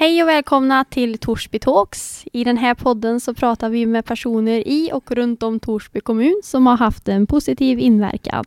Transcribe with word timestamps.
Hej 0.00 0.22
och 0.22 0.28
välkomna 0.28 0.84
till 0.84 1.18
Torsby 1.18 1.58
Talks. 1.58 2.24
I 2.32 2.44
den 2.44 2.56
här 2.56 2.74
podden 2.74 3.20
så 3.20 3.34
pratar 3.34 3.70
vi 3.70 3.86
med 3.86 4.04
personer 4.04 4.68
i 4.68 4.90
och 4.92 5.10
runt 5.10 5.42
om 5.42 5.60
Torsby 5.60 6.00
kommun 6.00 6.40
som 6.44 6.66
har 6.66 6.76
haft 6.76 7.08
en 7.08 7.26
positiv 7.26 7.78
inverkan. 7.78 8.44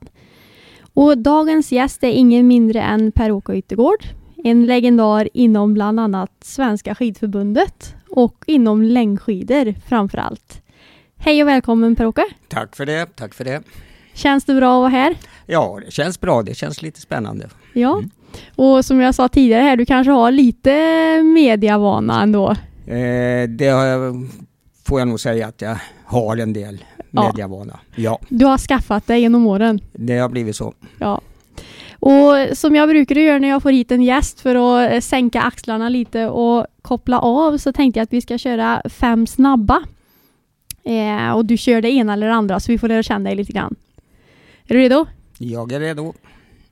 Och 0.93 1.17
dagens 1.17 1.71
gäst 1.71 2.03
är 2.03 2.11
ingen 2.11 2.47
mindre 2.47 2.81
än 2.81 3.11
Per-Åke 3.11 3.53
Yttergård, 3.53 4.03
en 4.43 4.65
legendar 4.65 5.29
inom 5.33 5.73
bland 5.73 5.99
annat 5.99 6.31
Svenska 6.41 6.95
skidförbundet 6.95 7.95
och 8.09 8.43
inom 8.47 8.81
längdskidor 8.81 9.75
framför 9.87 10.17
allt. 10.17 10.61
Hej 11.17 11.43
och 11.43 11.47
välkommen 11.49 11.95
Per-Åke! 11.95 12.25
Tack 12.47 12.75
för 12.75 12.85
det, 12.85 13.05
tack 13.05 13.33
för 13.33 13.43
det. 13.43 13.63
Känns 14.13 14.45
det 14.45 14.53
bra 14.53 14.75
att 14.75 14.81
vara 14.81 15.01
här? 15.01 15.17
Ja, 15.45 15.79
det 15.85 15.91
känns 15.91 16.21
bra. 16.21 16.41
Det 16.41 16.55
känns 16.55 16.81
lite 16.81 17.01
spännande. 17.01 17.49
Ja, 17.73 17.97
mm. 17.97 18.09
Och 18.55 18.85
som 18.85 18.99
jag 18.99 19.15
sa 19.15 19.27
tidigare 19.27 19.61
här, 19.63 19.75
du 19.75 19.85
kanske 19.85 20.11
har 20.11 20.31
lite 20.31 20.71
mediavana 21.23 22.21
ändå? 22.21 22.51
Eh, 22.85 23.49
det 23.49 23.73
får 24.83 24.99
jag 24.99 25.07
nog 25.07 25.19
säga 25.19 25.47
att 25.47 25.61
jag 25.61 25.77
har 26.05 26.37
en 26.37 26.53
del 26.53 26.83
mediavana. 27.11 27.79
Ja. 27.95 28.19
Du 28.29 28.45
har 28.45 28.57
skaffat 28.57 29.07
dig 29.07 29.21
genom 29.21 29.47
åren? 29.47 29.79
Det 29.93 30.17
har 30.17 30.29
blivit 30.29 30.55
så. 30.55 30.73
Ja. 30.99 31.21
Och 31.99 32.57
som 32.57 32.75
jag 32.75 32.89
brukar 32.89 33.15
göra 33.15 33.39
när 33.39 33.47
jag 33.47 33.63
får 33.63 33.71
hit 33.71 33.91
en 33.91 34.03
gäst 34.03 34.39
för 34.39 34.55
att 34.55 34.91
eh, 34.91 34.99
sänka 34.99 35.41
axlarna 35.41 35.89
lite 35.89 36.25
och 36.25 36.67
koppla 36.81 37.19
av 37.19 37.57
så 37.57 37.73
tänkte 37.73 37.99
jag 37.99 38.03
att 38.03 38.13
vi 38.13 38.21
ska 38.21 38.37
köra 38.37 38.81
fem 38.85 39.27
snabba. 39.27 39.83
Eh, 40.83 41.31
och 41.31 41.45
du 41.45 41.57
kör 41.57 41.81
det 41.81 41.91
ena 41.91 42.13
eller 42.13 42.27
det 42.27 42.33
andra 42.33 42.59
så 42.59 42.71
vi 42.71 42.77
får 42.77 42.87
lära 42.87 43.03
känna 43.03 43.29
dig 43.29 43.35
lite 43.35 43.53
grann. 43.53 43.75
Är 44.67 44.73
du 44.75 44.81
redo? 44.81 45.05
Jag 45.37 45.71
är 45.71 45.79
redo. 45.79 46.13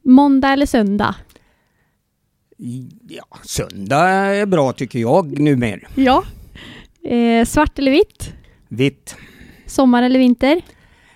Måndag 0.01 0.49
eller 0.49 0.65
söndag? 0.65 1.15
Ja, 3.07 3.23
söndag 3.43 4.05
är 4.09 4.45
bra 4.45 4.73
tycker 4.73 4.99
jag 4.99 5.39
numera. 5.39 5.79
Ja. 5.95 6.23
Eh, 7.03 7.45
svart 7.45 7.79
eller 7.79 7.91
vitt? 7.91 8.33
Vitt. 8.67 9.15
Sommar 9.65 10.03
eller 10.03 10.19
vinter? 10.19 10.61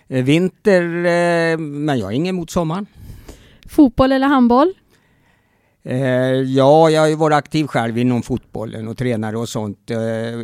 Eh, 0.07 0.23
vinter, 0.23 0.81
eh, 0.81 1.57
men 1.57 1.99
jag 1.99 2.11
är 2.11 2.15
ingen 2.15 2.35
emot 2.35 2.51
sommaren. 2.51 2.85
Fotboll 3.69 4.11
eller 4.11 4.27
handboll? 4.27 4.73
Eh, 5.83 5.97
ja, 6.41 6.89
jag 6.89 7.01
har 7.01 7.07
ju 7.07 7.15
varit 7.15 7.35
aktiv 7.35 7.67
själv 7.67 7.97
inom 7.97 8.23
fotbollen 8.23 8.87
och 8.87 8.97
tränare 8.97 9.37
och 9.37 9.49
sånt 9.49 9.91
eh, 9.91 9.97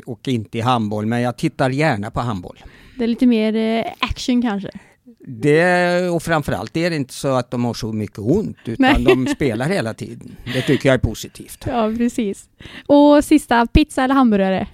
och 0.06 0.28
inte 0.28 0.58
i 0.58 0.61
handboll, 0.61 1.06
men 1.06 1.22
jag 1.22 1.38
tittar 1.38 1.70
gärna 1.70 2.11
på 2.11 2.20
handboll. 2.20 2.58
Det 2.98 3.04
är 3.04 3.08
lite 3.08 3.26
mer 3.26 3.56
eh, 3.56 3.92
action 4.00 4.42
kanske? 4.42 4.72
Det, 5.20 6.09
och 6.09 6.23
framförallt 6.23 6.78
är 6.78 6.90
det 6.90 6.95
inte 6.95 7.14
så 7.14 7.28
att 7.28 7.52
de 7.52 7.66
har 7.66 7.73
så 7.73 7.94
mycket 7.94 8.20
ont 8.20 8.58
utan 8.66 8.94
Nej. 8.94 9.04
de 9.04 9.28
spelar 9.28 9.70
hela 9.70 9.94
tiden. 9.94 10.36
Det 10.54 10.62
tycker 10.62 10.90
jag 10.90 10.94
är 10.94 11.00
positivt. 11.00 11.64
Ja, 11.67 11.94
precis. 11.98 12.50
Och 12.88 13.23
sista, 13.23 13.67
pizza 13.67 14.04
eller 14.04 14.16
hamburgare? 14.16 14.67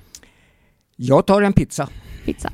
Jag 0.95 1.25
tar 1.25 1.41
en 1.41 1.53
pizza. 1.53 1.89
Pizza. 2.25 2.51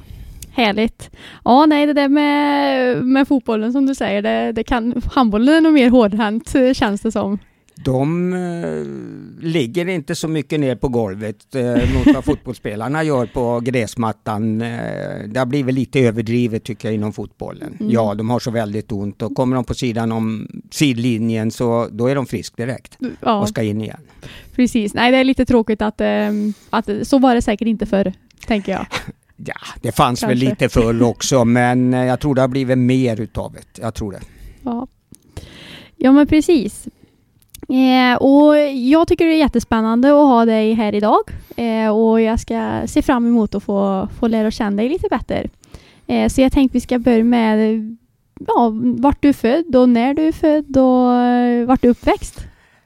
Härligt. 0.52 1.09
Ja, 1.45 1.66
nej, 1.66 1.86
det 1.86 1.94
där 1.94 2.09
med, 2.09 3.04
med 3.06 3.28
fotbollen 3.28 3.72
som 3.73 3.86
du 3.86 3.95
säger, 3.95 4.22
det, 4.22 4.52
det 4.52 4.64
kan, 4.64 5.02
handbollen 5.14 5.56
är 5.56 5.61
nog 5.61 5.73
mer 5.73 5.89
hårdhänt 5.89 6.56
känns 6.73 7.02
det 7.02 7.11
som. 7.11 7.39
De 7.84 8.34
eh, 8.34 9.44
ligger 9.44 9.88
inte 9.88 10.16
så 10.16 10.28
mycket 10.28 10.59
ner 10.59 10.76
på 10.76 10.88
golvet 10.88 11.56
eh, 11.56 11.94
mot 11.94 12.16
vad 12.16 12.26
fotbollsspelarna 12.26 13.03
gör 13.03 13.26
på 13.26 13.59
gräsmattan. 13.59 14.62
Eh, 14.62 15.28
det 15.28 15.39
har 15.39 15.45
blivit 15.45 15.76
lite 15.76 16.00
överdrivet 16.00 16.64
tycker 16.64 16.88
jag 16.88 16.95
inom 16.95 17.14
fotbollen. 17.14 17.78
Mm. 17.80 17.92
Ja, 17.92 18.14
de 18.14 18.30
har 18.30 18.39
så 18.39 18.52
väldigt 18.52 18.92
ont 18.92 19.22
och 19.22 19.36
kommer 19.36 19.56
de 19.56 19.66
på 19.66 19.73
sidan 19.73 20.11
om 20.11 20.48
sidlinjen 20.72 21.52
så 21.52 21.88
då 21.92 22.08
är 22.08 22.16
de 22.16 22.26
frisk 22.26 22.58
direkt 22.58 22.98
ja. 23.22 23.42
och 23.42 23.50
ska 23.50 23.64
in 23.64 23.81
igen. 23.81 24.00
Precis, 24.56 24.94
nej 24.94 25.11
det 25.11 25.17
är 25.17 25.23
lite 25.23 25.45
tråkigt 25.45 25.81
att, 25.81 26.02
eh, 26.02 26.31
att 26.70 26.89
så 27.04 27.20
var 27.20 27.36
det 27.36 27.42
säkert 27.42 27.67
inte 27.67 27.86
förr, 27.86 28.14
tänker 28.48 28.72
jag. 28.72 28.86
Ja, 29.45 29.56
det 29.81 29.92
fanns 29.92 30.20
Kanske. 30.20 30.28
väl 30.28 30.50
lite 30.50 30.70
förr 30.70 31.04
också 31.04 31.45
men 31.45 31.94
jag 31.94 32.20
tror 32.20 32.36
det 32.36 32.42
har 32.42 32.48
blivit 32.48 32.78
mer 32.78 33.22
utav 33.22 33.54
det. 33.54 33.81
Jag 33.81 33.94
tror 33.94 34.11
det. 34.11 34.20
Ja. 34.64 34.88
Ja 35.98 36.11
men 36.11 36.27
precis. 36.27 36.88
Eh, 37.70 38.18
och 38.18 38.58
jag 38.70 39.08
tycker 39.08 39.26
det 39.26 39.34
är 39.34 39.38
jättespännande 39.38 40.08
att 40.08 40.28
ha 40.28 40.46
dig 40.46 40.74
här 40.74 40.96
idag 40.96 41.22
eh, 41.56 41.90
och 41.90 42.22
jag 42.22 42.40
ska 42.40 42.82
se 42.88 43.02
fram 43.02 43.28
emot 43.28 43.56
att 43.56 43.64
få, 43.64 44.08
få 44.20 44.28
lära 44.28 44.52
känna 44.52 44.78
dig 44.78 44.90
lite 44.90 45.08
bättre. 45.10 45.50
Eh, 46.08 46.30
så 46.30 46.42
jag 46.42 46.52
tänkte 46.52 46.78
vi 46.78 46.82
ska 46.82 47.00
börja 47.00 47.24
med 47.24 47.98
ja, 48.48 48.72
vart 48.98 49.22
du 49.22 49.30
är 49.30 49.34
född 49.34 49.76
och 49.76 49.90
när 49.90 50.14
du 50.14 50.28
är 50.28 50.32
född 50.32 50.78
och 50.78 51.14
eh, 51.14 51.66
vart 51.66 51.82
du 51.82 51.88
är 51.88 51.92
uppväxt. 51.92 52.46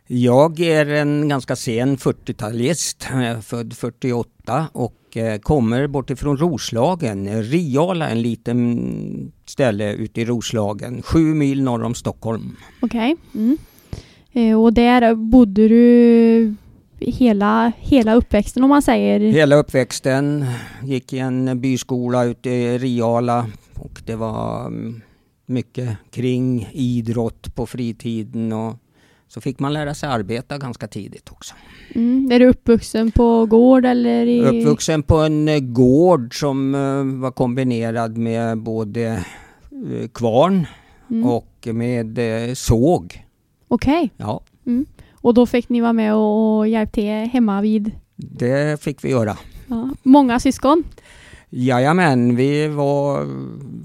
Jag 0.10 0.60
är 0.60 0.86
en 0.86 1.28
ganska 1.28 1.56
sen 1.56 1.98
40-talist, 1.98 3.08
född 3.42 3.74
48 3.74 4.68
och 4.74 5.18
eh, 5.18 5.40
kommer 5.40 5.88
bortifrån 5.88 6.38
Roslagen, 6.38 7.44
Riala, 7.44 8.10
en 8.10 8.22
liten 8.22 9.32
ställe 9.46 9.94
ute 9.94 10.22
i 10.22 10.26
Roslagen, 10.26 11.02
sju 11.02 11.20
mil 11.20 11.64
norr 11.64 11.84
om 11.84 11.96
Stockholm. 11.96 12.56
Okej. 12.82 13.16
Okay. 13.34 13.44
Mm. 13.44 13.58
Eh, 14.38 14.62
och 14.62 14.74
där 14.74 15.16
bodde 15.16 15.68
du 15.68 16.56
hela, 17.00 17.72
hela 17.78 18.16
uppväxten 18.16 18.64
om 18.64 18.70
man 18.70 18.82
säger? 18.82 19.20
Hela 19.20 19.56
uppväxten. 19.56 20.46
Gick 20.84 21.14
i 21.14 21.20
en 21.20 21.62
byskola 21.62 22.24
ute 22.24 22.50
i 22.50 22.78
Riala 22.78 23.46
och 23.74 24.02
det 24.06 24.16
var 24.16 24.68
mm, 24.68 25.02
mycket 25.46 25.98
kring 26.12 26.70
idrott 26.72 27.56
på 27.56 27.66
fritiden 27.66 28.54
och 28.54 28.76
så 29.28 29.42
fick 29.42 29.60
man 29.60 29.74
lära 29.74 29.94
sig 29.94 30.10
arbeta 30.10 30.58
ganska 30.58 30.88
tidigt 30.88 31.32
också. 31.32 31.56
Mm. 31.96 32.32
Är 32.32 32.40
du 32.40 32.48
uppvuxen 32.48 33.12
på 33.12 33.46
gård 33.46 33.86
eller? 33.86 34.26
I... 34.26 34.42
Uppvuxen 34.42 35.04
på 35.04 35.16
en 35.16 35.48
eh, 35.48 35.60
gård 35.60 36.40
som 36.40 36.76
eh, 36.76 37.22
var 37.22 37.32
kombinerad 37.32 38.18
med 38.18 38.58
både 38.58 39.26
kvarn 40.14 40.68
mm. 41.10 41.26
och 41.26 41.68
med 41.74 42.20
såg. 42.58 43.27
Okej. 43.68 43.98
Okay. 43.98 44.10
Ja. 44.18 44.42
Mm. 44.66 44.86
Och 45.22 45.34
då 45.34 45.46
fick 45.46 45.70
ni 45.70 45.82
vara 45.82 45.94
med 45.94 46.16
och 46.16 46.68
hjälpa 46.68 46.92
till 46.92 47.12
hemma 47.12 47.62
vid? 47.62 47.92
Det 48.16 48.82
fick 48.82 49.04
vi 49.04 49.10
göra. 49.10 49.38
Ja. 49.68 49.90
Många 50.04 50.40
syskon? 50.40 50.84
Jajamän, 51.50 52.36
vi 52.36 52.68
var 52.68 53.26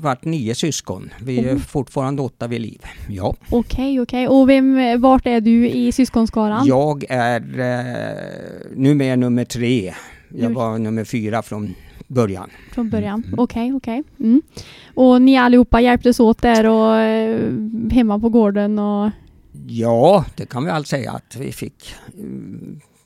vart 0.03 0.25
nio 0.25 0.55
syskon. 0.55 1.11
Vi 1.21 1.39
är 1.39 1.55
oh. 1.55 1.59
fortfarande 1.59 2.23
åtta 2.23 2.47
vid 2.47 2.61
liv. 2.61 2.81
Ja. 3.09 3.35
Okej, 3.51 3.59
okay, 3.61 4.01
okej. 4.01 4.27
Okay. 4.29 4.39
Och 4.39 4.49
vem, 4.49 5.01
vart 5.01 5.27
är 5.27 5.41
du 5.41 5.69
i 5.69 5.93
syskonskaran? 5.93 6.67
Jag 6.67 7.05
är 7.09 7.41
eh, 7.61 8.77
numera 8.77 9.17
nummer 9.17 9.45
tre. 9.45 9.95
Jag 10.29 10.51
var 10.51 10.79
nummer 10.79 11.05
fyra 11.05 11.43
från 11.43 11.75
början. 12.07 12.51
Från 12.73 12.91
början, 12.91 13.25
okej, 13.37 13.63
mm. 13.67 13.77
okej. 13.77 14.01
Okay, 14.01 14.01
okay. 14.01 14.27
mm. 14.27 14.43
Och 14.95 15.23
ni 15.23 15.37
allihopa 15.37 15.81
hjälptes 15.81 16.21
åt 16.21 16.43
där 16.43 16.67
och 16.67 16.97
eh, 16.97 17.53
hemma 17.91 18.19
på 18.19 18.29
gården 18.29 18.79
och 18.79 19.11
Ja, 19.67 20.25
det 20.37 20.47
kan 20.47 20.65
vi 20.65 20.71
allt 20.71 20.87
säga 20.87 21.13
att 21.13 21.37
vi 21.37 21.53
fick 21.53 21.95
eh, 22.07 22.25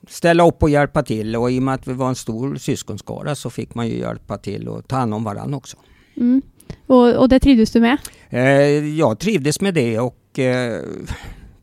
ställa 0.07 0.47
upp 0.47 0.63
och 0.63 0.69
hjälpa 0.69 1.03
till 1.03 1.35
och 1.35 1.51
i 1.51 1.59
och 1.59 1.63
med 1.63 1.73
att 1.73 1.87
vi 1.87 1.93
var 1.93 2.09
en 2.09 2.15
stor 2.15 2.55
syskonskara 2.55 3.35
så 3.35 3.49
fick 3.49 3.75
man 3.75 3.87
ju 3.87 3.99
hjälpa 3.99 4.37
till 4.37 4.67
och 4.67 4.87
ta 4.87 4.95
hand 4.95 5.13
om 5.13 5.23
varandra 5.23 5.57
också. 5.57 5.77
Mm. 6.17 6.41
Och, 6.87 7.15
och 7.15 7.29
det 7.29 7.39
trivdes 7.39 7.71
du 7.71 7.79
med? 7.79 7.97
Eh, 8.29 8.97
jag 8.97 9.19
trivdes 9.19 9.61
med 9.61 9.73
det 9.73 9.99
och 9.99 10.39
eh, 10.39 10.81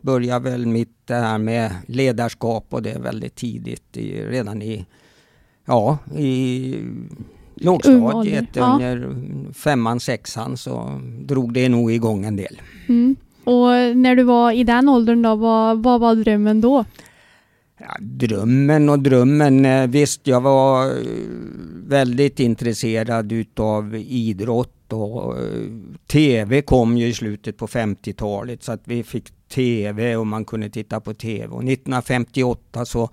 började 0.01 0.51
väl 0.51 0.67
mitt 0.67 1.07
det 1.07 1.15
här 1.15 1.39
med 1.39 1.71
ledarskap 1.87 2.67
och 2.71 2.83
det 2.83 2.99
väldigt 2.99 3.35
tidigt, 3.35 3.97
i, 3.97 4.23
redan 4.23 4.63
i, 4.63 4.87
ja, 5.65 5.99
i 6.17 6.75
lågstadiet, 7.55 8.49
ja. 8.53 8.73
under 8.73 9.17
femman, 9.53 10.01
sexan 10.01 10.57
så 10.57 11.01
drog 11.21 11.53
det 11.53 11.69
nog 11.69 11.93
igång 11.93 12.25
en 12.25 12.37
del. 12.37 12.61
Mm. 12.89 13.17
Och 13.45 13.97
när 13.97 14.17
du 14.17 14.23
var 14.23 14.53
i 14.53 14.65
den 14.65 14.89
åldern 14.89 15.23
då, 15.23 15.35
vad, 15.35 15.83
vad 15.83 16.01
var 16.01 16.15
drömmen 16.15 16.61
då? 16.61 16.85
Ja, 17.79 17.97
drömmen 18.01 18.89
och 18.89 18.99
drömmen. 18.99 19.65
Eh, 19.65 19.87
visst, 19.87 20.27
jag 20.27 20.41
var 20.41 20.87
eh, 20.87 20.95
väldigt 21.87 22.41
intresserad 22.41 23.33
utav 23.33 23.97
idrott 23.97 24.93
och 24.93 25.39
eh, 25.39 25.45
TV 26.07 26.63
kom 26.63 26.99
ju 26.99 27.07
i 27.07 27.15
slutet 27.15 27.57
på 27.57 27.67
50-talet 27.67 28.63
så 28.63 28.73
att 28.73 28.83
vi 28.85 29.03
fick 29.03 29.33
TV 29.49 30.17
och 30.17 30.27
man 30.27 30.45
kunde 30.45 30.71
titta 30.71 31.01
på 31.01 31.15
TV. 31.15 31.47
Och 31.47 31.65
1958 31.65 32.85
så 32.85 33.11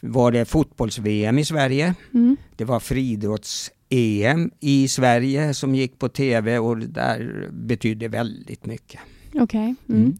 var 0.00 0.32
det 0.32 0.44
fotbolls-VM 0.44 1.38
i 1.38 1.44
Sverige. 1.44 1.94
Mm. 2.14 2.36
Det 2.56 2.64
var 2.64 2.80
friidrotts-EM 2.80 4.50
i 4.60 4.88
Sverige 4.88 5.54
som 5.54 5.74
gick 5.74 5.98
på 5.98 6.08
TV 6.08 6.58
och 6.58 6.76
det 6.76 6.86
där 6.86 7.48
betydde 7.52 8.08
väldigt 8.08 8.66
mycket. 8.66 9.00
Okej. 9.40 9.74
Okay. 9.88 9.96
Mm. 9.96 10.04
Mm. 10.04 10.18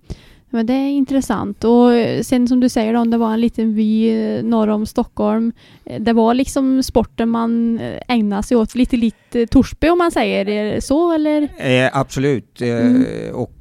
Men 0.51 0.67
det 0.67 0.73
är 0.73 0.89
intressant. 0.89 1.65
Och 1.65 1.91
sen 2.23 2.49
som 2.49 2.61
du 2.61 2.69
säger 2.69 2.95
om 2.95 3.11
det 3.11 3.19
var 3.19 3.33
en 3.33 3.41
liten 3.41 3.75
by 3.75 4.09
eh, 4.09 4.45
norr 4.45 4.69
om 4.69 4.87
Stockholm. 4.87 5.53
Eh, 5.85 6.03
det 6.03 6.13
var 6.13 6.35
liksom 6.35 6.83
sporten 6.83 7.29
man 7.29 7.79
eh, 7.79 8.01
ägnade 8.09 8.43
sig 8.43 8.57
åt, 8.57 8.75
lite 8.75 8.97
lite 8.97 9.47
Torsby 9.47 9.89
om 9.89 9.99
man 9.99 10.11
säger 10.11 10.81
så 10.81 11.13
eller? 11.13 11.49
Eh, 11.59 11.91
absolut. 11.93 12.61
Mm. 12.61 13.35
och 13.35 13.53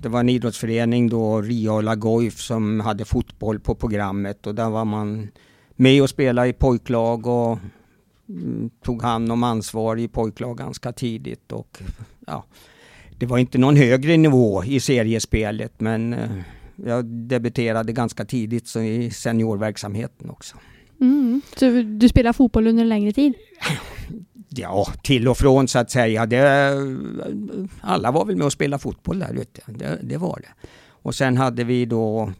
det 0.00 0.08
var 0.08 0.20
en 0.20 0.28
idrottsförening 0.28 1.08
då, 1.08 1.40
Riala 1.40 1.94
Goif, 1.94 2.40
som 2.40 2.80
hade 2.80 3.04
fotboll 3.04 3.60
på 3.60 3.74
programmet 3.74 4.46
och 4.46 4.54
där 4.54 4.70
var 4.70 4.84
man 4.84 5.28
med 5.76 6.02
och 6.02 6.10
spelade 6.10 6.48
i 6.48 6.52
pojklag 6.52 7.26
och 7.26 7.58
mm, 8.28 8.70
tog 8.84 9.02
hand 9.02 9.32
om 9.32 9.44
ansvar 9.44 9.96
i 9.96 10.08
pojklag 10.08 10.58
ganska 10.58 10.92
tidigt. 10.92 11.52
Och, 11.52 11.82
ja, 12.26 12.44
det 13.18 13.26
var 13.26 13.38
inte 13.38 13.58
någon 13.58 13.76
högre 13.76 14.16
nivå 14.16 14.64
i 14.64 14.80
seriespelet 14.80 15.80
men 15.80 16.12
eh, 16.12 16.30
jag 16.76 17.04
debuterade 17.04 17.92
ganska 17.92 18.24
tidigt 18.24 18.68
så 18.68 18.80
i 18.80 19.10
seniorverksamheten 19.10 20.30
också. 20.30 20.56
Mm. 21.00 21.42
Så 21.56 21.82
du 21.82 22.08
spelar 22.08 22.32
fotboll 22.32 22.66
under 22.66 22.82
en 22.82 22.88
längre 22.88 23.12
tid? 23.12 23.34
Ja, 24.48 24.86
till 25.02 25.28
och 25.28 25.36
från 25.36 25.68
så 25.68 25.78
att 25.78 25.90
säga. 25.90 26.26
Det, 26.26 26.72
alla 27.80 28.10
var 28.10 28.24
väl 28.24 28.36
med 28.36 28.46
och 28.46 28.52
spelade 28.52 28.82
fotboll 28.82 29.18
där 29.18 29.34
ute. 29.34 29.60
Det, 29.66 29.98
det 30.02 30.16
var 30.16 30.40
det. 30.42 30.68
Och 30.88 31.14
sen 31.14 31.36
hade 31.36 31.64
vi 31.64 31.86
då 31.86 32.32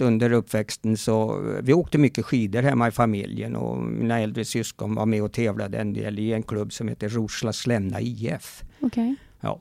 under 0.00 0.32
uppväxten 0.32 0.96
så 0.96 1.44
vi 1.62 1.72
åkte 1.72 1.98
mycket 1.98 2.24
skidor 2.24 2.62
hemma 2.62 2.88
i 2.88 2.90
familjen 2.90 3.56
och 3.56 3.78
mina 3.78 4.20
äldre 4.20 4.44
syskon 4.44 4.94
var 4.94 5.06
med 5.06 5.22
och 5.22 5.32
tävlade 5.32 5.78
en 5.78 5.92
del 5.92 6.18
i 6.18 6.32
en 6.32 6.42
klubb 6.42 6.72
som 6.72 6.88
heter 6.88 7.08
Roslagslämna 7.08 8.00
IF. 8.00 8.62
Okay. 8.80 9.14
Ja. 9.40 9.60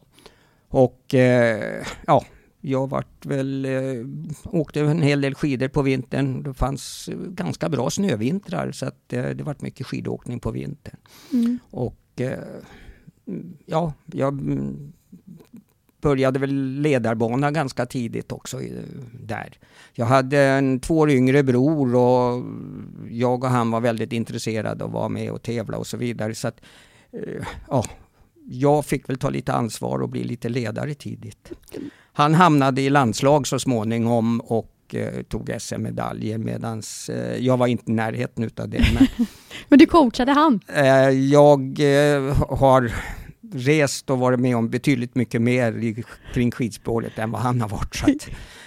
Och 0.69 1.13
eh, 1.13 1.85
ja, 2.07 2.25
jag 2.61 2.89
vart 2.89 3.25
väl, 3.25 3.65
eh, 3.65 4.05
åkte 4.43 4.81
en 4.81 5.01
hel 5.01 5.21
del 5.21 5.35
skidor 5.35 5.67
på 5.67 5.81
vintern. 5.81 6.43
Det 6.43 6.53
fanns 6.53 7.09
ganska 7.27 7.69
bra 7.69 7.89
snövintrar 7.89 8.71
så 8.71 8.85
att 8.85 9.13
eh, 9.13 9.23
det 9.23 9.43
vart 9.43 9.61
mycket 9.61 9.87
skidåkning 9.87 10.39
på 10.39 10.51
vintern. 10.51 10.97
Mm. 11.33 11.59
Och 11.71 12.21
eh, 12.21 12.39
ja, 13.65 13.93
jag 14.05 14.41
började 16.01 16.39
väl 16.39 16.81
ledarbana 16.81 17.51
ganska 17.51 17.85
tidigt 17.85 18.31
också 18.31 18.59
där. 19.19 19.59
Jag 19.93 20.05
hade 20.05 20.39
en 20.39 20.79
två 20.79 20.97
år 20.97 21.09
yngre 21.09 21.43
bror 21.43 21.95
och 21.95 22.43
jag 23.09 23.43
och 23.43 23.49
han 23.49 23.71
var 23.71 23.81
väldigt 23.81 24.13
intresserade 24.13 24.85
att 24.85 24.91
vara 24.91 25.09
med 25.09 25.31
och 25.31 25.43
tävla 25.43 25.77
och 25.77 25.87
så 25.87 25.97
vidare. 25.97 26.35
Så 26.35 26.47
att, 26.47 26.61
ja, 27.67 27.83
jag 28.49 28.85
fick 28.85 29.09
väl 29.09 29.17
ta 29.17 29.29
lite 29.29 29.53
ansvar 29.53 29.99
och 29.99 30.09
bli 30.09 30.23
lite 30.23 30.49
ledare 30.49 30.93
tidigt. 30.93 31.51
Han 32.13 32.33
hamnade 32.33 32.81
i 32.81 32.89
landslag 32.89 33.47
så 33.47 33.59
småningom 33.59 34.39
och 34.39 34.73
eh, 34.93 35.21
tog 35.23 35.55
SM-medaljer 35.59 36.37
medan 36.37 36.81
eh, 37.09 37.15
jag 37.17 37.57
var 37.57 37.67
inte 37.67 37.91
i 37.91 37.93
närheten 37.93 38.43
utav 38.43 38.69
det. 38.69 38.85
Men, 38.93 39.07
men 39.69 39.79
du 39.79 39.85
coachade 39.85 40.31
han? 40.31 40.59
Eh, 40.67 41.09
jag 41.09 41.79
har 42.49 42.91
rest 43.53 44.09
och 44.09 44.19
varit 44.19 44.39
med 44.39 44.57
om 44.57 44.69
betydligt 44.69 45.15
mycket 45.15 45.41
mer 45.41 45.71
i, 45.71 46.03
kring 46.33 46.51
skidspåret 46.51 47.19
än 47.19 47.31
vad 47.31 47.41
han 47.41 47.61
har 47.61 47.69
varit. 47.69 47.95
Så 47.95 48.11
att, 48.11 48.27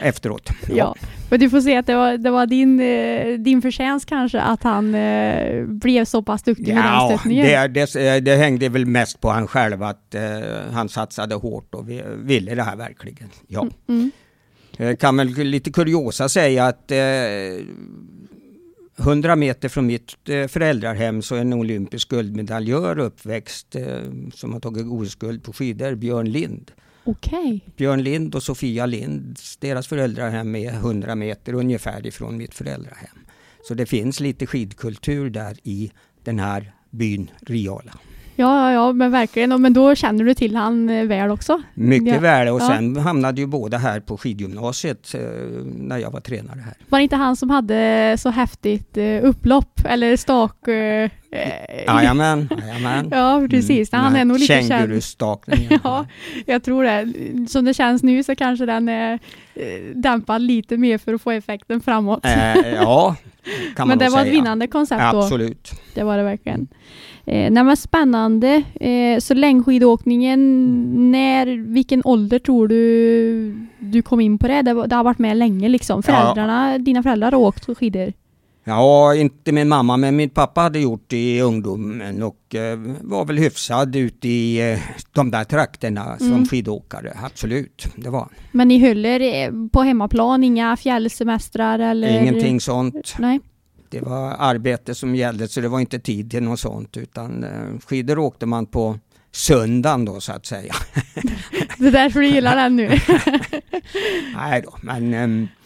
efteråt. 0.00 0.50
Ja. 0.68 0.74
ja. 0.76 0.94
men 1.30 1.40
du 1.40 1.50
får 1.50 1.60
se 1.60 1.76
att 1.76 1.86
det 1.86 1.96
var, 1.96 2.16
det 2.16 2.30
var 2.30 2.46
din, 2.46 2.80
eh, 2.80 3.38
din 3.38 3.62
förtjänst 3.62 4.06
kanske 4.06 4.40
att 4.40 4.62
han 4.62 4.94
eh, 4.94 5.64
blev 5.64 6.04
så 6.04 6.22
pass 6.22 6.42
duktig 6.42 6.68
ja, 6.68 6.74
med 6.74 6.84
den 6.84 7.18
stöttningen. 7.18 7.46
Det, 7.46 7.94
det, 7.94 8.20
det 8.20 8.36
hängde 8.36 8.68
väl 8.68 8.86
mest 8.86 9.20
på 9.20 9.30
han 9.30 9.46
själv 9.46 9.82
att 9.82 10.14
eh, 10.14 10.22
han 10.72 10.88
satsade 10.88 11.34
hårt 11.34 11.74
och 11.74 11.90
vi, 11.90 12.02
ville 12.16 12.54
det 12.54 12.62
här 12.62 12.76
verkligen. 12.76 13.28
Ja. 13.48 13.60
Mm. 13.60 13.72
mm. 13.88 14.10
Jag 14.78 14.98
kan 14.98 15.16
väl 15.16 15.28
lite 15.28 15.72
kuriosa 15.72 16.28
säga 16.28 16.66
att 16.66 16.90
eh, 16.90 16.98
100 18.98 19.36
meter 19.36 19.68
från 19.68 19.86
mitt 19.86 20.28
eh, 20.28 20.46
föräldrahem 20.46 21.22
så 21.22 21.34
är 21.34 21.40
en 21.40 21.52
olympisk 21.52 22.08
guldmedaljör 22.08 22.98
uppväxt 22.98 23.76
eh, 23.76 23.84
som 24.34 24.52
har 24.52 24.60
tagit 24.60 24.86
OS-guld 24.86 25.44
på 25.44 25.52
skidor, 25.52 25.94
Björn 25.94 26.30
Lind. 26.30 26.70
Okay. 27.06 27.60
Björn 27.76 28.02
Lind 28.02 28.34
och 28.34 28.42
Sofia 28.42 28.86
Lind, 28.86 29.38
deras 29.58 29.86
föräldrahem 29.86 30.54
är 30.54 30.72
100 30.72 31.14
meter 31.14 31.52
ungefär 31.52 32.06
ifrån 32.06 32.36
mitt 32.36 32.54
föräldrahem. 32.54 33.18
Så 33.68 33.74
det 33.74 33.86
finns 33.86 34.20
lite 34.20 34.46
skidkultur 34.46 35.30
där 35.30 35.56
i 35.62 35.92
den 36.24 36.38
här 36.38 36.72
byn 36.90 37.30
Riala. 37.40 37.92
Ja, 38.38 38.62
ja, 38.62 38.72
ja, 38.72 38.92
men 38.92 39.10
verkligen. 39.10 39.62
Men 39.62 39.72
då 39.72 39.94
känner 39.94 40.24
du 40.24 40.34
till 40.34 40.56
han 40.56 40.88
eh, 40.88 41.04
väl 41.04 41.30
också? 41.30 41.62
Mycket 41.74 42.14
ja. 42.14 42.20
väl 42.20 42.48
och 42.48 42.62
sen 42.62 42.96
hamnade 42.96 43.40
ju 43.40 43.46
båda 43.46 43.78
här 43.78 44.00
på 44.00 44.16
skidgymnasiet 44.16 45.14
eh, 45.14 45.20
när 45.64 45.98
jag 45.98 46.10
var 46.10 46.20
tränare 46.20 46.60
här. 46.60 46.74
Var 46.88 46.98
det 46.98 47.02
inte 47.02 47.16
han 47.16 47.36
som 47.36 47.50
hade 47.50 48.16
så 48.18 48.30
häftigt 48.30 48.96
eh, 48.96 49.24
upplopp 49.24 49.80
eller 49.84 50.16
stak? 50.16 50.68
Eh, 51.30 51.84
jajamän, 51.86 52.48
jajamän. 52.60 53.08
Ja, 53.10 53.46
precis. 53.50 53.92
Mm, 53.92 54.04
han 54.04 54.16
är 54.16 54.24
nog 54.24 54.38
lite 54.38 54.62
känd. 54.62 55.02
ja, 55.84 56.06
jag 56.46 56.62
tror 56.62 56.84
det. 56.84 57.48
Som 57.48 57.64
det 57.64 57.74
känns 57.74 58.02
nu 58.02 58.22
så 58.22 58.34
kanske 58.34 58.66
den 58.66 58.88
är 58.88 59.18
dämpad 59.94 60.42
lite 60.42 60.76
mer 60.76 60.98
för 60.98 61.14
att 61.14 61.22
få 61.22 61.30
effekten 61.30 61.80
framåt. 61.80 62.24
Eh, 62.24 62.72
ja, 62.74 63.16
kan 63.76 63.88
man 63.88 63.88
Men 63.88 63.98
det 63.98 64.04
var 64.04 64.18
säga. 64.18 64.26
ett 64.26 64.38
vinnande 64.38 64.66
koncept 64.66 65.02
då? 65.12 65.18
Absolut. 65.18 65.70
Det 65.94 66.02
var 66.02 66.16
det 66.16 66.22
verkligen. 66.24 66.68
Eh, 67.26 67.50
nej 67.50 67.64
men 67.64 67.76
spännande. 67.76 68.62
Eh, 68.80 69.18
så 69.18 69.34
längdskidåkningen, 69.34 70.40
när, 71.10 71.46
vilken 71.72 72.02
ålder 72.04 72.38
tror 72.38 72.68
du 72.68 73.66
du 73.78 74.02
kom 74.02 74.20
in 74.20 74.38
på 74.38 74.48
det? 74.48 74.62
Det, 74.62 74.86
det 74.86 74.96
har 74.96 75.04
varit 75.04 75.18
med 75.18 75.36
länge 75.36 75.68
liksom. 75.68 76.02
Föräldrarna, 76.02 76.72
ja. 76.72 76.78
Dina 76.78 77.02
föräldrar 77.02 77.32
har 77.32 77.38
åkt 77.38 77.78
skidor? 77.78 78.12
Ja, 78.68 79.14
inte 79.14 79.52
min 79.52 79.68
mamma, 79.68 79.96
men 79.96 80.16
min 80.16 80.30
pappa 80.30 80.60
hade 80.60 80.78
gjort 80.78 81.04
det 81.06 81.36
i 81.36 81.40
ungdomen 81.40 82.22
och 82.22 82.54
eh, 82.54 82.78
var 83.00 83.24
väl 83.24 83.38
hyfsad 83.38 83.96
ute 83.96 84.28
i 84.28 84.72
eh, 84.72 84.78
de 85.12 85.30
där 85.30 85.44
trakterna 85.44 86.18
som 86.18 86.32
mm. 86.32 86.46
skidåkare. 86.46 87.16
Absolut, 87.22 87.86
det 87.96 88.10
var 88.10 88.28
Men 88.52 88.68
ni 88.68 88.78
höll 88.78 89.06
er 89.06 89.68
på 89.68 89.82
hemmaplan, 89.82 90.44
inga 90.44 90.76
fjällsemestrar 90.76 91.78
eller? 91.78 92.20
Ingenting 92.22 92.60
sånt. 92.60 93.14
Nej. 93.18 93.40
Det 93.90 94.00
var 94.00 94.36
arbete 94.38 94.94
som 94.94 95.14
gällde 95.14 95.48
så 95.48 95.60
det 95.60 95.68
var 95.68 95.80
inte 95.80 95.98
tid 95.98 96.30
till 96.30 96.42
något 96.42 96.60
sånt 96.60 96.96
utan 96.96 97.44
eh, 97.44 97.78
skidor 97.86 98.18
åkte 98.18 98.46
man 98.46 98.66
på 98.66 98.98
söndagen 99.32 100.04
då 100.04 100.20
så 100.20 100.32
att 100.32 100.46
säga. 100.46 100.74
det 101.78 101.86
är 101.86 101.92
därför 101.92 102.20
du 102.20 102.26
gillar 102.26 102.56
den 102.56 102.76
nu? 102.76 102.88
Nej 104.34 104.62
då, 104.62 104.74
men 104.82 105.14
ehm, 105.14 105.48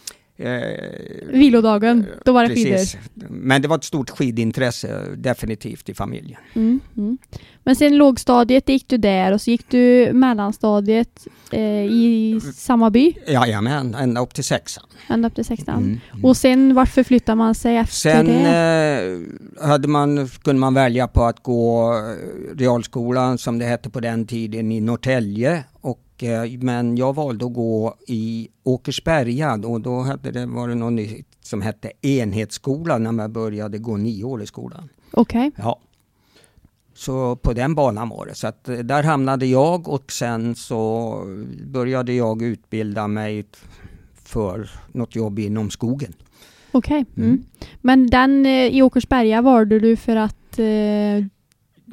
Vilodagen, 1.27 2.05
då 2.25 2.31
var 2.31 2.43
det 2.43 2.49
precis. 2.49 2.95
skidor. 2.95 3.29
Men 3.29 3.61
det 3.61 3.67
var 3.67 3.77
ett 3.77 3.83
stort 3.83 4.09
skidintresse 4.09 5.05
definitivt 5.15 5.89
i 5.89 5.93
familjen. 5.93 6.39
Mm, 6.53 6.79
mm. 6.97 7.17
Men 7.63 7.75
sen 7.75 7.97
lågstadiet 7.97 8.69
gick 8.69 8.87
du 8.87 8.97
där 8.97 9.31
och 9.31 9.41
så 9.41 9.51
gick 9.51 9.69
du 9.69 10.13
mellanstadiet 10.13 11.27
eh, 11.51 11.61
i 11.85 12.41
samma 12.55 12.89
by? 12.89 13.13
Jajamän, 13.27 13.95
ända 13.95 14.21
upp 14.21 14.33
till 14.33 14.43
sexan. 14.43 14.83
Ända 15.07 15.27
upp 15.27 15.35
till 15.35 15.45
sexan. 15.45 15.77
Mm, 15.77 15.99
mm. 16.11 16.25
och 16.25 16.37
sen 16.37 16.73
vart 16.73 16.89
förflyttade 16.89 17.35
man 17.35 17.55
sig 17.55 17.77
efter 17.77 17.95
sen, 17.95 18.25
det? 18.25 18.33
Sen 18.33 19.61
eh, 19.61 19.67
hade 19.67 19.87
man, 19.87 20.27
kunde 20.27 20.59
man 20.59 20.73
välja 20.73 21.07
på 21.07 21.23
att 21.23 21.43
gå 21.43 21.93
eh, 21.93 22.57
realskolan 22.57 23.37
som 23.37 23.59
det 23.59 23.65
hette 23.65 23.89
på 23.89 23.99
den 23.99 24.27
tiden 24.27 24.71
i 24.71 24.81
Norrtälje 24.81 25.63
och 25.81 25.99
Eh, 26.10 26.10
men 26.59 26.97
jag 26.97 27.15
valde 27.15 27.45
att 27.45 27.53
gå 27.53 27.95
i 28.07 28.47
Åkersberga 28.63 29.53
och 29.53 29.81
då 29.81 30.01
hade 30.01 30.31
det 30.31 30.45
varit 30.45 30.77
något 30.77 30.93
nytt 30.93 31.27
som 31.41 31.61
hette 31.61 31.91
enhetsskolan 32.01 33.03
när 33.03 33.11
man 33.11 33.33
började 33.33 33.77
gå 33.77 33.97
nio 33.97 34.23
år 34.23 34.43
i 34.43 34.47
skolan. 34.47 34.89
Okej. 35.11 35.47
Okay. 35.47 35.63
Ja. 35.63 35.79
Så 36.93 37.35
på 37.35 37.53
den 37.53 37.75
banan 37.75 38.09
var 38.09 38.25
det. 38.25 38.35
Så 38.35 38.47
att 38.47 38.69
eh, 38.69 38.77
där 38.77 39.03
hamnade 39.03 39.45
jag 39.45 39.87
och 39.87 40.11
sen 40.11 40.55
så 40.55 41.17
började 41.65 42.13
jag 42.13 42.41
utbilda 42.41 43.07
mig 43.07 43.45
för 44.23 44.69
något 44.91 45.15
jobb 45.15 45.39
inom 45.39 45.69
skogen. 45.69 46.13
Okej. 46.71 47.01
Okay. 47.01 47.23
Mm. 47.23 47.29
Mm. 47.29 47.45
Men 47.81 48.07
den 48.07 48.45
eh, 48.45 48.67
i 48.67 48.81
Åkersberga 48.81 49.41
valde 49.41 49.79
du 49.79 49.95
för 49.95 50.15
att 50.15 50.59
eh, 50.59 51.25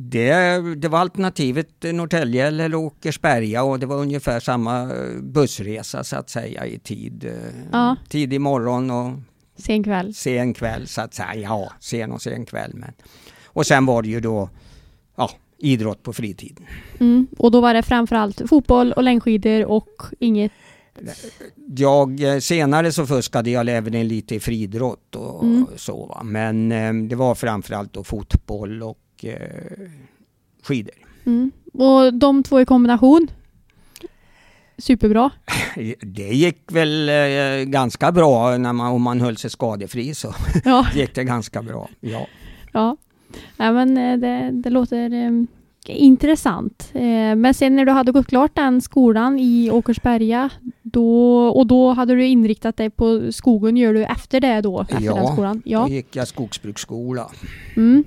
det, 0.00 0.60
det 0.76 0.88
var 0.88 0.98
alternativet 0.98 1.68
Norrtälje 1.92 2.46
eller 2.46 2.74
Åkersberga 2.74 3.62
och 3.62 3.78
det 3.78 3.86
var 3.86 3.96
ungefär 3.96 4.40
samma 4.40 4.82
eh, 4.82 5.20
bussresa 5.22 6.04
så 6.04 6.16
att 6.16 6.30
säga 6.30 6.66
i 6.66 6.78
tid. 6.78 7.24
Eh, 7.24 7.32
ja. 7.72 7.96
Tidig 8.08 8.40
morgon 8.40 8.90
och 8.90 9.12
sen 9.56 9.84
kväll. 9.84 10.14
Sen 10.14 10.54
kväll 10.54 10.86
så 10.86 11.00
att 11.00 11.14
säga, 11.14 11.34
ja 11.34 11.72
sen 11.80 12.12
och 12.12 12.22
sen 12.22 12.46
kväll. 12.46 12.72
Men. 12.74 12.92
Och 13.46 13.66
sen 13.66 13.86
var 13.86 14.02
det 14.02 14.08
ju 14.08 14.20
då 14.20 14.50
ja, 15.16 15.30
idrott 15.58 16.02
på 16.02 16.12
fritiden. 16.12 16.66
Mm. 17.00 17.26
Och 17.38 17.50
då 17.50 17.60
var 17.60 17.74
det 17.74 17.82
framförallt 17.82 18.42
fotboll 18.48 18.92
och 18.92 19.02
längdskidor 19.02 19.64
och 19.64 20.02
inget 20.18 20.52
jag, 21.76 22.20
eh, 22.20 22.38
senare 22.38 22.92
så 22.92 23.06
fuskade 23.06 23.50
jag 23.50 23.68
även 23.68 24.08
lite 24.08 24.34
i 24.34 24.40
friidrott 24.40 25.14
och 25.14 25.44
mm. 25.44 25.66
så. 25.76 26.06
Va? 26.06 26.22
Men 26.24 26.68
det 27.08 27.16
var 27.16 27.34
framförallt 27.34 27.92
då 27.92 28.04
fotboll 28.04 28.82
och 28.82 28.98
eh, 29.24 29.88
skidor. 30.62 30.94
Mm. 31.26 31.50
Och 31.72 32.14
de 32.14 32.42
två 32.42 32.60
i 32.60 32.64
kombination? 32.64 33.28
Superbra. 34.78 35.30
Det 36.00 36.34
gick 36.34 36.72
väl 36.72 37.08
eh, 37.08 37.64
ganska 37.64 38.12
bra 38.12 38.56
när 38.56 38.72
man, 38.72 38.92
om 38.92 39.02
man 39.02 39.20
höll 39.20 39.36
sig 39.36 39.50
skadefri 39.50 40.14
så 40.14 40.34
ja. 40.64 40.86
gick 40.94 41.14
det 41.14 41.24
ganska 41.24 41.62
bra. 41.62 41.88
Ja, 42.00 42.26
ja. 42.72 42.96
ja 43.56 43.72
men 43.72 43.96
eh, 43.96 44.18
det, 44.18 44.50
det 44.52 44.70
låter 44.70 45.12
eh, 45.12 45.30
intressant. 45.86 46.90
Eh, 46.94 47.36
men 47.36 47.54
sen 47.54 47.76
när 47.76 47.84
du 47.84 47.92
hade 47.92 48.12
gått 48.12 48.26
klart 48.26 48.54
den 48.54 48.80
skolan 48.80 49.38
i 49.38 49.70
Åkersberga, 49.70 50.50
Då, 50.82 51.46
och 51.48 51.66
då 51.66 51.92
hade 51.92 52.14
du 52.14 52.26
inriktat 52.26 52.76
dig 52.76 52.90
på 52.90 53.32
skogen, 53.32 53.76
gör 53.76 53.94
du 53.94 54.04
efter 54.04 54.40
det 54.40 54.60
då? 54.60 54.80
Efter 54.80 55.00
Ja, 55.00 55.14
den 55.14 55.26
skolan? 55.26 55.62
Då 55.64 55.88
gick 55.88 56.16
jag 56.16 56.28
skogsbruksskola. 56.28 57.30
Mm. 57.76 58.04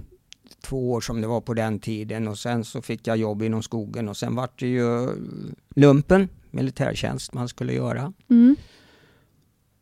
Två 0.72 0.92
år 0.92 1.02
som 1.02 1.22
det 1.22 1.28
var 1.28 1.42
på 1.42 1.54
den 1.54 1.80
tiden 1.80 2.28
och 2.28 2.38
sen 2.38 2.64
så 2.66 2.82
fick 2.82 3.08
jag 3.08 3.18
jobb 3.18 3.42
inom 3.42 3.64
skogen 3.64 4.10
och 4.10 4.18
sen 4.18 4.36
vart 4.36 4.60
det 4.60 4.68
ju 4.68 5.08
lumpen, 5.76 6.30
militärtjänst 6.52 7.34
man 7.34 7.48
skulle 7.48 7.74
göra. 7.74 8.14
Mm. 8.30 8.56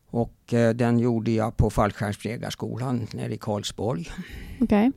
Och 0.06 0.54
eh, 0.54 0.74
den 0.74 0.98
gjorde 0.98 1.30
jag 1.30 1.56
på 1.56 1.70
Fallskärmsjägarskolan 1.70 3.06
nere 3.14 3.34
i 3.34 3.38
Karlsborg. 3.38 4.08
Okej. 4.60 4.92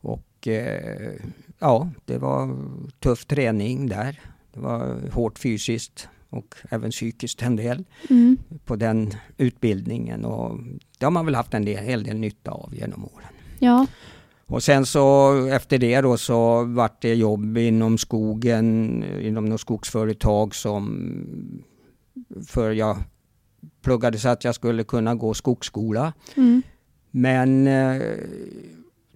Och 0.00 0.48
eh, 0.48 1.12
ja, 1.58 1.88
det 2.04 2.18
var 2.18 2.56
tuff 2.98 3.24
träning 3.24 3.88
där. 3.88 4.20
Det 4.52 4.60
var 4.60 5.10
hårt 5.12 5.38
fysiskt 5.38 6.08
och 6.30 6.54
även 6.70 6.90
psykiskt 6.90 7.42
en 7.42 7.56
del 7.56 7.84
Mm. 8.10 8.38
på 8.64 8.76
den 8.76 9.14
utbildningen. 9.36 10.24
Och 10.24 10.58
det 10.98 11.06
har 11.06 11.10
man 11.10 11.24
väl 11.26 11.34
haft 11.34 11.54
en 11.54 11.64
del, 11.64 11.84
hel 11.84 12.04
del 12.04 12.18
nytta 12.18 12.50
av 12.50 12.74
genom 12.74 13.04
åren. 13.04 13.28
Ja. 13.58 13.86
Och 14.50 14.62
sen 14.62 14.86
så 14.86 15.34
efter 15.46 15.78
det 15.78 16.00
då 16.00 16.16
så 16.16 16.64
vart 16.64 17.02
det 17.02 17.14
jobb 17.14 17.58
inom 17.58 17.98
skogen, 17.98 19.04
inom 19.20 19.44
något 19.44 19.60
skogsföretag 19.60 20.54
som 20.54 21.14
för 22.46 22.72
jag 22.72 22.96
pluggade 23.82 24.18
så 24.18 24.28
att 24.28 24.44
jag 24.44 24.54
skulle 24.54 24.84
kunna 24.84 25.14
gå 25.14 25.34
skogsskola. 25.34 26.12
Mm. 26.36 26.62
Men 27.10 27.66
eh, 27.66 28.02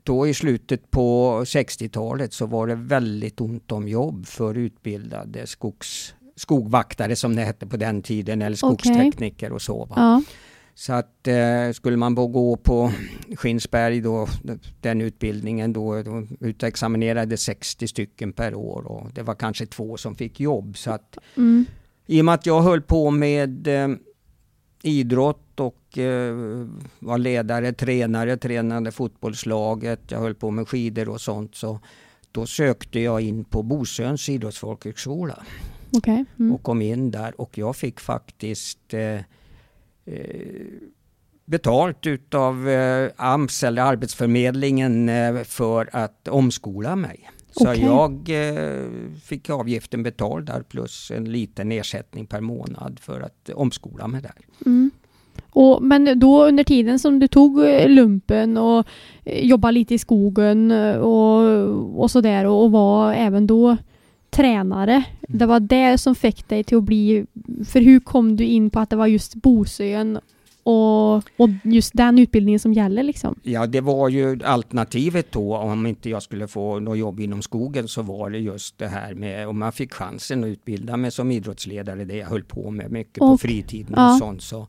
då 0.03 0.27
i 0.27 0.35
slutet 0.35 0.91
på 0.91 1.41
60-talet 1.45 2.33
så 2.33 2.47
var 2.47 2.67
det 2.67 2.75
väldigt 2.75 3.41
ont 3.41 3.73
om 3.73 3.89
jobb 3.89 4.27
för 4.27 4.55
utbildade 4.55 5.47
skogs, 5.47 6.15
skogvaktare 6.37 7.17
som 7.17 7.37
det 7.37 7.43
hette 7.43 7.67
på 7.67 7.77
den 7.77 8.03
tiden 8.03 8.43
eller 8.43 8.57
skogstekniker 8.57 9.53
och 9.53 9.63
så. 9.63 9.89
Ja. 9.97 10.23
Så 10.75 10.93
att 10.93 11.29
eh, 11.29 11.73
skulle 11.73 11.97
man 11.97 12.15
gå 12.15 12.57
på 12.57 12.93
Skinsberg 13.37 14.01
då, 14.01 14.29
den 14.81 15.01
utbildningen 15.01 15.73
då, 15.73 16.03
då 16.03 16.27
utexaminerade 16.41 17.37
60 17.37 17.89
stycken 17.89 18.33
per 18.33 18.55
år 18.55 18.87
och 18.87 19.13
det 19.13 19.23
var 19.23 19.35
kanske 19.35 19.67
två 19.67 19.97
som 19.97 20.15
fick 20.15 20.41
jobb. 20.41 20.77
Så 20.77 20.91
att 20.91 21.19
Mm. 21.37 21.65
i 22.07 22.21
och 22.21 22.25
med 22.25 22.35
att 22.35 22.47
jag 22.47 22.63
höll 22.63 22.83
på 22.83 23.11
med 23.11 23.67
eh, 23.69 23.89
idrott 24.83 25.61
och 25.61 25.99
eh, 25.99 26.35
var 26.99 27.19
ledare, 27.19 27.73
tränare, 27.73 28.37
tränade 28.37 28.93
fotbollslaget, 28.93 30.01
jag 30.09 30.19
höll 30.19 30.35
på 30.35 30.51
med 30.51 30.69
skidor 30.69 31.09
och 31.09 31.21
sånt 31.21 31.55
så 31.55 31.81
då 32.33 32.47
sökte 32.47 33.01
jag 33.01 33.21
in 33.21 33.45
på 33.45 33.63
Bosöns 33.63 34.29
idrottsfolkhögskola 34.29 35.43
Okej. 35.97 36.25
Mm. 36.39 36.53
och 36.55 36.63
kom 36.63 36.83
in 36.83 37.11
där 37.11 37.41
och 37.41 37.59
jag 37.59 37.77
fick 37.77 38.01
faktiskt 38.01 38.95
eh, 38.95 39.21
betalt 41.45 42.07
utav 42.07 42.69
eh, 42.69 43.11
AMS 43.17 43.63
eller 43.65 43.83
Arbetsförmedlingen 43.83 45.09
eh, 45.09 45.43
för 45.43 45.89
att 45.93 46.29
omskola 46.29 46.97
mig. 46.97 47.31
Så 47.51 47.71
Okej. 47.71 47.83
jag 47.83 48.31
eh, 48.31 48.85
fick 49.25 49.51
avgiften 49.51 50.03
betald 50.03 50.47
där 50.47 50.63
plus 50.63 51.11
en 51.11 51.25
liten 51.25 51.73
ersättning 51.73 52.27
per 52.27 52.41
månad 52.41 52.99
för 53.01 53.21
att 53.21 53.51
omskola 53.55 54.09
mig 54.09 54.23
där. 54.23 54.35
Mm. 54.67 54.91
Och, 55.51 55.83
men 55.83 56.19
då 56.19 56.47
under 56.47 56.65
tiden 56.65 56.99
som 56.99 57.19
du 57.19 57.29
tog 57.29 57.65
eh, 57.65 57.89
lumpen 57.89 58.57
och 58.57 58.87
eh, 59.25 59.47
jobbade 59.47 59.73
lite 59.73 59.95
i 59.95 59.99
skogen 59.99 60.71
eh, 60.71 60.97
och, 60.97 62.01
och 62.03 62.11
sådär 62.11 62.45
och, 62.47 62.65
och 62.65 62.73
var 62.73 63.13
även 63.13 63.47
då 63.47 63.77
tränare. 64.35 65.05
Det 65.29 65.47
var 65.47 65.61
det 65.61 65.99
som 65.99 66.15
fick 66.15 66.49
dig 66.49 66.65
till 66.65 66.79
att 66.79 66.85
bli... 66.85 67.27
För 67.65 67.81
hur 67.81 68.01
kom 68.01 68.37
du 68.37 68.45
in 68.45 68.71
på 68.71 68.81
att 68.81 68.91
det 68.91 68.97
var 68.97 69.07
just 69.07 69.35
Bosön 69.35 70.19
och, 70.63 71.15
och 71.17 71.51
just 71.63 71.91
den 71.95 72.19
utbildningen 72.19 72.61
som 72.61 72.73
gäller 72.73 73.03
liksom? 73.03 73.35
Ja, 73.43 73.67
det 73.67 73.81
var 73.81 74.09
ju 74.09 74.45
alternativet 74.45 75.33
då 75.33 75.57
om 75.57 75.87
inte 75.87 76.11
jag 76.11 76.23
skulle 76.23 76.49
få 76.49 76.81
något 76.81 76.99
jobb 76.99 77.21
inom 77.21 77.43
skogen 77.43 77.89
så 77.89 78.03
var 78.03 78.31
det 78.31 78.39
just 78.39 78.79
det 78.79 78.89
här 78.89 79.15
med 79.15 79.49
om 79.49 79.59
man 79.59 79.73
fick 79.73 79.93
chansen 79.93 80.45
att 80.45 80.49
utbilda 80.49 80.97
mig 80.97 81.11
som 81.11 81.31
idrottsledare, 81.31 82.05
det 82.05 82.17
jag 82.17 82.27
höll 82.27 82.45
på 82.45 82.71
med 82.71 82.93
mycket 82.93 83.19
på 83.19 83.25
Och- 83.25 83.41
fritiden 83.41 83.95
ja. 83.97 84.13
och 84.13 84.19
sånt 84.19 84.43
så 84.43 84.67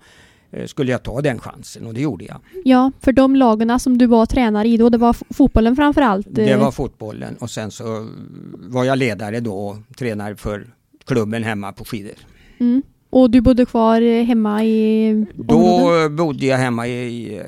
skulle 0.65 0.91
jag 0.91 1.03
ta 1.03 1.21
den 1.21 1.39
chansen 1.39 1.85
och 1.87 1.93
det 1.93 2.01
gjorde 2.01 2.25
jag. 2.25 2.37
Ja, 2.63 2.91
för 3.01 3.11
de 3.11 3.35
lagarna 3.35 3.79
som 3.79 3.97
du 3.97 4.05
var 4.07 4.25
tränare 4.25 4.67
i 4.67 4.77
då, 4.77 4.89
det 4.89 4.97
var 4.97 5.15
fotbollen 5.33 5.75
framför 5.75 6.01
allt. 6.01 6.27
Det 6.29 6.49
eh, 6.51 6.59
var 6.59 6.71
fotbollen 6.71 7.35
och 7.39 7.49
sen 7.49 7.71
så 7.71 8.07
var 8.53 8.83
jag 8.83 8.97
ledare 8.97 9.39
då 9.39 9.53
och 9.57 9.77
tränare 9.97 10.35
för 10.35 10.67
klubben 11.05 11.43
hemma 11.43 11.71
på 11.71 11.85
skidor. 11.85 12.13
Mm. 12.59 12.83
Och 13.09 13.29
du 13.31 13.41
bodde 13.41 13.65
kvar 13.65 14.01
eh, 14.01 14.23
hemma 14.23 14.63
i 14.63 15.11
området? 15.37 15.47
Då 15.47 16.09
bodde 16.09 16.45
jag 16.45 16.57
hemma 16.57 16.87
i, 16.87 17.37
eh, 17.37 17.43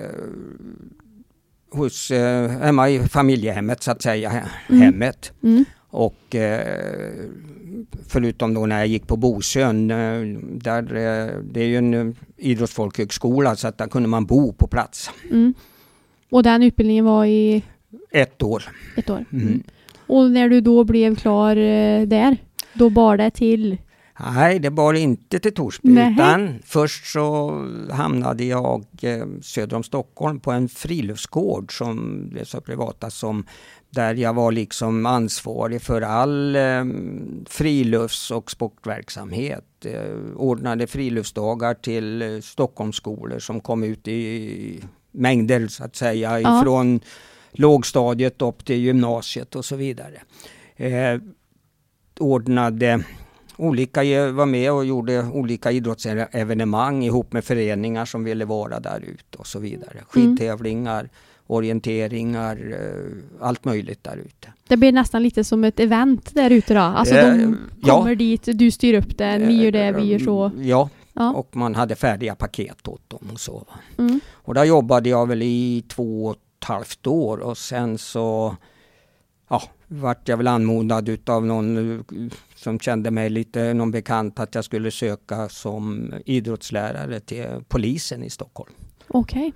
hos, 1.78 2.12
eh, 2.12 2.50
hemma 2.50 2.90
i 2.90 3.00
familjehemmet 3.00 3.84
så 3.84 3.92
att 3.92 4.02
säga, 4.02 4.44
Mm. 4.70 4.82
hemmet. 4.82 5.32
Mm. 5.44 5.66
Och 5.90 6.36
eh, 6.36 7.14
förutom 8.08 8.54
då 8.54 8.66
när 8.66 8.78
jag 8.78 8.88
gick 8.88 9.08
på 9.08 9.18
Bosön, 9.18 9.92
eh, 9.92 10.40
där, 10.42 10.84
eh, 10.84 11.42
det 11.44 11.62
är 11.62 11.68
ju 11.68 11.78
en 11.78 12.16
idrottsfolkhögskola 12.38 13.56
så 13.56 13.68
att 13.68 13.78
där 13.78 13.88
kunde 13.88 14.10
man 14.10 14.26
bo 14.26 14.54
på 14.54 14.68
plats 14.68 15.10
Mm. 15.32 15.54
Och 16.30 16.44
den 16.44 16.64
utbildningen 16.64 17.06
var 17.06 17.26
i 17.26 17.64
ett 18.12 18.44
år. 18.44 18.64
ett 18.98 19.10
år? 19.10 19.26
Mm. 19.32 19.64
Och 20.08 20.32
när 20.32 20.50
du 20.50 20.62
då 20.62 20.84
blev 20.84 21.16
klar 21.16 21.56
där, 22.06 22.38
då 22.74 22.90
bar 22.90 23.18
det 23.18 23.30
till? 23.32 23.78
Nej, 24.20 24.60
det 24.60 24.70
var 24.70 24.94
inte 24.94 25.40
till 25.40 25.54
Torsby 25.54 25.90
Nähä. 25.94 26.12
utan 26.14 26.60
först 26.66 27.06
så 27.12 27.52
hamnade 27.92 28.44
jag 28.46 28.86
eh, 29.02 29.26
söder 29.42 29.76
om 29.78 29.84
Stockholm 29.84 30.40
på 30.40 30.52
en 30.52 30.70
friluftsgård 30.70 31.78
som 31.78 32.28
blev 32.30 32.44
så 32.44 32.62
privata 32.62 33.10
som 33.10 33.46
där 33.90 34.14
jag 34.16 34.34
var 34.34 34.52
liksom 34.52 35.06
ansvarig 35.06 35.82
för 35.82 36.02
all 36.02 36.56
eh, 36.56 36.86
frilufts 37.50 38.32
och 38.32 38.52
sportverksamhet. 38.52 39.86
Eh, 39.86 40.16
ordnade 40.36 40.88
friluftsdagar 40.88 41.74
till 41.74 42.22
eh, 42.22 42.40
Stockholmsskolor 42.42 43.40
som 43.40 43.60
kom 43.60 43.84
ut 43.84 44.08
i 44.08 44.84
mängder 45.12 45.68
så 45.68 45.84
att 45.84 45.96
säga 45.96 46.40
Ja. 46.40 46.60
ifrån 46.62 47.00
lågstadiet 47.52 48.42
upp 48.42 48.66
till 48.66 48.78
gymnasiet 48.80 49.56
och 49.56 49.66
så 49.66 49.76
vidare. 49.76 50.22
Eh, 50.76 51.20
ordnade 52.20 53.04
olika, 53.58 54.32
var 54.32 54.46
med 54.46 54.72
och 54.72 54.86
gjorde 54.86 55.24
olika 55.24 55.72
idrottsevenemang 55.72 57.04
ihop 57.04 57.34
med 57.34 57.44
föreningar 57.44 58.06
som 58.06 58.24
ville 58.24 58.46
vara 58.46 58.80
där 58.80 59.00
ute 59.00 59.38
och 59.38 59.48
så 59.48 59.60
vidare. 59.60 60.04
Skidtävlingar, 60.10 61.10
orienteringar, 61.48 62.58
eh, 62.74 63.46
allt 63.48 63.66
möjligt 63.66 64.04
där 64.04 64.18
ute. 64.18 64.54
Det 64.68 64.78
blir 64.78 64.92
nästan 64.92 65.24
lite 65.24 65.44
som 65.44 65.64
ett 65.64 65.80
event 65.80 66.36
där 66.36 66.50
ute 66.50 66.74
då? 66.74 66.80
Alltså 66.80 67.16
Eh, 67.16 67.38
de 67.38 67.58
ja. 67.84 67.98
kommer 67.98 68.16
dit, 68.16 68.42
du 68.46 68.72
styr 68.72 68.94
upp 68.94 69.18
det, 69.18 69.38
ni 69.38 69.64
gör 69.64 69.72
det, 69.72 69.92
vi 69.92 70.04
gör 70.04 70.20
så. 70.20 70.52
Ja, 70.58 70.90
Ja. 71.14 71.34
och 71.34 71.56
man 71.56 71.76
hade 71.76 71.96
färdiga 71.96 72.36
paket 72.36 72.88
åt 72.88 73.10
dem 73.10 73.30
och 73.34 73.40
så. 73.40 73.68
Mm. 73.98 74.20
Och 74.34 74.54
där 74.54 74.64
jobbade 74.64 75.10
jag 75.10 75.28
väl 75.28 75.42
i 75.42 75.84
två 75.88 76.26
och 76.26 76.36
ett 76.36 76.64
halvt 76.68 77.08
år 77.08 77.38
och 77.38 77.58
sen 77.58 77.98
så 77.98 78.56
ja, 79.50 79.62
vart 79.88 80.28
jag 80.28 80.38
väl 80.38 80.48
anmodad 80.48 81.10
utav 81.10 81.46
någon 81.46 81.96
eh, 81.96 82.02
som 82.56 82.80
kände 82.80 83.12
mig 83.12 83.30
lite, 83.30 83.74
någon 83.74 83.92
bekant 83.92 84.40
att 84.40 84.56
jag 84.56 84.66
skulle 84.66 84.92
söka 84.92 85.50
som 85.50 86.14
idrottslärare 86.26 87.20
till 87.20 87.46
polisen 87.68 88.24
i 88.24 88.30
Stockholm. 88.30 88.74
Okej. 89.08 89.54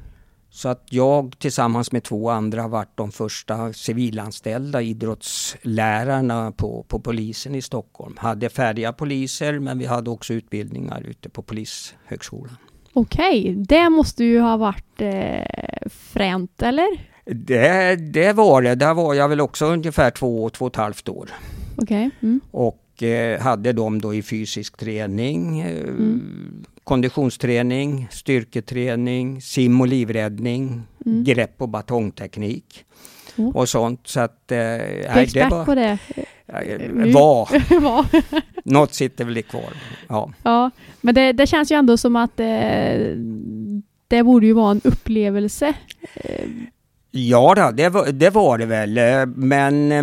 Så 0.53 0.69
att 0.69 0.87
jag 0.89 1.39
tillsammans 1.39 1.91
med 1.91 2.03
två 2.03 2.29
andra 2.29 2.67
vart 2.67 2.97
de 2.97 3.11
första 3.11 3.73
civilanställda 3.73 4.81
idrottslärarna 4.81 6.51
på, 6.51 6.85
på 6.87 6.99
polisen 6.99 7.55
i 7.55 7.61
Stockholm. 7.61 8.15
Hade 8.17 8.49
färdiga 8.49 8.93
poliser 8.93 9.59
men 9.59 9.79
vi 9.79 9.85
hade 9.85 10.09
också 10.09 10.33
utbildningar 10.33 11.01
ute 11.01 11.29
på 11.29 11.41
polishögskolan. 11.41 12.55
Okej, 12.93 13.55
det 13.67 13.89
måste 13.89 14.23
ju 14.23 14.39
ha 14.39 14.57
varit 14.57 15.01
eh, 15.01 15.89
fränt, 15.89 16.61
eller? 16.61 17.10
Det, 17.25 17.95
det 17.95 18.33
var 18.33 18.61
det. 18.61 18.75
Där 18.75 18.93
var 18.93 19.13
jag 19.13 19.29
väl 19.29 19.41
också 19.41 19.65
ungefär 19.65 20.11
två, 20.11 20.49
två 20.49 20.65
och 20.65 20.71
ett 20.71 20.75
halvt 20.75 21.09
år. 21.09 21.29
Okej. 21.77 22.09
Mm. 22.21 22.41
Och 22.51 23.03
eh, 23.03 23.39
hade 23.41 23.73
dem 23.73 24.01
då 24.01 24.13
i 24.13 24.21
fysisk 24.21 24.77
träning, 24.77 25.59
eh, 25.59 25.77
Mm. 25.81 26.65
konditionsträning, 26.83 28.07
styrketräning, 28.11 29.41
sim 29.41 29.81
och 29.81 29.87
livräddning, 29.87 30.81
Mm. 31.05 31.23
grepp 31.23 31.55
och 31.61 31.69
batongteknik. 31.69 32.85
Oh. 33.37 33.55
Och 33.55 33.69
sånt. 33.69 33.99
Så 34.07 34.19
att, 34.19 34.51
eh, 34.51 34.57
Du 34.57 34.63
är 34.63 35.17
expert 35.17 35.49
det 35.49 35.55
var, 35.55 35.65
på 35.65 35.75
det. 35.75 35.97
eh, 36.47 37.13
var, 37.13 37.49
Ja. 37.69 38.05
något 38.65 38.93
sitter 38.93 39.25
väl 39.25 39.43
kvar. 39.43 39.73
Ja. 40.09 40.31
ja, 40.43 40.71
men 41.01 41.15
det, 41.15 41.31
det 41.31 41.47
känns 41.47 41.71
ju 41.71 41.75
ändå 41.75 41.97
som 41.97 42.15
att 42.15 42.39
eh, 42.39 43.15
det 44.07 44.23
borde 44.23 44.45
ju 44.45 44.53
vara 44.53 44.71
en 44.71 44.81
upplevelse. 44.83 45.73
Eh, 47.13 47.19
Ja, 47.19 47.53
då, 47.55 47.71
det, 47.71 47.89
var, 47.89 48.11
det 48.11 48.29
var 48.29 48.57
det 48.57 48.65
väl, 48.65 48.97
eh, 48.97 49.25
men 49.25 49.91
eh, 49.91 49.99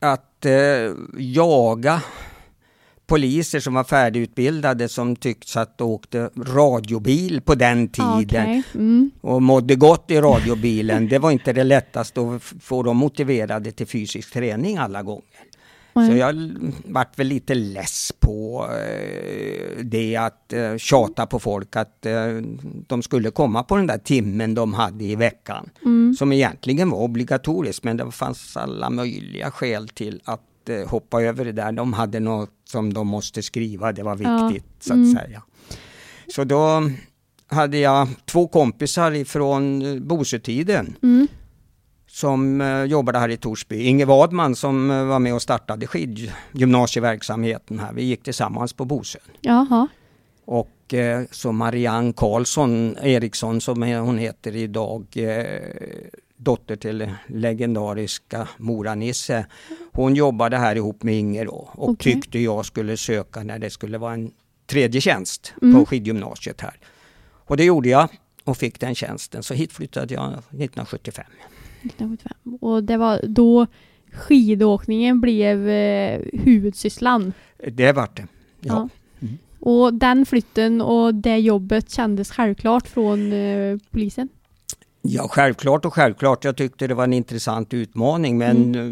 att 0.00 0.46
eh, 0.46 0.92
jaga 1.18 2.02
poliser 3.06 3.60
som 3.60 3.74
var 3.74 3.84
färdigutbildade 3.84 4.88
som 4.88 5.16
tyckte 5.16 5.60
att 5.60 5.78
de 5.78 5.84
åkte 5.84 6.30
radiobil 6.36 7.40
på 7.40 7.54
den 7.54 7.88
tiden 7.88 8.42
Okej. 8.42 8.62
Mm. 8.74 9.10
och 9.20 9.42
mådde 9.42 9.74
gott 9.74 10.10
i 10.10 10.20
radiobilen. 10.20 11.08
Det 11.08 11.18
var 11.18 11.30
inte 11.30 11.52
det 11.52 11.64
lättaste 11.64 12.20
att 12.20 12.42
få 12.42 12.82
dem 12.82 12.96
motiverade 12.96 13.72
till 13.72 13.86
fysisk 13.86 14.32
träning 14.32 14.76
alla 14.76 15.02
gånger. 15.02 15.47
Så 16.06 16.08
Nej. 16.10 16.18
jag 16.18 16.28
l- 16.30 16.72
vart 16.84 17.18
väl 17.18 17.26
lite 17.26 17.54
less 17.54 18.12
på 18.20 18.66
eh, 18.72 19.84
det 19.84 20.16
att 20.16 20.52
eh, 20.52 20.76
tjata 20.76 21.26
på 21.26 21.38
folk 21.38 21.76
att 21.76 22.06
eh, 22.06 22.14
de 22.86 23.02
skulle 23.02 23.30
komma 23.30 23.62
på 23.62 23.76
den 23.76 23.86
där 23.86 23.98
timmen 23.98 24.54
de 24.54 24.74
hade 24.74 25.04
i 25.04 25.14
veckan. 25.16 25.70
Mm. 25.84 26.14
Som 26.18 26.32
egentligen 26.32 26.90
var 26.90 26.98
obligatorisk 26.98 27.82
men 27.84 27.96
det 27.96 28.10
fanns 28.10 28.56
alla 28.56 28.90
möjliga 28.90 29.50
skäl 29.50 29.88
till 29.88 30.20
att 30.24 30.68
eh, 30.68 30.88
hoppa 30.88 31.22
över 31.22 31.44
det 31.44 31.52
där. 31.52 31.72
De 31.72 31.92
hade 31.92 32.20
något 32.20 32.50
som 32.64 32.92
de 32.94 33.06
måste 33.06 33.42
skriva, 33.42 33.92
det 33.92 34.02
var 34.02 34.18
Ja, 34.22 34.48
viktigt 34.48 34.72
så 34.82 34.92
att 34.92 34.96
mm. 34.96 35.14
säga. 35.16 35.42
Så 36.34 36.44
då 36.44 36.90
hade 37.46 37.78
jag 37.78 38.08
två 38.24 38.48
kompisar 38.48 39.12
ifrån 39.12 39.82
eh, 39.82 40.02
Bosötiden 40.02 40.96
Mm. 41.02 41.28
Som 42.08 42.60
eh, 42.60 42.84
jobbade 42.84 43.18
här 43.18 43.28
i 43.28 43.36
Torsby. 43.36 43.82
Inge 43.82 44.04
Wadman 44.04 44.54
som 44.56 44.90
eh, 44.90 45.04
var 45.04 45.18
med 45.18 45.34
och 45.34 45.42
startade 45.42 45.86
skidgymnasieverksamheten 45.86 47.78
här. 47.78 47.92
Vi 47.92 48.02
gick 48.02 48.22
tillsammans 48.22 48.72
på 48.72 48.84
Bosön. 48.84 49.22
Jaha. 49.40 49.88
Och 50.44 50.94
eh, 50.94 51.22
så 51.30 51.52
Marianne 51.52 52.12
Karlsson 52.16 52.96
Eriksson 53.02 53.60
som 53.60 53.82
hon 53.82 54.18
heter 54.18 54.56
idag, 54.56 55.06
dotter 56.36 56.76
till 56.76 57.10
legendariska 57.26 58.48
Mora-Nisse. 58.56 59.44
Hon 59.92 60.14
jobbade 60.14 60.56
här 60.56 60.76
ihop 60.76 61.02
med 61.02 61.14
Inger 61.14 61.44
då, 61.44 61.68
och 61.72 61.88
Okej. 61.88 62.12
tyckte 62.12 62.38
jag 62.38 62.66
skulle 62.66 62.96
söka 62.96 63.42
när 63.42 63.58
det 63.58 63.70
skulle 63.70 63.98
vara 63.98 64.12
en 64.14 64.30
tredje 64.66 65.00
tjänst 65.00 65.52
Mm. 65.62 65.74
på 65.74 65.86
skidgymnasiet 65.86 66.60
här. 66.60 66.74
Och 67.46 67.56
det 67.56 67.64
gjorde 67.64 67.88
jag 67.88 68.08
och 68.44 68.56
fick 68.56 68.80
den 68.80 68.94
tjänsten. 68.94 69.42
Så 69.42 69.54
hit 69.54 69.72
flyttade 69.72 70.14
jag 70.14 70.28
1975. 70.28 71.24
1975. 71.82 72.58
Och 72.60 72.84
det 72.84 72.96
var 72.96 73.20
då 73.26 73.66
skidåkningen 74.12 75.20
blev 75.20 75.68
eh, 75.68 76.20
huvudsysslan. 76.32 77.32
Det 77.72 77.92
vart 77.92 78.16
det. 78.16 78.26
Ja. 78.60 78.88
Och 79.60 79.94
den 79.94 80.26
flytten 80.26 80.80
och 80.80 81.14
det 81.14 81.38
jobbet 81.38 81.90
kändes 81.90 82.30
självklart 82.30 82.88
från 82.88 83.32
eh, 83.32 83.78
polisen. 83.90 84.28
Ja, 85.10 85.28
självklart 85.28 85.84
och 85.84 85.94
självklart. 85.94 86.44
Jag 86.44 86.56
tyckte 86.56 86.86
det 86.86 86.94
var 86.94 87.04
en 87.04 87.12
intressant 87.12 87.74
utmaning 87.74 88.38
med 88.38 88.50
en 88.50 88.74
eh, 88.74 88.82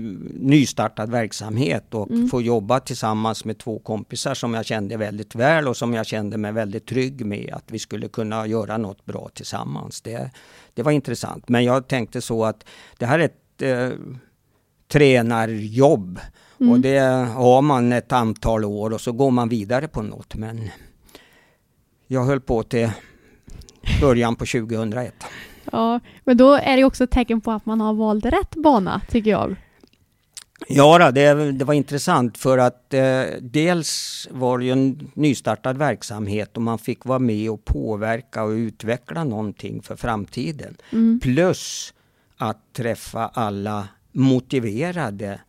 nystartad 0.50 1.10
verksamhet 1.10 1.94
och 1.94 2.10
Mm. 2.10 2.28
få 2.28 2.42
jobba 2.42 2.80
tillsammans 2.80 3.44
med 3.44 3.58
två 3.58 3.78
kompisar 3.78 4.34
som 4.34 4.54
jag 4.54 4.64
kände 4.66 4.96
väldigt 4.96 5.34
väl 5.34 5.68
och 5.68 5.76
som 5.76 5.94
jag 5.94 6.06
kände 6.06 6.38
mig 6.38 6.52
väldigt 6.52 6.86
trygg 6.86 7.26
med 7.26 7.50
att 7.52 7.64
vi 7.66 7.78
skulle 7.78 8.08
kunna 8.08 8.46
göra 8.46 8.76
något 8.76 9.04
bra 9.04 9.28
tillsammans. 9.34 10.00
Det, 10.02 10.30
det 10.74 10.82
var 10.82 10.92
intressant. 10.92 11.48
Men 11.48 11.64
jag 11.64 11.88
tänkte 11.88 12.20
så 12.20 12.44
att 12.44 12.64
det 12.98 13.06
här 13.06 13.18
är 13.18 13.24
ett 13.24 13.62
eh, 13.62 13.98
tränarjobb 14.88 16.20
Mm. 16.60 16.72
och 16.72 16.80
det 16.80 16.98
har 17.34 17.62
man 17.62 17.92
ett 17.92 18.12
antal 18.12 18.64
år 18.64 18.92
och 18.92 19.00
så 19.00 19.12
går 19.12 19.30
man 19.30 19.48
vidare 19.48 19.88
på 19.88 20.02
något. 20.02 20.34
Men 20.34 20.68
jag 22.06 22.24
höll 22.24 22.40
på 22.40 22.62
till 22.62 22.90
början 24.00 24.36
på 24.36 24.46
2001. 24.46 25.14
Ja, 25.76 26.00
men 26.24 26.36
då 26.36 26.52
är 26.54 26.76
det 26.76 26.84
också 26.84 27.04
ett 27.04 27.10
tecken 27.10 27.40
på 27.40 27.50
att 27.52 27.66
man 27.66 27.80
har 27.80 27.94
valt 27.94 28.24
rätt 28.24 28.54
bana, 28.56 29.00
tycker 29.08 29.30
jag. 29.30 29.56
Ja, 30.68 31.10
det, 31.10 31.52
det 31.52 31.64
var 31.64 31.74
intressant 31.74 32.38
för 32.38 32.58
att 32.58 32.94
eh, 32.94 33.22
dels 33.40 34.28
var 34.30 34.58
det 34.58 34.64
ju 34.64 34.70
en 34.72 35.10
nystartad 35.14 35.76
verksamhet 35.78 36.56
och 36.56 36.62
man 36.62 36.78
fick 36.78 37.04
vara 37.04 37.18
med 37.18 37.50
och 37.50 37.64
påverka 37.64 38.42
och 38.44 38.50
utveckla 38.50 39.24
någonting 39.24 39.82
för 39.82 39.96
framtiden. 39.96 40.76
Mm. 40.92 41.20
Plus 41.22 41.94
att 42.36 42.72
träffa 42.72 43.26
alla 43.28 43.88
motiverade, 44.12 45.40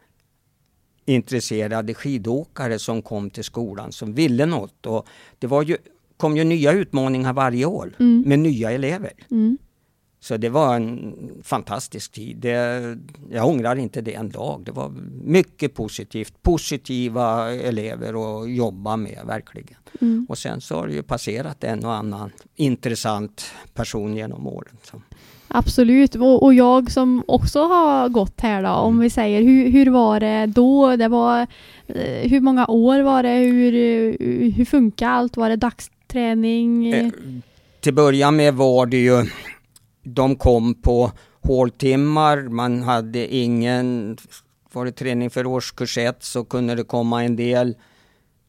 intresserade 1.06 1.94
skidåkare 1.94 2.80
som 2.80 3.02
kom 3.02 3.30
till 3.30 3.44
skolan 3.44 3.92
som 3.92 4.14
ville 4.14 4.46
något. 4.46 4.86
Och 4.86 5.08
det 5.40 5.48
var 5.48 5.64
ju, 5.64 5.78
kom 6.18 6.38
ju 6.38 6.44
nya 6.44 6.72
utmaningar 6.72 7.34
varje 7.34 7.66
år 7.66 7.94
Mm. 8.00 8.24
med 8.28 8.40
nya 8.40 8.72
elever. 8.72 9.12
Mm. 9.32 9.58
Så 10.20 10.38
det 10.38 10.50
var 10.50 10.76
en 10.76 11.16
fantastisk 11.44 12.12
tid. 12.12 12.38
Det, 12.38 12.98
jag 13.32 13.48
ångrar 13.48 13.76
inte 13.76 14.02
det 14.02 14.14
en 14.14 14.30
dag. 14.30 14.62
Det 14.66 14.72
var 14.72 14.90
mycket 15.24 15.74
positivt. 15.74 16.34
Positiva 16.42 17.52
elever 17.52 18.42
att 18.42 18.52
jobba 18.52 18.98
med, 18.98 19.20
verkligen. 19.26 19.78
Mm. 20.02 20.26
Och 20.30 20.38
sen 20.38 20.62
så 20.62 20.76
har 20.76 20.88
det 20.88 20.94
ju 20.94 21.04
passerat 21.04 21.64
en 21.64 21.86
och 21.86 21.94
annan 21.94 22.32
intressant 22.56 23.46
person 23.74 24.16
genom 24.16 24.48
åren. 24.48 24.78
Så. 24.84 25.02
Absolut, 25.48 26.16
och, 26.16 26.54
jag 26.54 26.92
som 26.92 27.24
också 27.28 27.60
har 27.60 28.10
gått 28.10 28.42
här 28.42 28.64
då, 28.64 28.70
om 28.70 29.00
vi 29.00 29.10
säger 29.10 29.42
hur, 29.42 29.70
hur 29.70 29.90
var 29.90 30.20
det 30.20 30.46
då? 30.46 30.96
Det 30.96 31.08
var, 31.08 31.48
eh, 31.88 32.30
hur 32.30 32.42
många 32.42 32.68
år 32.68 33.00
var 33.00 33.24
det? 33.24 33.38
Hur, 33.38 33.72
hur 34.52 34.66
funkar 34.66 35.10
allt? 35.10 35.38
Var 35.38 35.50
det 35.50 35.56
dagsträning? 35.56 36.94
Eh, 36.94 37.12
till 37.80 37.94
början 37.94 38.36
med 38.36 38.54
var 38.54 38.86
det 38.86 38.98
ju, 38.98 39.26
de 40.14 40.36
kom 40.36 40.74
på 40.74 41.12
håltimmar, 41.42 42.42
man 42.42 42.84
hade 42.84 43.36
ingen, 43.36 44.18
var 44.72 44.86
det 44.86 44.92
träning 44.92 45.30
för 45.30 45.46
årskurs 45.46 45.98
ett 45.98 46.24
så 46.24 46.44
kunde 46.44 46.76
det 46.76 46.84
komma 46.84 47.24
en 47.24 47.36
del 47.36 47.76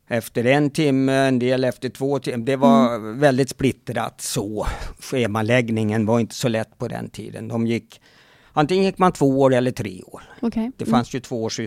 efter 0.09 0.45
en 0.45 0.71
timme, 0.71 1.13
en 1.13 1.39
del 1.39 1.65
efter 1.65 1.89
två 1.89 2.19
timmar. 2.19 2.47
Det 2.47 2.57
var 2.57 2.99
väldigt 3.15 3.51
splittrat 3.51 4.21
så. 4.21 4.67
Schemaläggningen 5.01 6.07
var 6.07 6.21
inte 6.21 6.35
så 6.35 6.49
lätt 6.49 6.79
på 6.79 6.89
den 6.89 7.11
tiden. 7.11 7.49
De 7.49 7.67
gick, 7.67 8.01
antingen 8.53 8.85
gick 8.85 8.99
man 8.99 9.13
två 9.13 9.41
år 9.41 9.55
eller 9.55 9.71
tre 9.71 10.03
år. 10.03 10.23
Okej. 10.41 10.71
Det 10.77 10.87
fanns 10.87 11.15
ju 11.15 11.21
två 11.21 11.45
års 11.45 11.61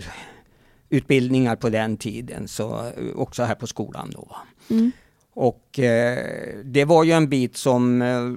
utbildningar 0.88 1.56
på 1.56 1.68
den 1.68 1.96
tiden, 1.96 2.48
så 2.48 2.92
också 3.14 3.42
här 3.42 3.54
på 3.54 3.66
skolan 3.66 4.10
då. 4.14 4.36
Mm. 4.70 4.92
Och 5.34 5.78
eh, 5.78 6.18
det 6.64 6.84
var 6.84 7.04
ju 7.04 7.12
en 7.12 7.28
bit 7.28 7.56
som 7.56 8.02
eh, 8.02 8.32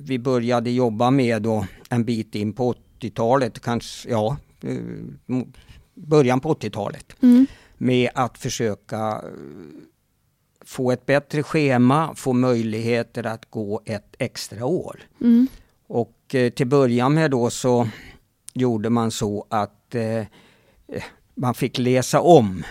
vi 0.00 0.18
började 0.18 0.70
jobba 0.70 1.10
med 1.10 1.42
då 1.42 1.66
en 1.88 2.04
bit 2.04 2.34
in 2.34 2.52
på 2.52 2.74
80-talet, 3.00 3.60
kanske, 3.60 4.10
ja, 4.10 4.36
eh, 4.62 5.42
början 5.94 6.40
på 6.40 6.54
80-talet. 6.54 7.22
Mm. 7.22 7.46
Med 7.78 8.10
att 8.14 8.38
försöka 8.38 8.98
eh, 8.98 9.20
få 10.64 10.92
ett 10.92 11.06
bättre 11.06 11.42
schema, 11.42 12.14
få 12.14 12.32
möjligheter 12.32 13.26
att 13.26 13.50
gå 13.50 13.80
ett 13.84 14.14
extra 14.18 14.66
år. 14.66 15.00
Mm. 15.20 15.46
Och 15.86 16.34
eh, 16.34 16.50
till 16.50 16.66
början 16.66 17.14
med 17.14 17.30
då 17.30 17.50
så 17.50 17.88
gjorde 18.54 18.90
man 18.90 19.10
så 19.10 19.46
att 19.48 19.94
eh, 19.94 20.18
eh, 20.18 20.26
man 21.34 21.54
fick 21.54 21.78
läsa 21.78 22.20
om 22.20 22.64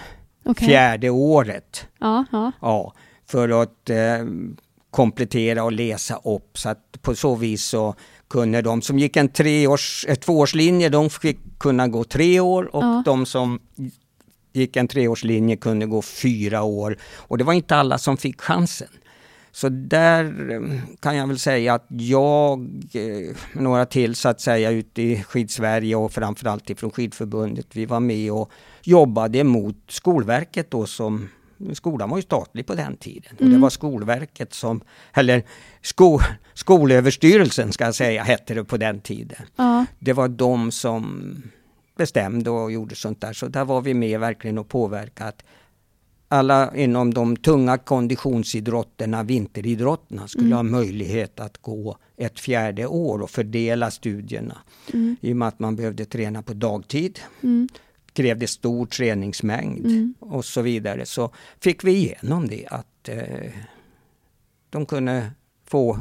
Okej. 0.45 0.67
fjärde 0.67 1.09
året. 1.09 1.87
Ja, 1.99 2.25
ja. 2.31 2.51
Ja, 2.61 2.93
för 3.25 3.61
att 3.61 3.89
eh, 3.89 4.25
komplettera 4.91 5.63
och 5.63 5.71
läsa 5.71 6.15
upp 6.23 6.57
så 6.57 6.69
att 6.69 6.86
på 7.01 7.15
så 7.15 7.35
vis 7.35 7.63
så 7.65 7.95
kunde 8.27 8.61
de 8.61 8.81
som 8.81 8.99
gick 8.99 9.17
en 9.17 9.29
treårs, 9.29 10.05
tvåårslinje, 10.21 10.89
de 10.89 11.09
fick 11.09 11.37
kunna 11.59 11.87
gå 11.87 12.03
tre 12.03 12.39
år 12.39 12.75
och 12.75 12.83
Ja. 12.83 13.03
de 13.05 13.25
som 13.25 13.59
gick 14.53 14.75
en 14.75 14.87
treårslinje 14.87 15.55
kunde 15.57 15.85
gå 15.85 16.01
fyra 16.01 16.63
år. 16.63 16.97
Och 17.15 17.37
det 17.37 17.43
var 17.43 17.53
inte 17.53 17.75
alla 17.75 17.97
som 17.97 18.17
fick 18.17 18.41
chansen. 18.41 18.87
Så 19.51 19.69
där 19.69 20.51
eh, 20.51 20.79
kan 20.99 21.15
jag 21.17 21.27
väl 21.27 21.39
säga 21.39 21.73
att 21.73 21.85
jag, 21.89 22.59
eh, 22.93 23.35
några 23.53 23.85
till 23.85 24.15
så 24.15 24.29
att 24.29 24.41
säga 24.41 24.71
ute 24.71 25.01
i 25.01 25.23
Skidsverige 25.23 25.95
och 25.95 26.11
framförallt 26.11 26.69
ifrån 26.69 26.91
Skidförbundet, 26.91 27.67
vi 27.71 27.85
var 27.85 27.99
med 27.99 28.31
och 28.31 28.51
jobbade 28.83 29.43
mot 29.43 29.75
Skolverket 29.87 30.71
då 30.71 30.85
som 30.85 31.29
Skolan 31.73 32.09
var 32.09 32.17
ju 32.17 32.21
statlig 32.21 32.65
på 32.65 32.75
den 32.75 32.97
tiden 32.97 33.31
och 33.31 33.37
det 33.43 33.45
Mm. 33.45 33.61
var 33.61 33.69
Skolverket 33.69 34.53
som, 34.53 34.81
eller 35.13 35.43
sko, 35.81 36.19
Skolöverstyrelsen 36.53 37.71
ska 37.73 37.85
jag 37.85 37.95
säga, 37.95 38.23
hette 38.23 38.53
det 38.53 38.63
på 38.63 38.77
den 38.77 38.99
tiden. 39.01 39.41
ja. 39.55 39.85
Det 39.99 40.13
var 40.13 40.27
de 40.27 40.71
som 40.71 41.35
bestämde 41.97 42.49
och 42.49 42.71
gjorde 42.71 42.95
sånt 42.95 43.21
där. 43.21 43.33
Så 43.33 43.47
där 43.47 43.65
var 43.65 43.81
vi 43.81 43.93
med 43.93 44.19
verkligen 44.19 44.57
och 44.57 44.67
påverkade 44.67 45.33
alla 46.29 46.75
inom 46.75 47.13
de 47.13 47.37
tunga 47.37 47.77
konditionsidrotterna, 47.77 49.23
vinteridrotterna, 49.23 50.27
skulle 50.27 50.45
Mm. 50.45 50.55
ha 50.57 50.63
möjlighet 50.63 51.39
att 51.39 51.57
gå 51.61 51.97
ett 52.17 52.39
fjärde 52.39 52.85
år 52.87 53.21
och 53.21 53.29
fördela 53.29 53.91
studierna. 53.91 54.57
Mm. 54.93 55.15
I 55.21 55.33
och 55.33 55.37
med 55.37 55.47
att 55.47 55.59
man 55.59 55.75
behövde 55.75 56.05
träna 56.05 56.41
på 56.41 56.53
dagtid, 56.53 57.19
Mm. 57.43 57.67
Krävde 58.17 58.47
stor 58.47 58.85
träningsmängd 58.85 59.85
Mm. 59.85 60.13
och 60.19 60.45
så 60.45 60.61
vidare. 60.61 61.05
Så 61.05 61.33
fick 61.59 61.83
vi 61.83 61.91
igenom 61.91 62.47
det 62.47 62.67
att 62.67 63.09
eh, 63.09 63.51
de 64.69 64.85
kunde 64.85 65.31
få 65.65 65.99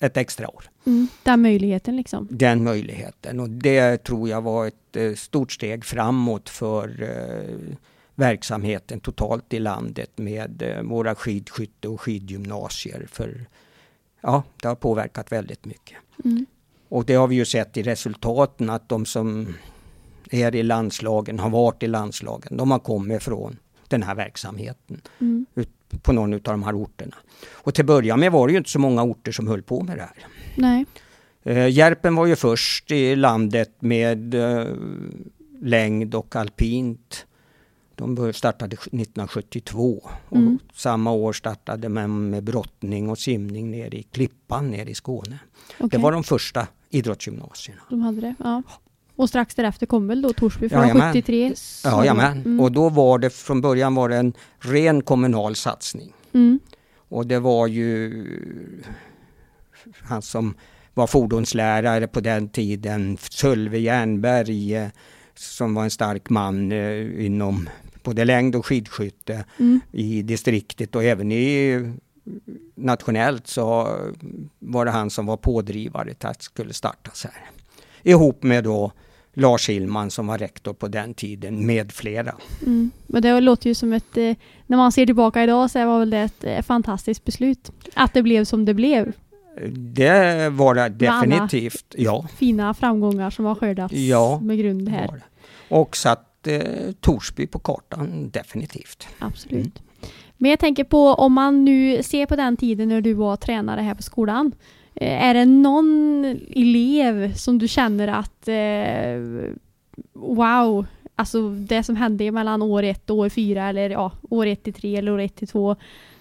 ett 0.00 0.16
extra 0.16 0.48
år. 0.48 0.64
Mm. 0.84 1.08
Den 1.22 1.42
möjligheten 1.42 1.96
liksom. 1.96 2.28
den 2.30 2.64
möjligheten. 2.64 3.40
Och 3.40 3.50
det 3.50 4.04
tror 4.04 4.28
jag 4.28 4.42
var 4.42 4.66
ett 4.66 4.96
eh, 4.96 5.14
stort 5.14 5.52
steg 5.52 5.84
framåt 5.84 6.48
för 6.48 7.02
eh, 7.02 7.76
verksamheten 8.14 9.00
totalt 9.00 9.54
i 9.54 9.58
landet 9.58 10.10
med 10.18 10.62
eh, 10.62 10.82
våra 10.82 11.14
skidskytte 11.14 11.88
och 11.88 12.00
skidgymnasier. 12.00 13.06
För 13.12 13.46
ja, 14.20 14.42
det 14.62 14.68
har 14.68 14.74
påverkat 14.74 15.32
väldigt 15.32 15.64
mycket. 15.64 15.96
Mm. 16.24 16.46
Och 16.88 17.04
det 17.04 17.14
har 17.14 17.26
vi 17.26 17.36
ju 17.36 17.44
sett 17.44 17.76
i 17.76 17.82
resultaten 17.82 18.70
att 18.70 18.88
de 18.88 19.06
som 19.06 19.54
är 20.30 20.54
i 20.54 20.62
landslagen, 20.62 21.38
har 21.38 21.50
varit 21.50 21.82
i 21.82 21.86
landslagen, 21.86 22.56
de 22.56 22.70
har 22.70 22.78
kommit 22.78 23.22
från 23.22 23.56
den 23.88 24.02
här 24.02 24.14
verksamheten 24.14 25.00
Mm. 25.20 25.46
ut 25.54 25.68
på 26.02 26.12
någon 26.12 26.34
av 26.34 26.40
de 26.40 26.62
här 26.62 26.82
orterna. 26.82 27.16
Och 27.52 27.74
till 27.74 27.84
början 27.84 28.20
med 28.20 28.32
var 28.32 28.46
det 28.46 28.52
ju 28.52 28.58
inte 28.58 28.70
så 28.70 28.78
många 28.78 29.02
orter 29.02 29.32
som 29.32 29.48
höll 29.48 29.62
på 29.62 29.82
med 29.82 29.96
det 29.96 30.02
här. 30.02 30.26
Nej. 30.56 30.86
Eh, 31.42 31.68
Järpen 31.68 32.14
var 32.14 32.26
ju 32.26 32.36
först 32.36 32.90
i 32.90 33.16
landet 33.16 33.72
med 33.78 34.34
eh, 34.34 34.66
längd 35.62 36.14
och 36.14 36.36
alpint. 36.36 37.26
De 37.94 38.32
startade 38.32 38.76
1972 38.76 40.02
och 40.28 40.36
Mm. 40.36 40.58
samma 40.74 41.12
år 41.12 41.32
startade 41.32 41.88
man 41.88 42.30
med 42.30 42.44
brottning 42.44 43.08
och 43.10 43.18
simning 43.18 43.70
nere 43.70 43.96
i 43.98 44.02
Klippan 44.02 44.70
nere 44.70 44.90
i 44.90 44.94
Skåne. 44.94 45.38
okej. 45.78 45.88
Det 45.90 45.98
var 45.98 46.12
de 46.12 46.24
första 46.24 46.66
idrottsgymnasierna. 46.90 47.80
De 47.90 48.00
hade 48.00 48.20
det, 48.20 48.34
ja. 48.38 48.62
Och 49.16 49.28
strax 49.28 49.54
därefter 49.54 49.86
kom 49.86 50.06
väl 50.08 50.22
då 50.22 50.32
Torsby 50.32 50.68
från 50.68 50.80
Jajamän. 50.80 51.12
73? 51.12 51.52
så- 51.56 51.88
Ja, 51.88 52.04
jamen. 52.04 52.32
Mm. 52.38 52.60
Och 52.60 52.72
då 52.72 52.88
var 52.88 53.18
det 53.18 53.30
från 53.30 53.60
början 53.60 53.94
var 53.94 54.08
det 54.08 54.16
en 54.16 54.32
ren 54.58 55.02
kommunal 55.02 55.56
satsning. 55.56 56.12
Mm. 56.34 56.60
Och 57.08 57.26
det 57.26 57.38
var 57.38 57.66
ju 57.66 58.12
han 60.02 60.22
som 60.22 60.54
var 60.94 61.06
fordonslärare 61.06 62.06
på 62.06 62.20
den 62.20 62.48
tiden, 62.48 63.16
Sölve 63.30 63.78
Jernberg, 63.78 64.74
eh, 64.76 64.88
som 65.34 65.74
var 65.74 65.84
en 65.84 65.90
stark 65.90 66.30
man 66.30 66.72
eh, 66.72 67.26
inom 67.26 67.68
både 68.02 68.24
längd 68.24 68.54
och 68.56 68.66
skidskytte 68.66 69.44
Mm. 69.58 69.80
i 69.92 70.22
distriktet 70.22 70.94
och 70.96 71.04
även 71.04 71.32
i 71.32 71.80
nationellt 72.74 73.46
så 73.46 73.88
var 74.58 74.84
det 74.84 74.90
han 74.90 75.10
som 75.10 75.26
var 75.26 75.36
pådrivare 75.36 76.14
till 76.14 76.28
att 76.28 76.38
det 76.38 76.44
skulle 76.44 76.72
startas 76.72 77.24
här. 77.24 77.50
Ihop 78.02 78.42
med 78.42 78.64
då 78.64 78.92
Lars 79.38 79.68
Hillman 79.68 80.10
som 80.10 80.26
var 80.26 80.38
rektor 80.38 80.72
på 80.72 80.88
den 80.88 81.14
tiden 81.14 81.66
med 81.66 81.92
flera. 81.92 82.34
Mm. 82.62 82.90
Men 83.06 83.22
det 83.22 83.40
låter 83.40 83.68
ju 83.68 83.74
som 83.74 83.92
ett, 83.92 84.16
eh, 84.16 84.36
när 84.66 84.76
man 84.76 84.92
ser 84.92 85.06
tillbaka 85.06 85.42
idag 85.42 85.70
så 85.70 85.86
var 85.86 85.98
väl 85.98 86.10
det 86.10 86.18
ett 86.18 86.44
eh, 86.44 86.62
fantastiskt 86.62 87.24
beslut. 87.24 87.70
Att 87.94 88.14
det 88.14 88.22
blev 88.22 88.44
som 88.44 88.64
det 88.64 88.74
blev. 88.74 89.12
Det 89.70 90.48
var 90.48 90.74
det 90.74 90.88
definitivt, 90.88 91.94
ja. 91.98 92.26
Fina 92.36 92.74
framgångar 92.74 93.30
som 93.30 93.44
har 93.44 93.54
skördats 93.54 93.94
Ja, 93.94 94.40
med 94.40 94.58
grund 94.58 94.88
här. 94.88 95.22
Och 95.68 95.96
satt 95.96 96.46
eh, 96.46 96.60
Torsby 97.00 97.46
på 97.46 97.58
kartan, 97.58 98.30
definitivt. 98.30 99.08
Absolut. 99.18 99.62
Mm. 99.62 99.72
Men 100.36 100.50
jag 100.50 100.60
tänker 100.60 100.84
på 100.84 101.14
om 101.14 101.32
man 101.32 101.64
nu 101.64 102.02
ser 102.02 102.26
på 102.26 102.36
den 102.36 102.56
tiden 102.56 102.88
när 102.88 103.00
du 103.00 103.12
var 103.12 103.36
tränare 103.36 103.80
här 103.80 103.94
på 103.94 104.02
skolan. 104.02 104.52
Eh, 104.96 105.22
är 105.22 105.34
det 105.34 105.44
någon 105.44 106.24
elev 106.50 107.34
som 107.34 107.58
du 107.58 107.68
känner 107.68 108.08
att 108.08 108.48
eh, 108.48 109.52
wow, 110.12 110.86
alltså 111.14 111.50
det 111.50 111.82
som 111.82 111.96
hände 111.96 112.30
mellan 112.30 112.62
år 112.62 112.82
ett 112.82 113.10
och 113.10 113.16
år 113.16 113.28
fyra 113.28 113.68
eller 113.68 113.90
ja, 113.90 114.12
år 114.30 114.46
ett 114.46 114.62
till 114.62 114.72
tre 114.72 114.96
eller 114.96 115.12
år 115.12 115.20
ett 115.20 115.36
till 115.36 115.48
två. 115.48 115.76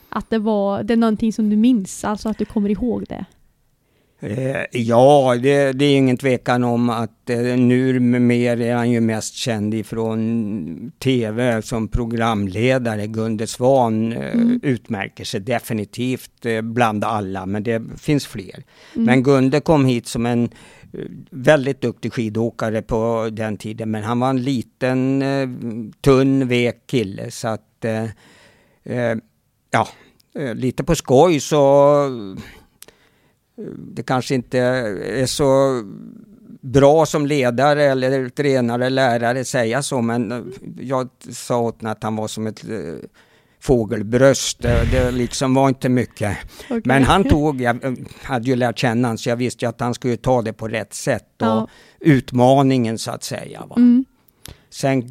Att 0.09 0.29
det 0.29 0.39
var, 0.39 0.83
det 0.83 0.93
är 0.93 0.97
någonting 0.97 1.33
som 1.33 1.49
du 1.49 1.55
minns, 1.55 2.05
alltså 2.05 2.29
att 2.29 2.37
du 2.37 2.45
kommer 2.45 2.69
ihåg 2.69 3.05
det. 3.09 3.25
Eh, 4.19 4.61
ja, 4.71 5.35
det, 5.41 5.71
det 5.73 5.85
är 5.85 5.97
ingen 5.97 6.17
tvekan 6.17 6.63
om 6.63 6.89
att 6.89 7.29
eh, 7.29 7.37
nu 7.39 7.99
mer 7.99 8.61
är 8.61 8.75
han 8.75 8.91
ju 8.91 9.01
mest 9.01 9.35
känd 9.35 9.73
ifrån 9.73 10.91
TV 10.99 11.61
som 11.61 11.87
programledare. 11.87 13.07
Gunde 13.07 13.47
Svan 13.47 14.11
eh, 14.13 14.31
Mm. 14.35 14.59
utmärker 14.63 15.23
sig 15.23 15.39
definitivt 15.39 16.45
eh, 16.45 16.61
bland 16.61 17.03
alla, 17.03 17.45
men 17.45 17.63
det 17.63 17.81
finns 17.97 18.27
fler. 18.27 18.63
Mm. 18.95 19.05
Men 19.05 19.23
Gunde 19.23 19.59
kom 19.61 19.85
hit 19.85 20.07
som 20.07 20.25
en 20.25 20.49
väldigt 21.29 21.81
duktig 21.81 22.13
skidåkare 22.13 22.81
på 22.81 23.29
den 23.31 23.57
tiden, 23.57 23.91
men 23.91 24.03
han 24.03 24.19
var 24.19 24.29
en 24.29 24.43
liten, 24.43 25.23
tunn, 26.01 26.47
vek 26.47 26.87
kille 26.87 27.31
så 27.31 27.47
att 27.47 27.85
ja, 29.71 29.87
lite 30.53 30.83
på 30.83 30.95
skoj 30.95 31.39
så 31.39 31.57
det 33.77 34.03
kanske 34.03 34.35
inte 34.35 34.59
är 34.59 35.25
så 35.25 35.81
bra 36.61 37.05
som 37.05 37.25
ledare 37.25 37.83
eller 37.83 38.29
tränare, 38.29 38.89
lärare 38.89 39.45
säga 39.45 39.81
så, 39.81 40.01
men 40.01 40.31
eh, 40.31 40.41
jag 40.79 41.09
sa 41.31 41.59
åt 41.59 41.81
honom 41.81 41.91
att 41.91 42.03
han 42.03 42.15
var 42.15 42.27
som 42.27 42.47
ett 42.47 42.63
eh, 42.69 42.79
fågelbröst. 43.59 44.61
Det, 44.61 44.87
det 44.91 45.11
liksom 45.11 45.53
var 45.53 45.67
inte 45.69 45.89
mycket. 45.89 46.37
Okej. 46.69 46.81
Men 46.85 47.03
han 47.03 47.23
tog, 47.23 47.61
jag 47.61 47.83
eh, 47.85 47.93
hade 48.23 48.47
ju 48.49 48.55
lärt 48.55 48.79
känna 48.79 49.07
honom 49.07 49.17
så 49.17 49.29
jag 49.29 49.35
visste 49.35 49.65
ju 49.65 49.69
att 49.69 49.79
han 49.79 49.93
skulle 49.93 50.17
ta 50.17 50.41
det 50.41 50.53
på 50.53 50.67
rätt 50.67 50.93
sätt 50.93 51.41
och 51.41 51.47
Ja. 51.47 51.67
utmaningen 51.99 52.97
så 52.97 53.11
att 53.11 53.23
säga. 53.23 53.65
Va? 53.69 53.75
Mm. 53.77 54.05
Sen 54.69 55.03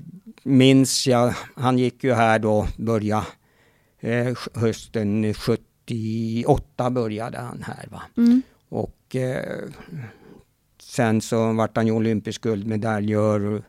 minns 0.43 1.07
jag, 1.07 1.35
han 1.57 1.79
gick 1.79 2.05
ju 2.05 2.13
här 2.13 2.39
då, 2.39 2.67
börja 2.77 3.25
eh, 4.01 4.35
hösten 4.55 5.35
78 5.87 6.91
började 6.91 7.39
han 7.39 7.63
här. 7.63 7.89
Va? 7.91 8.03
Mm. 8.17 8.43
Och 8.69 9.17
eh, 9.17 9.65
sen 10.83 11.21
så 11.21 11.53
vart 11.53 11.77
han 11.77 11.87
ju 11.87 11.93
olympisk 11.93 12.43
guldmedaljör 12.43 13.63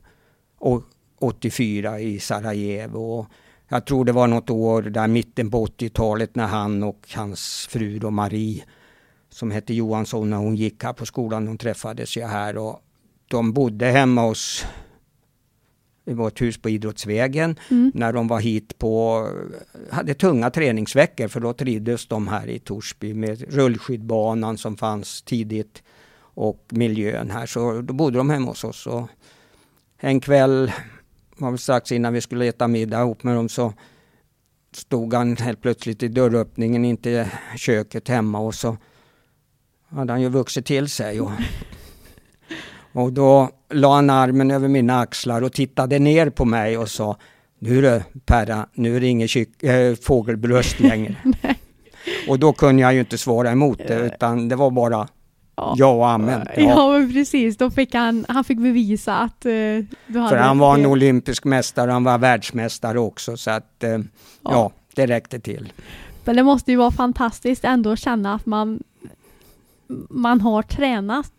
och 0.58 0.84
84 1.20 2.00
i 2.00 2.20
Sarajevo. 2.20 3.00
Och 3.00 3.28
jag 3.68 3.86
tror 3.86 4.06
det 4.06 4.12
var 4.12 4.28
något 4.28 4.50
år 4.50 4.82
där 4.82 5.08
mitten 5.08 5.52
på 5.52 5.66
80-talet 5.66 6.36
när 6.36 6.48
han 6.48 6.84
och 6.84 7.08
hans 7.16 7.68
fru 7.72 8.00
då 8.00 8.12
Marie 8.12 8.64
som 9.30 9.52
hette 9.52 9.74
Johansson 9.74 10.30
när 10.30 10.38
hon 10.38 10.56
gick 10.56 10.84
här 10.84 10.94
på 10.94 11.06
skolan, 11.06 11.46
de 11.46 11.58
träffades 11.58 12.18
ju 12.18 12.24
här 12.24 12.58
och 12.58 12.82
de 13.28 13.54
bodde 13.54 13.86
hemma 13.86 14.22
hos 14.22 14.66
i 16.06 16.14
vårt 16.14 16.42
hus 16.42 16.58
på 16.58 16.70
Idrottsvägen 16.70 17.56
Mm. 17.70 17.92
när 17.96 18.14
de 18.14 18.28
var 18.28 18.40
hit 18.40 18.78
på, 18.78 19.28
hade 19.92 20.14
tunga 20.14 20.50
träningsveckor 20.50 21.28
för 21.28 21.40
då 21.40 21.54
trivdes 21.54 22.08
de 22.08 22.28
här 22.28 22.48
i 22.48 22.60
Torsby 22.60 23.14
med 23.14 23.54
rullskidbanan 23.54 24.58
som 24.58 24.78
fanns 24.78 25.22
tidigt 25.22 25.84
och 26.18 26.66
miljön 26.70 27.32
här. 27.32 27.46
Så 27.46 27.82
då 27.82 27.94
bodde 27.94 28.18
de 28.18 28.30
hemma 28.30 28.48
hos 28.52 28.64
oss 28.64 28.88
och 28.88 29.10
en 29.98 30.20
kväll, 30.20 30.72
var 31.38 31.52
väl 31.52 31.58
strax 31.60 31.92
innan 31.92 32.14
vi 32.14 32.22
skulle 32.22 32.46
äta 32.46 32.68
middag 32.68 33.02
ihop 33.02 33.24
med 33.24 33.36
dem 33.36 33.50
så 33.50 33.74
stod 34.72 35.14
han 35.14 35.38
helt 35.38 35.62
plötsligt 35.62 36.04
i 36.04 36.08
dörröppningen 36.08 36.86
in 36.86 36.98
till 36.98 37.26
köket 37.58 38.08
hemma 38.08 38.40
och 38.40 38.56
så 38.56 38.78
hade 39.88 40.14
han 40.14 40.22
ju 40.22 40.30
vuxit 40.30 40.66
till 40.66 40.90
sig. 40.90 41.22
Och, 41.22 41.32
och 42.96 43.14
då 43.14 43.50
la 43.74 43.96
han 43.96 44.10
armen 44.10 44.52
över 44.52 44.68
mina 44.68 45.00
axlar 45.00 45.42
och 45.42 45.54
tittade 45.54 46.00
ner 46.00 46.30
på 46.30 46.46
mig 46.46 46.78
och 46.78 46.90
sa 46.90 47.18
Nu 47.60 47.82
du 47.82 48.02
Perra, 48.26 48.68
nu 48.74 48.96
är 48.96 49.00
det 49.00 49.08
inget 49.08 49.36
äh, 49.62 49.96
fågelbröst 50.02 50.80
längre. 50.90 51.16
och 52.28 52.40
då 52.40 52.54
kunde 52.54 52.82
jag 52.82 52.94
ju 52.94 53.00
inte 53.00 53.18
svara 53.18 53.52
emot 53.52 53.78
det 53.88 54.00
utan 54.00 54.50
det 54.50 54.56
var 54.56 54.72
bara 54.72 55.08
Ja. 55.58 55.74
ja 55.78 56.10
amen. 56.14 56.48
Ja. 56.56 56.62
Ja, 56.62 56.92
men 56.92 57.14
precis. 57.14 57.58
Då 57.58 57.72
fick 57.72 57.94
han, 57.94 58.26
han 58.30 58.44
fick 58.44 58.58
bevisa 58.58 59.16
att 59.16 59.46
eh, 59.46 59.52
du 59.52 60.20
hade... 60.20 60.30
För 60.30 60.38
han 60.38 60.60
var 60.60 60.78
en 60.78 60.86
olympisk 60.86 61.44
mästare, 61.46 61.92
han 61.92 62.04
var 62.04 62.18
världsmästare 62.18 63.00
också 63.00 63.38
så 63.38 63.52
att 63.52 63.84
eh, 63.84 64.00
ja. 64.42 64.72
det 64.96 65.06
räckte 65.06 65.40
till. 65.40 65.74
Men 66.26 66.36
det 66.36 66.44
måste 66.44 66.72
ju 66.72 66.78
vara 66.78 66.92
fantastiskt 66.92 67.66
ändå 67.66 67.92
att 67.92 68.00
känna 68.00 68.34
att 68.34 68.46
man, 68.46 68.84
man 70.10 70.42
har 70.42 70.62
tränat 70.62 71.32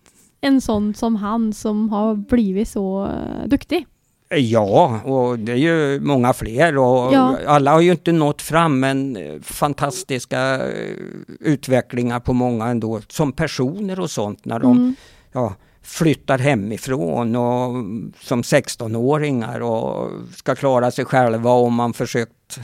en 0.46 0.60
sån 0.60 0.94
som 0.94 1.16
han 1.16 1.52
som 1.52 1.88
har 1.90 2.14
blivit 2.14 2.68
så 2.68 3.04
eh, 3.06 3.48
duktig. 3.48 3.86
Ja, 4.28 5.00
och 5.04 5.38
det 5.38 5.52
är 5.52 5.56
ju 5.56 6.00
många 6.00 6.32
fler 6.32 6.78
och 6.78 7.12
Ja. 7.14 7.38
alla 7.46 7.72
har 7.72 7.80
ju 7.80 7.90
inte 7.90 8.12
nått 8.12 8.42
fram 8.42 8.80
men 8.80 9.16
eh, 9.16 9.40
fantastiska 9.42 10.54
eh, 10.68 10.96
utvecklingar 11.40 12.20
på 12.20 12.32
många 12.32 12.66
ändå 12.66 13.00
som 13.08 13.32
personer 13.32 14.00
och 14.00 14.10
sånt 14.10 14.44
när 14.44 14.58
de 14.58 14.72
Mm. 14.76 14.94
ja, 15.32 15.54
flyttar 15.82 16.38
hemifrån 16.38 17.36
och 17.36 17.72
som 18.20 18.42
16-åringar 18.42 19.60
och 19.60 20.10
ska 20.34 20.54
klara 20.54 20.90
sig 20.90 21.04
själva 21.04 21.50
och 21.52 21.72
man 21.72 21.92
försökt 21.92 22.58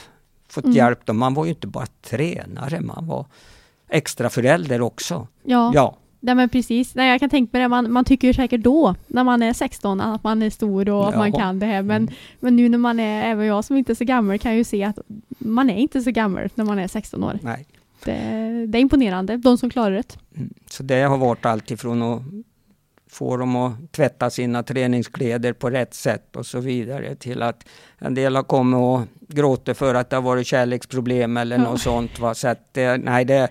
fått 0.48 0.64
Mm. 0.64 0.76
hjälp. 0.76 1.06
Dem. 1.06 1.18
Man 1.18 1.34
var 1.34 1.44
ju 1.44 1.50
inte 1.50 1.66
bara 1.66 1.86
tränare, 2.10 2.80
man 2.80 3.06
var 3.06 3.26
extra 3.88 4.30
förälder 4.30 4.80
också. 4.80 5.26
Ja, 5.42 5.70
Ja, 5.74 5.96
Nej, 6.24 6.34
men 6.34 6.48
precis. 6.48 6.94
Nej, 6.94 7.10
jag 7.10 7.20
kan 7.20 7.30
tänka 7.30 7.50
mig 7.52 7.62
det. 7.62 7.68
Man, 7.68 7.92
man 7.92 8.04
tycker 8.04 8.28
ju 8.28 8.34
säkert 8.34 8.60
då, 8.60 8.94
när 9.06 9.24
man 9.24 9.42
är 9.42 9.52
16, 9.52 10.00
att 10.00 10.24
man 10.24 10.42
är 10.42 10.50
stor 10.50 10.88
och 10.88 11.08
att 11.08 11.12
Ja. 11.14 11.18
man 11.18 11.32
kan 11.32 11.58
det 11.58 11.66
här. 11.66 11.82
Men, 11.82 12.02
Mm. 12.02 12.14
men 12.40 12.56
nu 12.56 12.68
när 12.68 12.78
man 12.78 13.00
är, 13.00 13.30
även 13.30 13.46
jag 13.46 13.64
som 13.64 13.76
inte 13.76 13.92
är 13.92 13.94
så 13.94 14.04
gammal, 14.04 14.38
kan 14.38 14.56
ju 14.56 14.64
se 14.64 14.84
att 14.84 14.98
man 15.38 15.70
är 15.70 15.76
inte 15.76 16.00
så 16.00 16.10
gammal 16.10 16.48
när 16.54 16.64
man 16.64 16.78
är 16.78 16.88
16 16.88 17.24
år. 17.24 17.38
nej. 17.42 17.66
Det, 18.04 18.12
det 18.68 18.78
är 18.78 18.80
imponerande, 18.82 19.36
de 19.36 19.58
som 19.58 19.70
klarar 19.70 19.90
det. 19.90 20.18
Mm. 20.36 20.54
Så 20.70 20.82
det 20.82 21.02
har 21.02 21.18
varit 21.18 21.46
allt 21.46 21.70
ifrån 21.70 22.02
att 22.02 22.22
få 23.10 23.36
dem 23.36 23.56
att 23.56 23.92
tvätta 23.92 24.30
sina 24.30 24.62
träningskläder 24.62 25.52
på 25.52 25.70
rätt 25.70 25.94
sätt 25.94 26.36
och 26.36 26.46
så 26.46 26.60
vidare. 26.60 27.14
Till 27.14 27.42
att 27.42 27.68
en 27.98 28.14
del 28.14 28.36
har 28.36 28.42
kommit 28.42 28.76
och 28.78 29.00
gråtit 29.34 29.76
för 29.78 29.94
att 29.94 30.10
det 30.10 30.16
har 30.16 30.22
varit 30.22 30.46
kärleksproblem 30.46 31.36
eller 31.36 31.56
ja. 31.58 31.62
något 31.62 31.80
sånt. 31.80 32.18
Va? 32.20 32.34
Så 32.34 32.48
att, 32.48 32.78
nej, 32.98 33.24
det, 33.24 33.48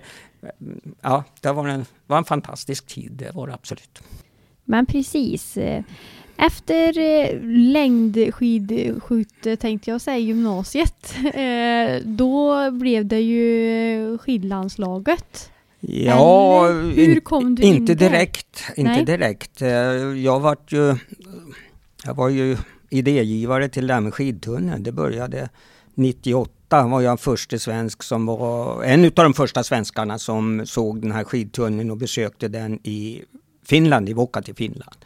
ja, 1.00 1.24
det 1.40 1.52
var 1.52 1.68
en, 1.68 1.84
var 2.06 2.18
en 2.18 2.24
fantastisk 2.24 2.86
tid, 2.86 3.12
det 3.12 3.34
var 3.34 3.46
det 3.46 3.54
absolut. 3.54 4.02
Men 4.64 4.86
precis. 4.86 5.58
Efter 6.36 6.98
eh, 6.98 7.40
längdskidskytte 7.42 9.56
tänkte 9.56 9.90
jag 9.90 10.00
säga 10.00 10.18
gymnasiet, 10.18 11.14
eh, 11.34 11.96
då 12.04 12.70
blev 12.70 13.06
det 13.06 13.20
ju 13.20 14.18
skidlandslaget. 14.18 15.50
Ja, 15.80 16.68
Eller, 16.68 17.06
hur 17.06 17.20
kom 17.20 17.54
du 17.54 17.62
inte 17.62 17.92
in 17.92 17.98
direkt. 17.98 18.64
Inte 18.76 18.92
Nej. 18.92 19.04
direkt. 19.04 19.62
Eh, 19.62 19.68
jag 19.68 20.40
var 20.40 20.56
ju, 20.68 20.96
jag 22.04 22.14
var 22.14 22.28
ju 22.28 22.56
idégivare 22.90 23.68
till 23.68 23.86
det 23.86 23.94
här 23.94 24.00
med 24.00 24.14
skidtunneln. 24.14 24.82
Det 24.82 24.92
började 24.92 25.48
98 25.94 26.86
var 26.86 27.00
jag 27.00 27.20
första 27.20 27.58
svensk 27.58 28.02
som 28.02 28.26
var 28.26 28.84
en 28.84 29.04
av 29.04 29.10
de 29.10 29.34
första 29.34 29.62
svenskarna 29.62 30.18
som 30.18 30.66
såg 30.66 31.02
den 31.02 31.12
här 31.12 31.24
skidtunneln 31.24 31.90
och 31.90 31.96
besökte 31.96 32.48
den 32.48 32.78
i 32.82 33.22
Finland, 33.64 34.08
i 34.08 34.12
Vuokatti 34.12 34.50
i 34.50 34.54
Finland 34.54 34.96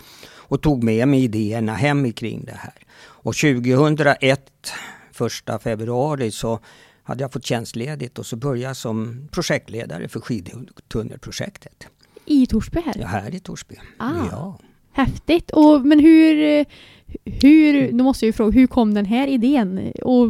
och 0.48 0.62
tog 0.62 0.84
med 0.84 1.08
mig 1.08 1.24
idéerna 1.24 1.74
hem 1.74 2.12
kring 2.12 2.44
det 2.44 2.56
här. 2.56 2.74
Och 2.98 3.36
2001, 3.36 4.72
första 5.12 5.58
februari, 5.58 6.30
så 6.30 6.60
hade 7.02 7.24
jag 7.24 7.32
fått 7.32 7.46
tjänstledigt 7.46 8.18
och 8.18 8.26
så 8.26 8.36
började 8.36 8.60
jag 8.60 8.76
som 8.76 9.28
projektledare 9.32 10.08
för 10.08 10.20
skidtunnelprojektet. 10.20 11.86
I 12.24 12.46
Torsby 12.46 12.80
här? 12.84 12.96
Ja, 13.00 13.06
här 13.06 13.34
i 13.34 13.40
Torsby. 13.40 13.76
Ah, 13.98 14.26
ja. 14.30 14.58
Häftigt! 14.92 15.50
Och, 15.50 15.86
men 15.86 16.00
hur, 16.00 16.64
hur, 17.24 17.92
då 17.92 18.04
måste 18.04 18.24
jag 18.24 18.28
ju 18.28 18.32
fråga, 18.32 18.50
hur 18.50 18.66
kom 18.66 18.94
den 18.94 19.04
här 19.04 19.26
idén? 19.26 19.92
Och 20.02 20.26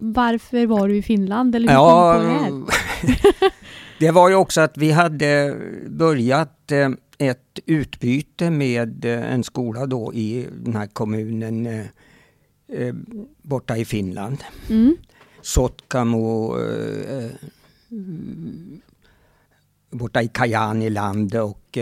varför 0.00 0.66
var 0.66 0.88
du 0.88 0.96
i 0.96 1.02
Finland? 1.02 1.54
Eller 1.54 1.68
hur 1.68 1.74
ja, 1.74 2.14
kom 2.14 2.26
det, 2.26 3.12
här? 3.12 3.50
det 3.98 4.10
var 4.10 4.28
ju 4.28 4.34
också 4.34 4.60
att 4.60 4.76
vi 4.76 4.90
hade 4.90 5.56
börjat 5.88 6.72
eh, 6.72 6.90
ett 7.18 7.58
utbyte 7.66 8.50
med 8.50 9.04
eh, 9.04 9.32
en 9.32 9.44
skola 9.44 9.86
då 9.86 10.14
i 10.14 10.46
den 10.64 10.76
här 10.76 10.86
kommunen 10.86 11.66
eh, 11.66 12.94
borta 13.42 13.76
i 13.76 13.84
Finland. 13.84 14.44
Mm. 14.70 14.96
Sotkamo 15.42 16.56
borta 19.90 20.22
i 20.22 20.28
Kajaniland 20.28 21.34
och 21.34 21.78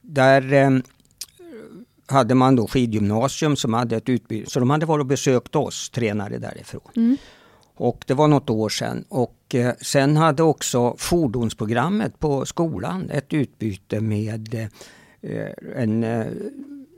där 0.00 0.82
hade 2.10 2.34
man 2.34 2.56
då 2.56 2.66
skidgymnasium 2.66 3.56
som 3.56 3.74
hade 3.74 3.96
ett 3.96 4.08
utbyte. 4.08 4.50
Så 4.50 4.60
de 4.60 4.70
hade 4.70 4.86
varit 4.86 5.00
och 5.00 5.06
besökt 5.06 5.56
oss 5.56 5.90
tränare 5.90 6.38
därifrån. 6.38 6.90
Mm. 6.96 7.16
Och 7.74 8.04
det 8.06 8.14
var 8.14 8.28
något 8.28 8.50
år 8.50 8.68
sedan. 8.68 9.04
Och 9.08 9.54
eh, 9.54 9.74
sen 9.80 10.16
hade 10.16 10.42
också 10.42 10.94
fordonsprogrammet 10.98 12.18
på 12.18 12.46
skolan 12.46 13.10
ett 13.10 13.32
utbyte 13.32 14.00
med 14.00 14.54
eh, 14.54 15.48
en 15.76 16.04
eh, 16.04 16.26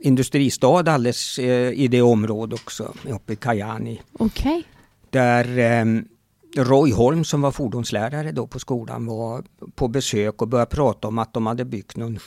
industristad 0.01 0.91
alldeles 0.91 1.39
i 1.39 1.87
det 1.87 2.01
området 2.01 2.59
också, 2.59 2.93
uppe 3.09 3.33
i 3.33 3.35
Kajani. 3.35 4.01
Okay. 4.13 4.63
Där 5.09 5.45
Roy 6.57 6.91
Holm 6.93 7.23
som 7.23 7.41
var 7.41 7.51
fordonslärare 7.51 8.31
då 8.31 8.47
på 8.47 8.59
skolan 8.59 9.05
var 9.05 9.43
på 9.75 9.87
besök 9.87 10.41
och 10.41 10.47
började 10.47 10.69
prata 10.69 11.07
om 11.07 11.19
att 11.19 11.33
de 11.33 11.45
hade 11.45 11.65
byggt 11.65 11.97
någon, 11.97 12.19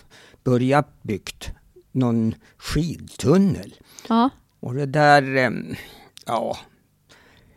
börjat 0.44 1.02
byggt 1.02 1.52
någon 1.94 2.34
skidtunnel. 2.56 3.74
Ja. 4.08 4.30
Och 4.60 4.74
det 4.74 4.86
där, 4.86 5.52
ja, 6.26 6.56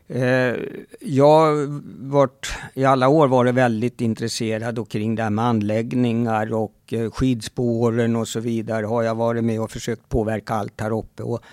Eh, 0.10 0.56
jag 1.00 1.67
varit, 2.00 2.47
i 2.73 2.86
alla 2.86 3.08
år 3.08 3.28
varit 3.28 3.56
väldigt 3.56 4.02
intresserad 4.02 4.80
och 4.80 4.89
kring 4.89 5.15
det 5.15 5.23
här 5.23 5.30
med 5.30 5.45
anläggningar 5.45 6.54
och 6.54 6.93
eh, 6.93 7.12
skidspåren 7.12 8.15
och 8.15 8.28
så 8.28 8.39
vidare 8.39 8.86
har 8.86 9.04
jag 9.04 9.15
varit 9.15 9.43
med 9.43 9.62
och 9.62 9.71
försökt 9.71 10.10
påverka 10.10 10.54
allt 10.54 10.82
här 10.82 10.97
uppe. 10.97 11.23
Och 11.23 11.43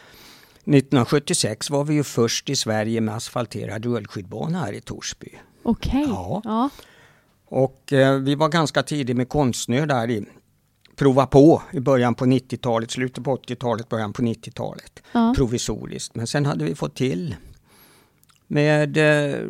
1976 0.56 1.70
var 1.70 1.84
vi 1.84 1.94
ju 1.94 2.02
först 2.02 2.50
i 2.50 2.56
Sverige 2.56 3.00
med 3.00 3.14
asfalterad 3.14 3.84
rullskidbana 3.84 4.58
här 4.58 4.72
i 4.72 4.80
Torsby. 4.80 5.28
Okej. 5.62 6.02
Okay. 6.02 6.14
Ja. 6.14 6.40
ja. 6.44 6.70
Och 7.46 7.92
eh, 7.92 8.18
vi 8.18 8.34
var 8.34 8.48
ganska 8.48 8.82
tidigt 8.82 9.16
med 9.16 9.28
konstsnö 9.28 9.86
där 9.86 10.10
i 10.10 10.26
prova 10.96 11.26
på 11.26 11.62
i 11.72 11.80
början 11.80 12.14
på 12.14 12.24
90-talet, 12.24 12.90
slutet 12.90 13.24
på 13.24 13.36
80-talet, 13.36 13.88
början 13.88 14.12
på 14.12 14.22
90-talet. 14.22 15.02
Ja. 15.12 15.34
Provisoriskt. 15.36 16.14
Men 16.14 16.26
sen 16.26 16.46
hade 16.46 16.64
vi 16.64 16.74
fått 16.74 16.96
till 16.96 17.36
med 18.46 18.96
eh, 18.96 19.40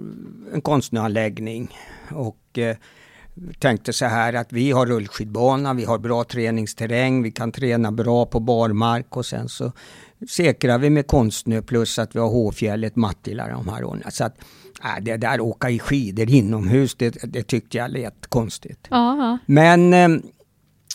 en 0.53 0.61
konstnäranläggning 0.63 1.79
och 2.11 2.59
eh, 2.59 2.77
tänkte 3.59 3.93
så 3.93 4.05
här 4.05 4.33
att 4.33 4.53
vi 4.53 4.71
har 4.71 4.87
rullskidbana, 4.87 5.75
vi 5.75 5.85
har 5.85 5.99
bra 5.99 6.25
träningsterräng, 6.25 7.23
vi 7.23 7.31
kan 7.31 7.53
träna 7.53 7.93
bra 7.93 8.27
på 8.27 8.41
barmark 8.41 9.17
och 9.17 9.27
sen 9.27 9.49
så 9.49 9.73
säkrar 10.31 10.79
vi 10.79 10.91
med 10.91 11.07
konstsnö 11.07 11.63
plus 11.63 11.99
att 11.99 12.17
vi 12.17 12.21
har 12.21 12.29
Håfjället, 12.29 12.97
Mattila 12.97 13.49
de 13.49 13.69
här 13.69 13.85
åren. 13.85 14.03
Så 14.11 14.25
att 14.25 14.39
äh, 14.85 15.03
det 15.05 15.17
där 15.17 15.41
åka 15.41 15.71
i 15.71 15.79
skidor 15.79 16.31
inomhus, 16.31 16.95
det, 16.95 17.17
det 17.33 17.43
tyckte 17.43 17.79
jag 17.79 17.91
lät 17.91 18.27
konstigt. 18.27 18.89
Aha. 18.91 19.39
Men 19.47 19.95
eh, 19.95 20.09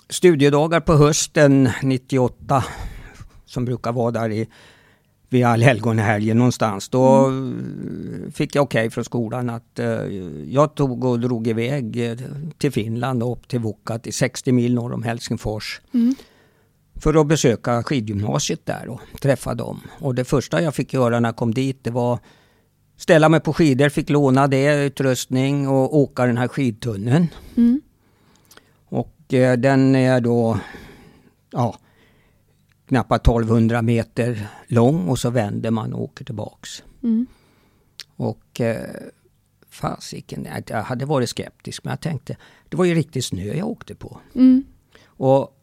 studiedagar 0.09 0.79
på 0.79 0.93
hösten 0.93 1.69
98 1.83 2.63
som 3.45 3.65
brukar 3.65 3.91
vara 3.91 4.11
där 4.11 4.31
i 4.31 4.47
vid 5.29 5.45
allhelgonahelgen 5.45 6.37
någonstans. 6.37 6.89
Då 6.89 7.25
mm. 7.25 8.31
fick 8.31 8.55
jag 8.55 8.63
okej 8.63 8.79
okay 8.79 8.89
från 8.89 9.03
skolan 9.03 9.49
att 9.49 9.79
uh, 9.79 9.85
jag 10.53 10.75
tog 10.75 11.03
och 11.03 11.19
drog 11.19 11.47
iväg 11.47 11.97
uh, 11.97 12.27
till 12.57 12.71
Finland 12.71 13.23
och 13.23 13.31
upp 13.31 13.47
till 13.47 13.59
Vuokatti, 13.59 14.11
60 14.11 14.51
mil 14.51 14.73
norr 14.73 14.93
om 14.93 15.03
Helsingfors. 15.03 15.81
Mm. 15.93 16.15
För 16.95 17.21
att 17.21 17.27
besöka 17.27 17.83
skidgymnasiet 17.83 18.65
där 18.65 18.89
och 18.89 19.01
träffa 19.21 19.53
dem. 19.53 19.81
Och 19.99 20.15
det 20.15 20.25
första 20.25 20.61
jag 20.61 20.75
fick 20.75 20.93
göra 20.93 21.19
när 21.19 21.29
jag 21.29 21.35
kom 21.35 21.53
dit 21.53 21.83
det 21.83 21.91
var 21.91 22.19
ställa 22.97 23.29
mig 23.29 23.39
på 23.39 23.53
skidor, 23.53 23.89
fick 23.89 24.09
låna 24.09 24.47
det, 24.47 24.85
utrustning 24.85 25.67
och 25.67 25.97
åka 25.97 26.25
den 26.25 26.37
här 26.37 26.47
skidtunneln. 26.47 27.27
Mm. 27.57 27.81
Uh, 29.33 29.53
den 29.53 29.95
är 29.95 30.21
då 30.21 30.59
ja, 31.51 31.75
knappt 32.87 33.11
1200 33.11 33.81
meter 33.81 34.47
lång 34.67 35.07
och 35.07 35.19
så 35.19 35.29
vänder 35.29 35.71
man 35.71 35.93
och 35.93 36.01
åker 36.01 36.25
tillbaks. 36.25 36.83
Mm. 37.03 37.27
Och 38.15 38.61
eh, 38.61 38.85
fasiken, 39.69 40.47
jag 40.67 40.83
hade 40.83 41.05
varit 41.05 41.29
skeptisk 41.29 41.83
men 41.83 41.91
jag 41.91 42.01
tänkte, 42.01 42.37
det 42.69 42.77
var 42.77 42.85
ju 42.85 42.95
riktigt 42.95 43.25
snö 43.25 43.43
jag 43.43 43.67
åkte 43.67 43.95
på. 43.95 44.19
Mm. 44.35 44.63
Och 45.05 45.55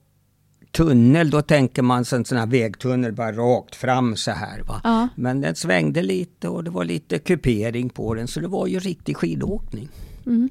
tunnel, 0.72 1.31
då 1.31 1.42
tänker 1.42 1.83
man 1.83 2.05
en 2.12 2.24
sån 2.24 2.38
här 2.38 2.46
vägtunnel 2.46 3.12
bara 3.12 3.33
rakt 3.33 3.74
fram 3.74 4.16
så 4.16 4.31
här. 4.31 4.62
Va? 4.62 4.81
Ja. 4.85 5.09
Men 5.16 5.40
den 5.40 5.55
svängde 5.55 6.02
lite 6.02 6.48
och 6.48 6.64
det 6.64 6.70
var 6.70 6.85
lite 6.85 7.18
kupering 7.18 7.88
på 7.88 8.14
den 8.14 8.29
så 8.29 8.40
det 8.40 8.48
var 8.48 8.66
ju 8.66 8.79
riktig 8.79 9.16
skidåkning. 9.16 9.88
Mm. 10.26 10.48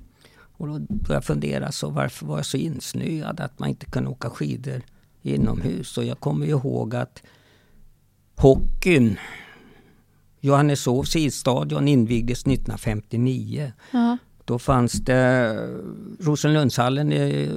Och 0.58 0.68
då 0.68 0.80
började 0.80 1.13
jag 1.13 1.24
fundera, 1.24 1.72
så 1.72 1.89
varför 1.89 2.26
var 2.26 2.38
jag 2.38 2.46
så 2.46 2.58
insnöad 2.58 3.39
att 3.39 3.60
man 3.60 3.70
inte 3.70 3.86
kunde 3.86 4.10
åka 4.10 4.30
skidor 4.30 4.82
inomhus. 5.22 5.98
Och 5.98 6.06
jag 6.06 6.20
kommer 6.20 6.46
ihåg 6.46 6.96
att 6.96 7.24
hockeyn, 8.36 9.18
Johanneshovs 10.39 11.15
isstadion 11.15 11.88
invigdes 11.88 12.39
1959. 12.39 13.72
Ja. 13.91 14.18
Då 14.46 14.60
fanns 14.60 14.94
det 14.94 15.56
Rosenlundshallen 16.20 17.13
i 17.13 17.50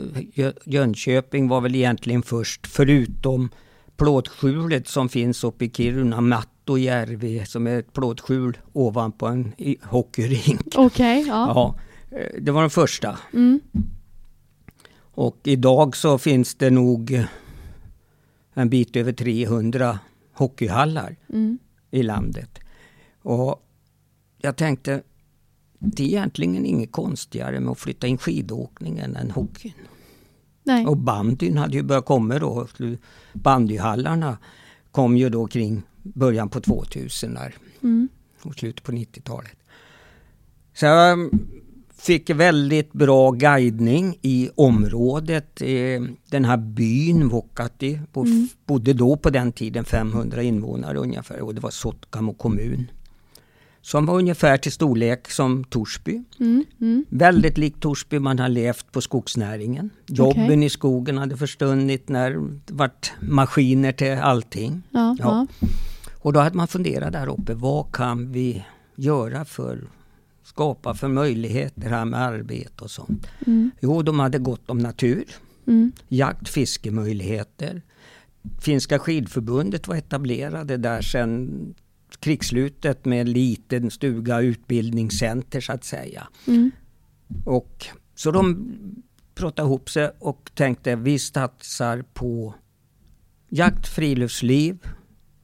Jönköping 0.65 1.49
var 1.49 1.61
väl 1.61 1.75
egentligen 1.75 2.23
först 2.23 2.67
förutom 2.67 3.51
plåtskjulet 3.97 4.89
som 4.89 5.09
finns 5.09 5.45
uppe 5.45 5.65
i 5.65 5.71
Kiruna, 5.71 6.21
Mattojärvi 6.21 7.47
som 7.47 7.67
är 7.67 7.79
ett 7.79 7.93
plåtskjul 7.93 8.59
ovanpå 8.73 9.27
en 9.27 9.53
hockeyrink. 9.83 10.61
Okej, 10.75 11.21
okay, 11.21 11.29
ja. 11.29 11.53
ja. 11.55 11.75
Eh, 12.11 12.40
det 12.40 12.51
var 12.51 12.61
den 12.61 12.71
första. 12.71 13.18
Mm. 13.33 13.61
Och 14.99 15.38
idag 15.44 15.97
så 15.97 16.18
finns 16.18 16.55
det 16.55 16.71
nog 16.71 17.25
en 18.55 18.68
bit 18.68 18.97
över 18.97 19.12
300 19.12 19.99
hockeyhallar 20.33 21.16
mm. 21.29 21.59
i 21.90 22.03
landet. 22.03 22.59
Och 23.23 23.62
jag 24.38 24.57
tänkte, 24.57 25.03
det 25.79 26.03
är 26.03 26.07
egentligen 26.07 26.66
inget 26.66 26.92
konstigare 26.92 27.61
med 27.61 27.73
att 27.73 27.79
flytta 27.79 28.07
in 28.07 28.18
skidåkningen 28.18 29.16
än 29.16 29.31
hockeyn. 29.31 29.73
Nej. 30.62 30.87
Och 30.87 30.97
bandyn 30.97 31.59
hade 31.59 31.77
ju 31.77 31.83
börjat 31.83 32.05
komma 32.05 32.38
då. 32.38 32.66
Bandyhallarna 33.33 34.38
kom 34.90 35.16
ju 35.16 35.29
då 35.29 35.47
kring 35.47 35.83
början 36.03 36.49
på 36.49 36.61
2000 36.61 37.35
där. 37.35 37.55
Mm. 37.83 38.09
Och 38.42 38.55
slutet 38.55 38.85
på 38.85 38.92
90-talet. 38.92 39.57
Så 40.75 40.87
jag 40.87 41.31
fick 41.99 42.31
väldigt 42.31 42.93
bra 42.93 43.31
guidning 43.31 44.19
i 44.23 44.51
området. 44.55 45.63
Den 46.31 46.45
här 46.45 46.57
byn, 46.57 47.29
Vuokatti, 47.29 48.01
bo- 48.13 48.25
Mm. 48.25 48.49
bodde 48.67 48.93
då 48.93 49.17
på 49.17 49.31
den 49.31 49.53
tiden 49.53 49.85
500 49.85 50.43
invånare 50.43 50.99
ungefär 50.99 51.41
och 51.41 51.55
det 51.55 51.61
var 51.61 51.71
Sotkamo 51.71 52.33
kommun. 52.35 52.91
Som 53.81 54.07
var 54.07 54.15
ungefär 54.15 54.57
till 54.57 54.73
storlek 54.73 55.31
som 55.31 55.65
Torsby. 55.65 56.23
Mm. 56.41 56.65
Mm. 56.81 57.05
Väldigt 57.09 57.59
likt 57.59 57.81
Torsby, 57.81 58.19
man 58.19 58.39
har 58.39 58.49
levt 58.49 58.93
på 58.93 59.01
skogsnäringen. 59.01 59.91
Jobben 60.07 60.45
Okej. 60.45 60.65
i 60.65 60.71
skogen 60.71 61.19
hade 61.19 61.37
försvunnit 61.37 62.09
när 62.09 62.31
det 62.31 62.73
vart 62.75 63.13
maskiner 63.21 63.93
till 63.93 64.13
allting. 64.13 64.83
Ja. 64.91 65.17
ja. 65.19 65.47
Och 66.15 66.33
då 66.33 66.41
hade 66.41 66.57
man 66.57 66.69
funderat 66.69 67.13
där 67.13 67.27
uppe, 67.29 67.55
vad 67.55 67.93
kan 67.93 68.33
vi 68.33 68.65
göra 68.97 69.45
för 69.45 69.81
skapa 70.49 70.95
för 70.95 71.09
möjligheter 71.09 71.89
här 71.91 72.05
med 72.05 72.21
arbete 72.21 72.85
och 72.85 72.91
sånt. 72.91 73.27
Mm. 73.47 73.71
Jo, 73.81 74.03
de 74.03 74.19
hade 74.21 74.39
gott 74.39 74.71
om 74.71 74.79
natur, 74.79 75.25
Mm. 75.67 75.93
jakt, 76.09 76.49
fiskemöjligheter. 76.49 77.83
Finska 78.61 78.99
skidförbundet 78.99 79.89
var 79.89 79.97
etablerade 79.97 80.77
där 80.77 81.03
sedan 81.03 81.75
krigsslutet 82.21 83.05
med 83.05 83.21
en 83.21 83.33
liten 83.33 83.91
stuga 83.91 84.41
utbildningscenter 84.41 85.61
så 85.61 85.73
att 85.73 85.85
säga. 85.85 86.29
Mm. 86.47 86.71
Och, 87.45 87.87
så 88.15 88.31
de 88.31 88.73
pratade 89.35 89.67
ihop 89.69 89.91
sig 89.91 90.11
och 90.19 90.51
tänkte 90.55 90.97
vi 90.97 91.19
satsar 91.19 92.05
på 92.15 92.55
jakt, 93.49 93.89
friluftsliv 93.89 94.79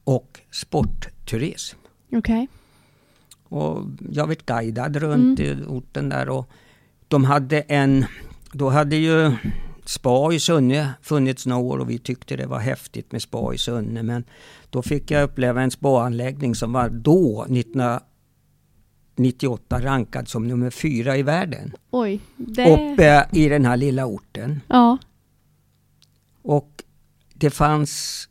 och 0.03 0.39
sportturism. 0.51 1.77
Okej. 2.11 2.47
Och 3.49 3.83
jag 4.11 4.27
vet 4.27 4.45
guidad 4.45 4.95
runt 4.95 5.39
i 5.39 5.57
orten 5.67 6.09
där 6.09 6.29
och 6.29 6.49
de 7.07 7.23
hade 7.23 7.61
en, 7.61 8.05
då 8.51 8.69
hade 8.69 8.95
ju 8.95 9.31
spa 9.85 10.33
i 10.33 10.39
Sunne 10.39 10.93
funnits 11.01 11.45
några 11.45 11.61
år 11.61 11.77
och 11.77 11.89
vi 11.89 11.99
tyckte 11.99 12.35
det 12.35 12.47
var 12.47 12.59
häftigt 12.59 13.11
med 13.11 13.21
spa 13.21 13.53
i 13.53 13.57
Sunne 13.57 14.03
men 14.03 14.23
då 14.69 14.81
fick 14.81 15.11
jag 15.11 15.23
uppleva 15.23 15.61
en 15.61 15.71
spaanläggning 15.71 16.55
som 16.55 16.73
var 16.73 16.89
då 16.89 17.43
1998 17.43 19.81
rankad 19.81 20.27
som 20.27 20.47
nummer 20.47 20.69
fyra 20.69 21.17
i 21.17 21.23
världen. 21.23 21.71
Oj. 21.91 22.19
Det... 22.35 22.73
Uppe 22.73 23.27
i 23.31 23.49
den 23.49 23.65
här 23.65 23.77
lilla 23.77 24.05
orten. 24.05 24.61
Ja. 24.67 24.97
Och 26.41 26.83
det 27.33 27.49
fanns 27.49 28.27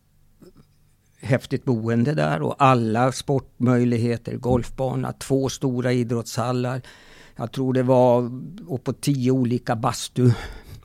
häftigt 1.25 1.65
boende 1.65 2.15
där 2.15 2.43
och 2.43 2.55
alla 2.59 3.13
sportmöjligheter, 3.13 4.37
golfbana, 4.37 5.13
två 5.13 5.49
stora 5.49 5.93
idrottshallar. 5.93 6.83
Jag 7.37 7.53
tror 7.53 7.73
det 7.73 7.83
var 7.83 8.31
uppåt 8.69 9.01
tio 9.01 9.31
olika 9.31 9.77
bastu, 9.77 10.31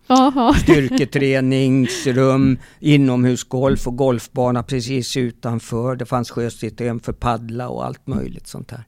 Jaha. 0.07 0.53
styrketräningsrum, 0.63 2.57
inomhusgolf 2.79 3.87
och 3.87 3.95
golfbana 3.95 4.63
precis 4.63 5.17
utanför. 5.17 5.95
Det 5.95 6.05
fanns 6.05 6.31
sjösystem 6.31 6.99
för 6.99 7.13
paddla 7.13 7.69
och 7.69 7.85
allt 7.85 8.07
möjligt 8.07 8.47
sånt 8.47 8.71
här. 8.71 8.83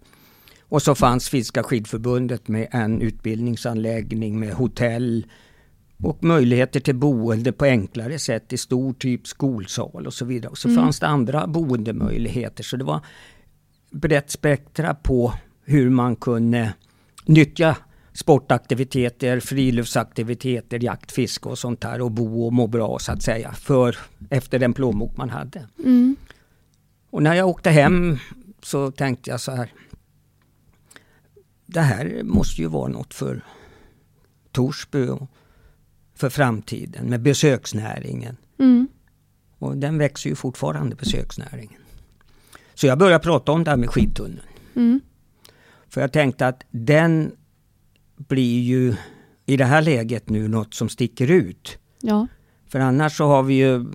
Och 0.62 0.82
så 0.82 0.96
fanns 0.96 1.30
Finska 1.30 1.64
skidförbundet 1.64 2.48
med 2.48 2.68
en 2.72 3.02
utbildningsanläggning 3.02 4.40
med 4.40 4.54
hotell 4.54 5.26
och 6.04 6.24
möjligheter 6.24 6.80
till 6.80 6.96
boende 6.96 7.52
på 7.52 7.66
enklare 7.66 8.20
sätt 8.20 8.54
i 8.54 8.58
stor 8.58 8.94
typ 8.94 9.28
skolsal 9.28 10.08
och 10.08 10.14
så 10.14 10.26
vidare. 10.26 10.50
Och 10.52 10.58
så 10.58 10.68
Mm. 10.68 10.84
fanns 10.84 11.00
det 11.00 11.08
andra 11.08 11.48
boendemöjligheter. 11.48 12.64
Så 12.64 12.78
det 12.78 12.84
var 12.84 13.06
brett 13.92 14.32
spektra 14.32 14.94
på 14.94 15.34
hur 15.66 15.90
man 15.90 16.16
kunde 16.16 16.74
nyttja 17.26 17.78
sportaktiviteter, 18.14 19.40
friluftsaktiviteter, 19.40 20.84
jakt, 20.84 21.12
fiske 21.12 21.50
och 21.50 21.58
sånt 21.60 21.82
där 21.82 22.02
och 22.02 22.12
bo 22.12 22.46
och 22.46 22.54
må 22.54 22.68
bra 22.68 23.00
så 23.00 23.12
att 23.12 23.22
säga 23.22 23.52
för 23.52 23.98
efter 24.30 24.60
den 24.60 24.74
plånbok 24.74 25.18
man 25.18 25.30
hade. 25.30 25.68
Mm. 25.84 26.16
Och 27.10 27.24
när 27.24 27.34
jag 27.36 27.48
åkte 27.48 27.70
hem 27.70 28.18
så 28.64 28.92
tänkte 28.92 29.30
jag 29.30 29.42
så 29.42 29.52
här. 29.52 29.74
Det 31.66 31.82
här 31.82 32.22
måste 32.24 32.62
ju 32.62 32.68
vara 32.68 32.88
något 32.88 33.14
för 33.14 33.42
Torsby 34.52 35.08
och 35.08 35.28
för 36.22 36.30
framtiden 36.30 37.10
med 37.10 37.22
besöksnäringen. 37.22 38.38
Mm. 38.60 38.88
Och 39.60 39.78
den 39.78 39.98
växer 39.98 40.30
ju 40.30 40.36
fortfarande, 40.36 40.96
besöksnäringen. 40.96 41.82
Så 42.74 42.88
jag 42.88 42.98
började 42.98 43.24
prata 43.24 43.52
om 43.52 43.64
det 43.64 43.70
här 43.70 43.78
med 43.78 43.90
skidtunneln. 43.90 44.48
Mm. 44.76 45.02
För 45.90 46.02
jag 46.02 46.12
tänkte 46.12 46.48
att 46.48 46.64
den 46.72 47.32
blir 48.18 48.62
ju 48.62 48.96
i 49.46 49.58
det 49.58 49.66
här 49.66 49.82
läget 49.82 50.30
nu 50.30 50.48
något 50.48 50.74
som 50.74 50.90
sticker 50.90 51.32
ut. 51.32 51.78
Ja. 52.02 52.28
För 52.68 52.80
annars 52.80 53.18
så 53.18 53.26
har 53.26 53.44
vi 53.44 53.54
ju 53.54 53.86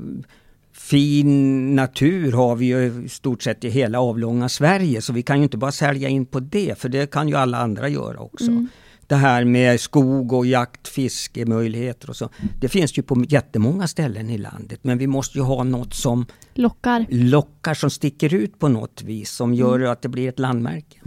fin 0.73 1.75
natur 1.75 2.33
har 2.33 2.57
vi 2.57 2.67
ju 2.67 3.05
i 3.05 3.09
stort 3.09 3.43
sett 3.43 3.65
i 3.65 3.69
hela 3.71 4.01
avlånga 4.01 4.49
Sverige. 4.49 5.03
Så 5.03 5.13
vi 5.13 5.23
kan 5.23 5.37
ju 5.37 5.43
inte 5.43 5.57
bara 5.57 5.73
sälja 5.73 6.09
in 6.09 6.27
på 6.27 6.41
det, 6.41 6.79
för 6.79 6.89
det 6.89 7.11
kan 7.11 7.29
ju 7.29 7.35
alla 7.35 7.59
andra 7.59 7.89
göra 7.89 8.19
också. 8.19 8.51
Mm. 8.51 8.69
Det 9.07 9.15
här 9.17 9.45
med 9.45 9.81
skog 9.81 10.33
och 10.33 10.47
jakt, 10.47 10.89
fiskemöjligheter 10.89 12.11
och 12.11 12.17
så. 12.17 12.31
Det 12.61 12.69
finns 12.69 12.99
ju 12.99 13.03
på 13.03 13.25
jättemånga 13.29 13.87
ställen 13.89 14.31
i 14.31 14.39
landet. 14.39 14.81
Men 14.83 14.99
vi 14.99 15.07
måste 15.07 15.39
ju 15.39 15.45
ha 15.45 15.65
något 15.65 15.95
som 15.95 16.27
Lockar. 16.55 17.07
lockar, 17.09 17.75
som 17.75 17.91
sticker 17.91 18.35
ut 18.35 18.59
på 18.59 18.69
något 18.69 19.03
vis. 19.03 19.31
Som 19.31 19.55
gör 19.55 19.81
att 19.81 20.03
det 20.03 20.09
blir 20.09 20.29
ett 20.29 20.39
landmärke. 20.39 20.99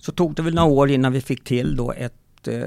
Så 0.00 0.12
tog 0.12 0.34
det 0.34 0.42
väl 0.42 0.54
några 0.54 0.68
år 0.68 0.90
innan 0.90 1.12
vi 1.12 1.20
fick 1.20 1.44
till 1.44 1.76
då 1.76 1.92
ett 1.92 2.48
eh, 2.48 2.62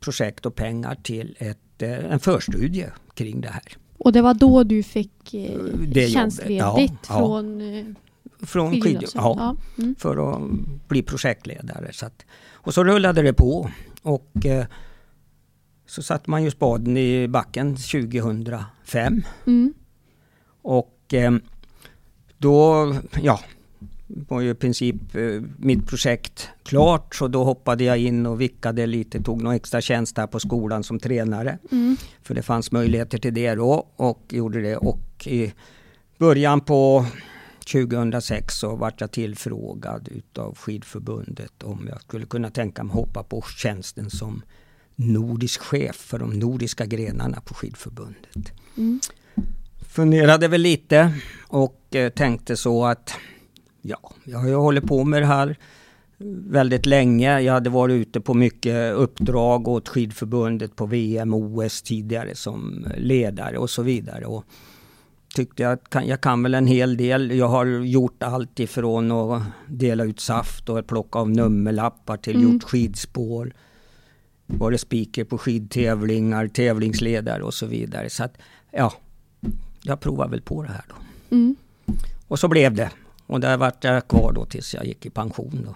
projekt 0.00 0.46
och 0.46 0.54
pengar 0.54 0.94
till 1.02 1.36
ett, 1.38 1.82
eh, 1.82 2.12
en 2.12 2.20
förstudie 2.20 2.86
kring 3.14 3.40
det 3.40 3.48
här. 3.48 3.62
Och 3.98 4.12
det 4.12 4.22
var 4.22 4.34
då 4.34 4.64
du 4.64 4.82
fick 4.82 5.34
eh, 5.34 5.40
Det 5.40 6.00
jobbet, 6.00 6.10
tjänstledigt 6.10 6.60
ja, 6.62 6.86
ja. 7.08 7.18
från 7.18 7.60
eh, 7.60 7.84
Från 8.46 8.72
skid, 8.72 8.82
skidgymnasiet? 8.82 9.14
ja, 9.14 9.56
Ja. 9.76 9.82
Mm. 9.82 9.94
för 9.98 10.34
att 10.34 10.50
bli 10.88 11.02
projektledare. 11.02 11.92
Så 11.92 12.06
att, 12.06 12.24
och 12.64 12.74
så 12.74 12.84
rullade 12.84 13.22
det 13.22 13.32
på. 13.32 13.70
Och 14.02 14.46
eh, 14.46 14.66
så 15.86 16.02
satte 16.02 16.30
man 16.30 16.44
ju 16.44 16.50
spaden 16.50 16.96
i 16.96 17.28
backen 17.28 17.76
2005. 17.76 19.22
Mm. 19.46 19.74
Och 20.62 21.14
eh, 21.14 21.32
då, 22.38 22.94
ja, 23.22 23.40
var 24.06 24.40
ju 24.40 24.50
i 24.50 24.54
princip 24.54 25.14
eh, 25.14 25.42
mitt 25.56 25.86
projekt 25.86 26.48
klart. 26.62 27.14
Så 27.14 27.28
då 27.28 27.44
hoppade 27.44 27.84
jag 27.84 27.98
in 27.98 28.26
och 28.26 28.40
vickade 28.40 28.86
lite, 28.86 29.22
tog 29.22 29.42
någon 29.42 29.54
extra 29.54 29.80
tjänst 29.80 30.18
här 30.18 30.26
på 30.26 30.40
skolan 30.40 30.84
som 30.84 30.98
tränare. 30.98 31.58
Mm. 31.72 31.96
För 32.22 32.34
det 32.34 32.42
fanns 32.42 32.72
möjligheter 32.72 33.18
till 33.18 33.34
det 33.34 33.54
då 33.54 33.86
och 33.96 34.24
gjorde 34.28 34.62
det. 34.62 34.76
Och 34.76 35.26
i 35.26 35.52
början 36.18 36.60
på 36.60 37.06
2006 37.64 38.54
så 38.54 38.76
vart 38.76 39.00
jag 39.00 39.10
tillfrågad 39.10 40.08
utav 40.08 40.56
skidförbundet 40.58 41.62
om 41.62 41.86
jag 41.88 42.00
skulle 42.02 42.26
kunna 42.26 42.50
tänka 42.50 42.84
mig 42.84 42.94
hoppa 42.94 43.22
på 43.22 43.44
tjänsten 43.56 44.10
som 44.10 44.42
nordisk 44.96 45.60
chef 45.60 45.96
för 45.96 46.18
de 46.18 46.38
nordiska 46.38 46.86
grenarna 46.86 47.40
på 47.40 47.54
skidförbundet. 47.54 48.52
Mm. 48.76 49.00
Funderade 49.88 50.48
väl 50.48 50.60
lite 50.60 51.14
och 51.48 51.94
eh, 51.94 52.10
tänkte 52.10 52.56
så 52.56 52.84
att 52.84 53.14
ja, 53.82 54.12
jag 54.24 54.38
har 54.38 54.48
ju 54.48 54.54
hållit 54.54 54.84
på 54.84 55.04
med 55.04 55.22
det 55.22 55.26
här 55.26 55.56
väldigt 56.48 56.86
länge. 56.86 57.40
Jag 57.40 57.52
hade 57.52 57.70
varit 57.70 57.94
ute 57.94 58.20
på 58.20 58.34
mycket 58.34 58.94
uppdrag 58.94 59.68
åt 59.68 59.88
skidförbundet 59.88 60.76
på 60.76 60.86
VM 60.86 61.34
och 61.34 61.40
OS 61.40 61.82
tidigare 61.82 62.34
som 62.34 62.86
ledare 62.96 63.58
och 63.58 63.70
så 63.70 63.82
vidare. 63.82 64.26
Och 64.26 64.44
tyckte 65.34 65.70
att 65.70 65.90
kan, 65.90 66.06
jag 66.06 66.20
kan 66.20 66.42
väl 66.42 66.54
en 66.54 66.66
hel 66.66 66.96
del. 66.96 67.30
Jag 67.30 67.48
har 67.48 67.66
gjort 67.66 68.22
allt 68.22 68.60
ifrån 68.60 69.12
att 69.12 69.42
dela 69.66 70.04
ut 70.04 70.20
saft 70.20 70.68
och 70.68 70.86
plocka 70.86 71.18
av 71.18 71.30
nummerlappar 71.30 72.16
till 72.16 72.36
Mm. 72.36 72.52
gjort 72.52 72.62
skidspår. 72.62 73.52
Varit 74.46 74.80
speaker 74.80 75.24
på 75.24 75.38
skidtävlingar, 75.38 76.46
tävlingsledare 76.48 77.42
och 77.42 77.54
så 77.54 77.66
vidare. 77.66 78.10
Så 78.10 78.24
att 78.24 78.38
ja, 78.70 78.92
jag 79.82 80.00
provar 80.00 80.28
väl 80.28 80.42
på 80.42 80.62
det 80.62 80.68
här 80.68 80.84
då. 80.88 80.94
Mm. 81.36 81.56
Och 82.28 82.38
så 82.38 82.48
blev 82.48 82.74
det. 82.74 82.90
Och 83.26 83.40
där 83.40 83.56
vart 83.56 83.84
jag 83.84 84.08
kvar 84.08 84.32
då 84.32 84.44
tills 84.44 84.74
jag 84.74 84.86
gick 84.86 85.06
i 85.06 85.10
pension 85.10 85.66
då, 85.66 85.74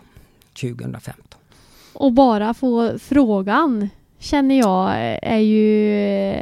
2015. 0.60 1.40
Och 1.92 2.12
bara 2.12 2.54
få 2.54 2.98
frågan 2.98 3.88
känner 4.18 4.58
jag 4.58 4.90
är 5.22 5.38
ju 5.38 6.34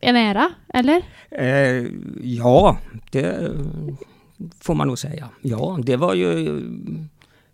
en 0.00 0.16
ära, 0.16 0.50
eller? 0.74 1.02
Eh, 1.30 1.86
ja, 2.22 2.78
det 3.10 3.52
får 4.60 4.74
man 4.74 4.88
nog 4.88 4.98
säga. 4.98 5.28
Ja, 5.42 5.78
det 5.82 5.96
var 5.96 6.14
ju 6.14 6.60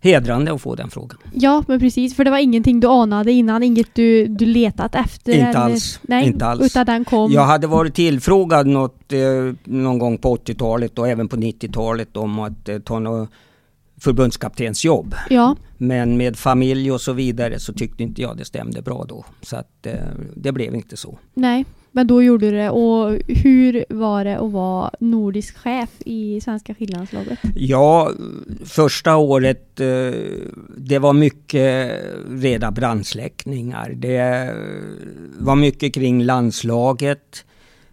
hedrande 0.03 0.53
att 0.53 0.61
få 0.61 0.75
den 0.75 0.89
frågan. 0.89 1.17
Ja, 1.33 1.63
men 1.67 1.79
precis. 1.79 2.15
För 2.15 2.23
det 2.25 2.31
var 2.31 2.37
ingenting 2.37 2.79
du 2.79 2.87
anade 2.87 3.31
innan, 3.31 3.63
inget 3.63 3.95
du, 3.95 4.27
du 4.27 4.45
letat 4.45 4.95
efter? 4.95 5.31
Inte 5.33 5.45
eller- 5.45 5.59
alls, 5.59 5.99
Nej, 6.01 6.27
inte 6.27 6.45
alls. 6.45 6.61
utan 6.65 6.85
den 6.85 7.05
kom? 7.05 7.31
Jag 7.31 7.45
hade 7.45 7.67
varit 7.67 7.95
tillfrågad 7.95 8.67
något, 8.67 9.13
eh, 9.13 9.19
någon 9.63 9.99
gång 9.99 10.17
på 10.17 10.35
80-talet 10.35 10.99
och 10.99 11.07
även 11.09 11.27
på 11.27 11.35
90-talet 11.35 12.17
om 12.17 12.39
att 12.39 12.69
eh, 12.69 12.79
ta 12.79 12.99
några 12.99 13.27
förbundskaptensjobb. 13.99 15.15
Ja. 15.29 15.55
Men 15.77 16.17
med 16.17 16.37
familj 16.37 16.91
och 16.91 17.01
så 17.01 17.13
vidare 17.13 17.59
så 17.59 17.73
tyckte 17.73 18.03
inte 18.03 18.21
jag 18.21 18.37
det 18.37 18.45
stämde 18.45 18.81
bra 18.81 19.05
då. 19.09 19.25
Så 19.41 19.55
att 19.55 19.85
eh, 19.85 19.93
det 20.35 20.51
blev 20.51 20.75
inte 20.75 20.97
så. 20.97 21.17
Nej, 21.33 21.65
men 21.91 22.07
då 22.07 22.23
gjorde 22.23 22.49
du 22.49 22.57
det. 22.57 22.69
Och 22.69 23.17
hur 23.27 23.85
var 23.89 24.25
det 24.25 24.37
att 24.37 24.51
vara 24.51 24.91
nordisk 24.99 25.57
chef 25.57 25.89
i 26.05 26.41
svenska 26.41 26.75
skidlandslaget? 26.75 27.39
Ja, 27.55 28.11
första 28.65 29.17
året 29.17 29.79
eh, 29.79 29.87
det 30.77 30.99
var 30.99 31.13
mycket 31.13 32.01
reda 32.29 32.71
brandsläckningar. 32.71 33.93
Det 33.95 34.17
eh, 34.17 34.55
var 35.39 35.55
mycket 35.55 35.93
kring 35.93 36.23
landslaget. 36.23 37.45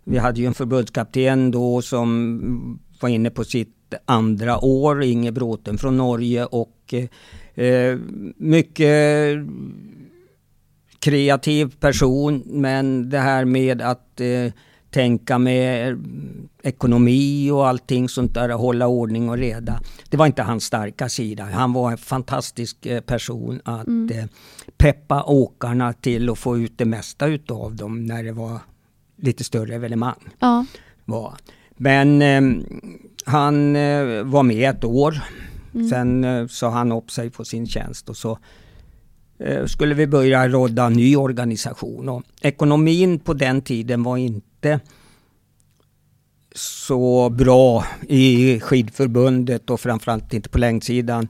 Vi 0.04 0.18
hade 0.18 0.40
ju 0.40 0.46
en 0.46 0.54
förbundskapten 0.54 1.50
då 1.50 1.82
som 1.82 2.80
var 3.00 3.08
inne 3.08 3.30
på 3.30 3.44
sitt 3.44 3.94
andra 4.04 4.64
år, 4.64 5.02
Inge 5.02 5.32
Bråten 5.32 5.78
från 5.78 5.96
Norge 5.96 6.44
och 6.44 6.94
eh, 7.54 7.98
mycket 8.36 9.36
kreativ 11.00 11.76
person 11.80 12.42
men 12.46 13.10
det 13.10 13.18
här 13.18 13.44
med 13.44 13.82
att 13.82 14.20
eh, 14.20 14.52
tänka 14.90 15.38
med 15.38 15.98
ekonomi 16.62 17.50
och 17.50 17.68
allting 17.68 18.08
sånt 18.08 18.34
där, 18.34 18.48
hålla 18.48 18.86
ordning 18.86 19.30
och 19.30 19.38
reda. 19.38 19.80
Det 20.10 20.16
var 20.16 20.26
inte 20.26 20.42
hans 20.42 20.64
starka 20.64 21.08
sida. 21.08 21.44
Han 21.44 21.72
var 21.72 21.90
en 21.90 21.98
fantastisk 21.98 22.86
eh, 22.86 23.00
person 23.00 23.60
att 23.64 23.86
mm. 23.86 24.18
eh, 24.18 24.24
peppa 24.78 25.22
åkarna 25.22 25.92
till 25.92 26.30
att 26.30 26.38
få 26.38 26.58
ut 26.58 26.78
det 26.78 26.84
mesta 26.84 27.26
utav 27.26 27.76
dem 27.76 28.04
när 28.04 28.24
det 28.24 28.32
var 28.32 28.58
lite 29.16 29.44
större 29.44 29.74
evenemang. 29.74 30.28
Ja. 30.38 30.66
Var. 31.04 31.34
Men 31.76 32.22
eh, 32.22 32.64
han 33.24 33.76
eh, 33.76 34.22
var 34.24 34.42
med 34.42 34.70
ett 34.70 34.84
år. 34.84 35.20
Mm. 35.74 35.88
Sen 35.88 36.24
eh, 36.24 36.46
sa 36.46 36.70
han 36.70 36.92
upp 36.92 37.10
sig 37.10 37.30
på 37.30 37.44
sin 37.44 37.66
tjänst 37.66 38.08
och 38.08 38.16
så 38.16 38.30
eh, 38.32 38.38
skulle 39.66 39.94
vi 39.94 40.06
börja 40.06 40.48
råda 40.48 40.86
en 40.86 40.92
ny 40.92 41.16
organisation. 41.16 42.08
Och 42.08 42.22
ekonomin 42.40 43.18
på 43.18 43.34
den 43.34 43.62
tiden 43.62 44.02
var 44.02 44.16
inte 44.16 44.80
så 46.54 47.30
bra 47.30 47.84
i 48.08 48.60
skidförbundet 48.60 49.70
och 49.70 49.80
framförallt 49.80 50.34
inte 50.34 50.48
på 50.48 50.58
längdsidan 50.58 51.28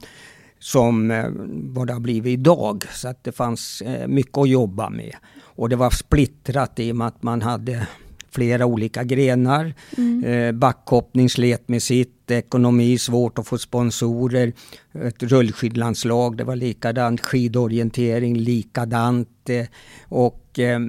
som 0.59 1.11
eh, 1.11 1.25
vad 1.73 1.87
det 1.87 1.93
har 1.93 1.99
blivit 1.99 2.39
idag. 2.39 2.83
Så 2.91 3.07
att 3.07 3.23
det 3.23 3.31
fanns 3.31 3.81
eh, 3.81 4.07
mycket 4.07 4.37
att 4.37 4.49
jobba 4.49 4.89
med. 4.89 5.15
Och 5.41 5.69
det 5.69 5.75
var 5.75 5.89
splittrat 5.89 6.79
i 6.79 6.91
och 6.91 6.95
med 6.95 7.07
att 7.07 7.23
man 7.23 7.41
hade 7.41 7.87
flera 8.31 8.65
olika 8.65 9.03
grenar. 9.03 9.73
Mm. 9.97 10.23
Eh, 10.23 10.51
backhoppning 10.51 11.29
slet 11.29 11.69
med 11.69 11.83
sitt, 11.83 12.18
ekonomi 12.31 12.97
svårt 12.97 13.39
att 13.39 13.47
få 13.47 13.57
sponsorer. 13.57 14.53
Ett 14.91 15.23
rullskidlandslag, 15.23 16.37
det 16.37 16.43
var 16.43 16.55
likadant. 16.55 17.21
Skidorientering 17.21 18.37
likadant. 18.37 19.49
Eh, 19.49 19.65
och 20.03 20.59
eh, 20.59 20.79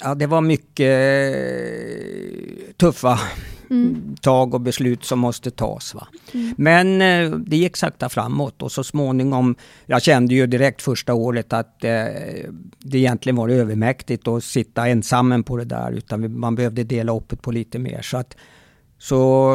ja, 0.00 0.14
det 0.14 0.26
var 0.26 0.40
mycket 0.40 0.90
eh, 1.36 2.74
tuffa 2.76 3.18
mm. 3.70 4.16
tag 4.20 4.54
och 4.54 4.60
beslut 4.60 5.04
som 5.04 5.18
måste 5.18 5.50
tas. 5.50 5.94
Va? 5.94 6.08
Mm. 6.34 6.54
Men 6.58 7.02
eh, 7.02 7.38
det 7.38 7.56
gick 7.56 7.76
sakta 7.76 8.08
framåt 8.08 8.62
och 8.62 8.72
så 8.72 8.84
småningom, 8.84 9.56
jag 9.86 10.02
kände 10.02 10.34
ju 10.34 10.46
direkt 10.46 10.82
första 10.82 11.14
året 11.14 11.52
att 11.52 11.84
eh, 11.84 11.90
det 12.78 12.98
egentligen 12.98 13.36
var 13.36 13.48
övermäktigt 13.48 14.28
att 14.28 14.44
sitta 14.44 14.88
ensam 14.88 15.44
på 15.44 15.56
det 15.56 15.64
där 15.64 15.92
utan 15.92 16.38
man 16.38 16.54
behövde 16.54 16.84
dela 16.84 17.16
upp 17.16 17.28
det 17.28 17.36
på 17.36 17.50
lite 17.50 17.78
mer. 17.78 18.02
Så, 18.02 18.16
att, 18.16 18.36
så 18.98 19.52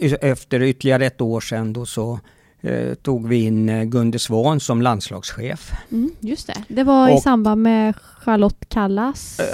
eh, 0.00 0.12
efter 0.20 0.62
ytterligare 0.62 1.06
ett 1.06 1.20
år 1.20 1.40
sedan 1.40 1.72
då 1.72 1.86
så 1.86 2.20
eh, 2.60 2.94
tog 2.94 3.28
vi 3.28 3.36
in 3.36 3.68
eh, 3.68 3.84
Gunde 3.84 4.18
Svan 4.18 4.60
som 4.60 4.82
landslagschef. 4.82 5.72
Mm, 5.92 6.10
just 6.20 6.46
det, 6.46 6.64
det 6.68 6.84
var 6.84 7.10
och, 7.10 7.18
i 7.18 7.20
samband 7.20 7.62
med 7.62 7.94
Charlotte 7.96 8.68
Kallas 8.68 9.40
eh, 9.40 9.46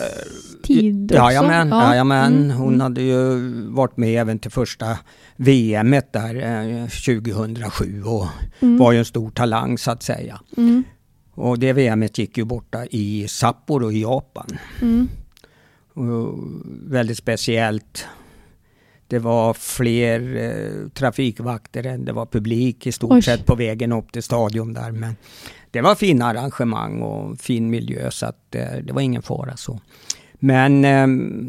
tid 0.62 1.12
också? 1.12 1.24
Jajamän, 1.24 1.68
ja. 1.68 1.88
jajamän. 1.88 2.44
Mm, 2.44 2.56
hon 2.56 2.68
mm. 2.68 2.80
hade 2.80 3.02
ju 3.02 3.38
varit 3.68 3.96
med 3.96 4.20
även 4.20 4.38
till 4.38 4.50
första 4.50 4.98
VM 5.36 5.90
där 6.12 6.34
eh, 6.34 6.86
2007 6.88 8.02
och 8.02 8.26
mm. 8.60 8.78
var 8.78 8.92
ju 8.92 8.98
en 8.98 9.04
stor 9.04 9.30
talang 9.30 9.78
så 9.78 9.90
att 9.90 10.02
säga. 10.02 10.40
Mm. 10.56 10.84
Och 11.34 11.58
det 11.58 11.72
VMet 11.72 12.18
gick 12.18 12.38
ju 12.38 12.44
borta 12.44 12.86
i 12.86 13.28
Sapporo 13.28 13.92
i 13.92 14.02
Japan. 14.02 14.58
Mm. 14.82 15.08
väldigt 16.86 17.18
speciellt 17.18 18.06
det 19.14 19.20
var 19.20 19.54
fler 19.54 20.36
eh, 20.36 20.88
trafikvakter 20.88 21.86
än 21.86 22.04
det 22.04 22.12
var 22.12 22.26
publik 22.26 22.86
i 22.86 22.92
stort 22.92 23.12
Oj. 23.12 23.22
sett 23.22 23.46
på 23.46 23.54
vägen 23.54 23.92
upp 23.92 24.12
till 24.12 24.22
stadion 24.22 24.72
där. 24.72 24.90
Men 24.90 25.16
det 25.70 25.80
var 25.80 25.94
fina 25.94 26.26
arrangemang 26.26 27.02
och 27.02 27.38
fin 27.38 27.70
miljö 27.70 28.10
så 28.10 28.26
att 28.26 28.54
eh, 28.54 28.78
det 28.82 28.92
var 28.92 29.00
ingen 29.00 29.22
fara 29.22 29.56
så. 29.56 29.80
Men 30.32 30.84
eh, 30.84 31.06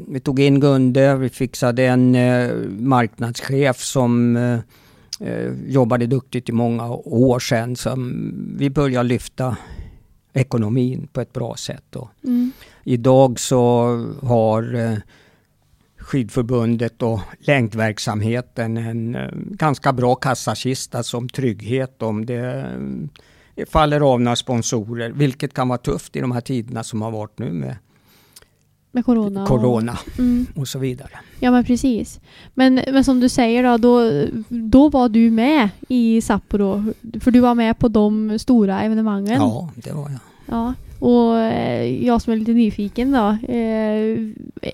vi 0.07 0.20
tog 0.20 0.39
in 0.39 0.59
Gunde, 0.59 1.16
vi 1.16 1.30
fixade 1.30 1.86
en 1.86 2.16
eh, 2.16 2.51
marknadschef 2.80 3.78
som 3.80 4.38
eh, 4.38 4.59
eh, 5.20 5.53
jobbade 5.68 6.05
duktigt 6.05 6.49
i 6.49 6.51
många 6.51 6.89
år 7.05 7.39
sedan. 7.39 7.76
Som 7.76 8.32
vi 8.57 8.70
började 8.70 9.09
lyfta 9.09 9.57
ekonomin 10.34 11.07
på 11.13 11.22
ett 11.22 11.34
bra 11.34 11.55
sätt. 11.55 11.95
Mm. 12.24 12.51
Idag 12.84 13.39
så 13.39 13.61
har 14.22 14.97
skidförbundet 16.06 17.01
och 17.01 17.20
längdverksamheten 17.39 18.78
en 18.78 19.16
eh, 19.16 19.30
ganska 19.36 19.93
bra 19.93 20.16
kassakista 20.16 21.03
som 21.03 21.30
trygghet 21.30 22.01
om 22.01 22.26
det 22.26 22.66
eh, 23.56 23.66
faller 23.66 24.01
av 24.01 24.22
några 24.22 24.36
sponsorer, 24.36 25.10
vilket 25.10 25.53
kan 25.53 25.68
vara 25.68 25.78
tufft 25.78 26.16
i 26.16 26.20
de 26.20 26.32
här 26.32 26.41
tiderna 26.41 26.84
som 26.84 27.01
har 27.01 27.12
varit 27.12 27.39
nu 27.39 27.53
med, 27.53 27.76
med 28.91 29.06
corona, 29.06 29.45
corona 29.45 29.97
och, 30.06 30.20
mm. 30.20 30.45
och, 30.56 30.68
så 30.68 30.80
vidare. 30.80 31.12
Ja 31.39 31.51
men 31.51 31.64
precis. 31.64 32.20
Men, 32.53 32.74
men 32.74 33.03
som 33.03 33.20
du 33.20 33.30
säger 33.30 33.64
då, 33.64 33.78
då, 33.78 34.26
då 34.49 34.89
var 34.89 35.10
du 35.10 35.32
med 35.32 35.70
i 35.89 36.22
Sapporo, 36.22 36.93
för 37.22 37.32
du 37.32 37.39
var 37.39 37.56
med 37.56 37.80
på 37.80 37.88
de 37.88 38.39
stora 38.39 38.82
evenemangen. 38.82 39.41
Ja, 39.41 39.70
det 39.76 39.91
var 39.91 40.10
jag. 40.10 40.20
Ja. 40.45 40.74
Och 40.99 41.37
eh, 41.37 42.05
jag 42.05 42.21
som 42.21 42.33
är 42.33 42.37
lite 42.37 42.51
nyfiken 42.51 43.11
då. 43.11 43.53
Eh, 43.53 44.17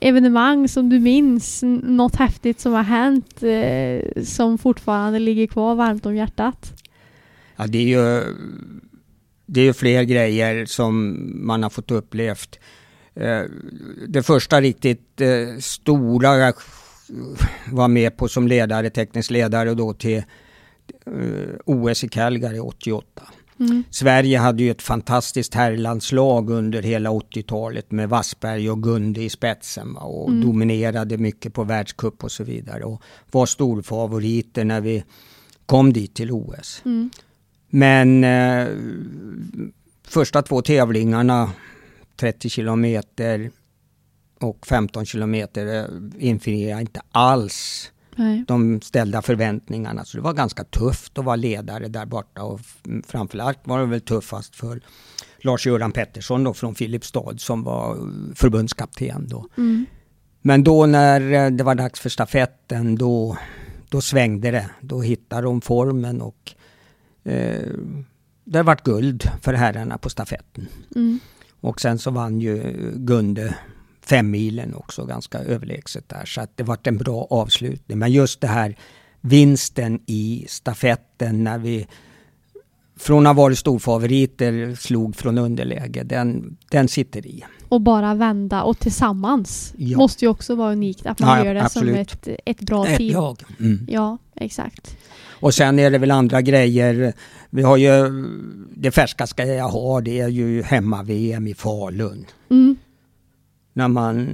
evenemang 0.01 0.67
som 0.67 0.89
du 0.89 0.99
minns, 0.99 1.63
något 1.83 2.15
häftigt 2.15 2.59
som 2.59 2.73
har 2.73 2.83
hänt 2.83 3.43
eh, 3.43 4.23
som 4.23 4.57
fortfarande 4.57 5.19
ligger 5.19 5.47
kvar 5.47 5.75
varmt 5.75 6.05
om 6.05 6.15
hjärtat? 6.15 6.73
Ja, 7.55 7.67
det 7.67 7.77
är 7.77 7.87
ju 7.87 8.23
det 9.45 9.61
är 9.61 9.73
fler 9.73 10.03
grejer 10.03 10.65
som 10.65 11.17
man 11.47 11.63
har 11.63 11.69
fått 11.69 11.91
upplevt. 11.91 12.59
Eh, 13.13 13.41
det 14.07 14.23
första 14.23 14.61
riktigt 14.61 15.21
eh, 15.21 15.57
stora 15.59 16.37
jag 16.37 16.53
var 17.71 17.87
med 17.87 18.17
på 18.17 18.27
som 18.27 18.47
ledare, 18.47 18.89
teknisk 18.89 19.31
ledare 19.31 19.73
då 19.73 19.93
till 19.93 20.23
OS 21.65 22.03
i 22.03 22.09
Calgary 22.09 22.59
88. 22.59 23.23
Mm. 23.61 23.83
Sverige 23.89 24.37
hade 24.37 24.63
ju 24.63 24.71
ett 24.71 24.81
fantastiskt 24.81 25.53
herrlandslag 25.53 26.49
under 26.49 26.81
hela 26.81 27.09
80-talet 27.09 27.91
med 27.91 28.09
Wassberg 28.09 28.69
och 28.69 28.83
Gunde 28.83 29.23
i 29.23 29.29
spetsen 29.29 29.93
va, 29.93 30.01
och 30.01 30.29
mm. 30.29 30.41
dominerade 30.45 31.17
mycket 31.17 31.53
på 31.53 31.63
världscup 31.63 32.23
och 32.23 32.31
så 32.31 32.43
vidare 32.43 32.83
och 32.83 33.01
var 33.31 33.45
storfavoriter 33.45 34.65
när 34.65 34.81
vi 34.81 35.03
kom 35.65 35.93
dit 35.93 36.13
till 36.13 36.31
OS. 36.31 36.81
Mm. 36.85 37.09
Men 37.69 38.23
eh, 38.23 38.67
första 40.07 40.41
två 40.41 40.61
tävlingarna, 40.61 41.51
30 42.15 42.49
kilometer 42.49 43.51
och 44.39 44.67
15 44.67 45.05
kilometer, 45.05 45.79
eh, 45.79 45.85
infriade 46.19 46.81
inte 46.81 47.01
alls 47.11 47.91
Nej. 48.15 48.43
de 48.47 48.81
ställda 48.81 49.21
förväntningarna. 49.21 50.05
Så 50.05 50.17
det 50.17 50.23
var 50.23 50.33
ganska 50.33 50.63
tufft 50.63 51.17
att 51.17 51.25
vara 51.25 51.35
ledare 51.35 51.87
där 51.87 52.05
borta 52.05 52.43
och 52.43 52.59
framförallt 53.07 53.59
var 53.63 53.79
det 53.79 53.85
väl 53.85 54.01
tuffast 54.01 54.55
för 54.55 54.81
Lars-Göran 55.37 55.91
Pettersson 55.91 56.43
då 56.43 56.53
från 56.53 56.75
Filipstad 56.75 57.37
som 57.37 57.63
var 57.63 57.97
förbundskapten 58.35 59.27
då. 59.27 59.47
Mm. 59.57 59.85
Men 60.41 60.63
då 60.63 60.85
när 60.85 61.31
eh, 61.31 61.51
det 61.51 61.63
var 61.63 61.75
dags 61.75 61.99
för 61.99 62.09
stafetten 62.09 62.95
då, 62.95 63.37
då 63.89 64.01
svängde 64.01 64.51
det. 64.51 64.69
Då 64.81 65.01
hittade 65.01 65.41
de 65.41 65.61
formen 65.61 66.21
och 66.21 66.53
eh, 67.23 67.69
det 68.43 68.63
vart 68.63 68.83
guld 68.83 69.29
för 69.41 69.53
herrarna 69.53 69.97
på 69.97 70.09
stafetten. 70.09 70.67
Mm. 70.95 71.19
Och 71.61 71.81
sen 71.81 71.99
så 71.99 72.11
vann 72.11 72.41
ju 72.41 72.75
Gunde 72.95 73.55
femmilen 74.11 74.75
också 74.75 75.05
ganska 75.05 75.39
överlägset 75.39 76.09
där. 76.09 76.25
Så 76.25 76.41
att 76.41 76.57
det 76.57 76.63
var 76.63 76.77
en 76.83 76.97
bra 76.97 77.27
avslutning. 77.29 77.97
Men 77.99 78.11
just 78.11 78.41
det 78.41 78.47
här 78.47 78.75
vinsten 79.21 79.99
i 80.05 80.45
stafetten 80.49 81.43
när 81.43 81.57
vi 81.57 81.87
från 82.99 83.27
att 83.27 83.35
ha 83.35 83.43
varit 83.43 83.57
storfavoriter 83.57 84.75
slog 84.75 85.15
från 85.15 85.37
underläge, 85.37 86.03
den, 86.03 86.57
den 86.71 86.87
sitter 86.87 87.27
i. 87.27 87.43
och 87.69 87.81
bara 87.81 88.13
vända 88.13 88.63
och 88.63 88.79
tillsammans 88.79 89.73
Ja. 89.77 89.97
måste 89.97 90.25
ju 90.25 90.29
också 90.29 90.55
vara 90.55 90.71
unikt 90.71 91.05
att 91.05 91.19
man 91.19 91.37
Ja, 91.39 91.45
gör 91.45 91.53
det 91.53 91.63
absolut. 91.63 92.09
som 92.09 92.29
ett, 92.31 92.39
ett 92.45 92.61
bra 92.61 92.87
Ett 92.87 92.97
team. 92.97 93.13
lag. 93.13 93.43
Mm. 93.59 93.85
Ja, 93.89 94.17
exakt. 94.35 94.97
Och 95.41 95.53
sen 95.53 95.79
är 95.79 95.91
det 95.91 95.97
väl 95.97 96.11
andra 96.11 96.41
grejer. 96.41 97.13
Vi 97.49 97.61
har 97.63 97.77
ju, 97.77 97.91
det 98.75 98.91
färskaste 98.91 99.43
jag 99.43 99.69
har 99.69 100.01
det 100.01 100.19
är 100.19 100.27
ju 100.27 100.63
hemma-VM 100.63 101.47
i 101.47 101.53
Falun. 101.53 102.25
Mm. 102.49 102.75
När 103.73 103.87
man 103.87 104.27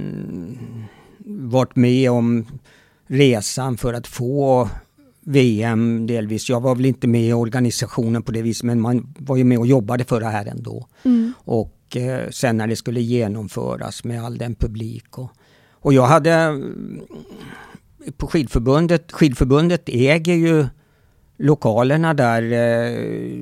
varit 1.26 1.76
med 1.76 2.10
om 2.10 2.46
resan 3.06 3.76
för 3.76 3.94
att 3.94 4.06
få 4.06 4.68
VM 5.20 6.06
delvis. 6.06 6.48
Jag 6.48 6.60
var 6.60 6.74
väl 6.74 6.86
inte 6.86 7.08
med 7.08 7.22
i 7.22 7.32
organisationen 7.32 8.22
på 8.22 8.32
det 8.32 8.42
viset 8.42 8.64
men 8.64 8.80
man 8.80 9.14
var 9.18 9.36
ju 9.36 9.44
med 9.44 9.58
och 9.58 9.66
jobbade 9.66 10.04
för 10.04 10.20
det 10.20 10.26
här 10.26 10.46
ändå. 10.46 10.86
Mm. 11.04 11.32
Och 11.38 11.96
eh, 11.96 12.30
sen 12.30 12.56
när 12.56 12.66
det 12.66 12.76
skulle 12.76 13.00
genomföras 13.00 14.04
med 14.04 14.24
all 14.24 14.38
den 14.38 14.54
publik. 14.54 15.18
Och, 15.18 15.30
och 15.70 15.92
jag 15.92 16.06
hade 16.06 16.62
på 18.16 18.26
skidförbundet, 18.26 19.12
skidförbundet 19.12 19.82
äger 19.86 20.34
ju 20.34 20.66
lokalerna 21.38 22.14
där 22.14 22.42
eh, 22.42 23.38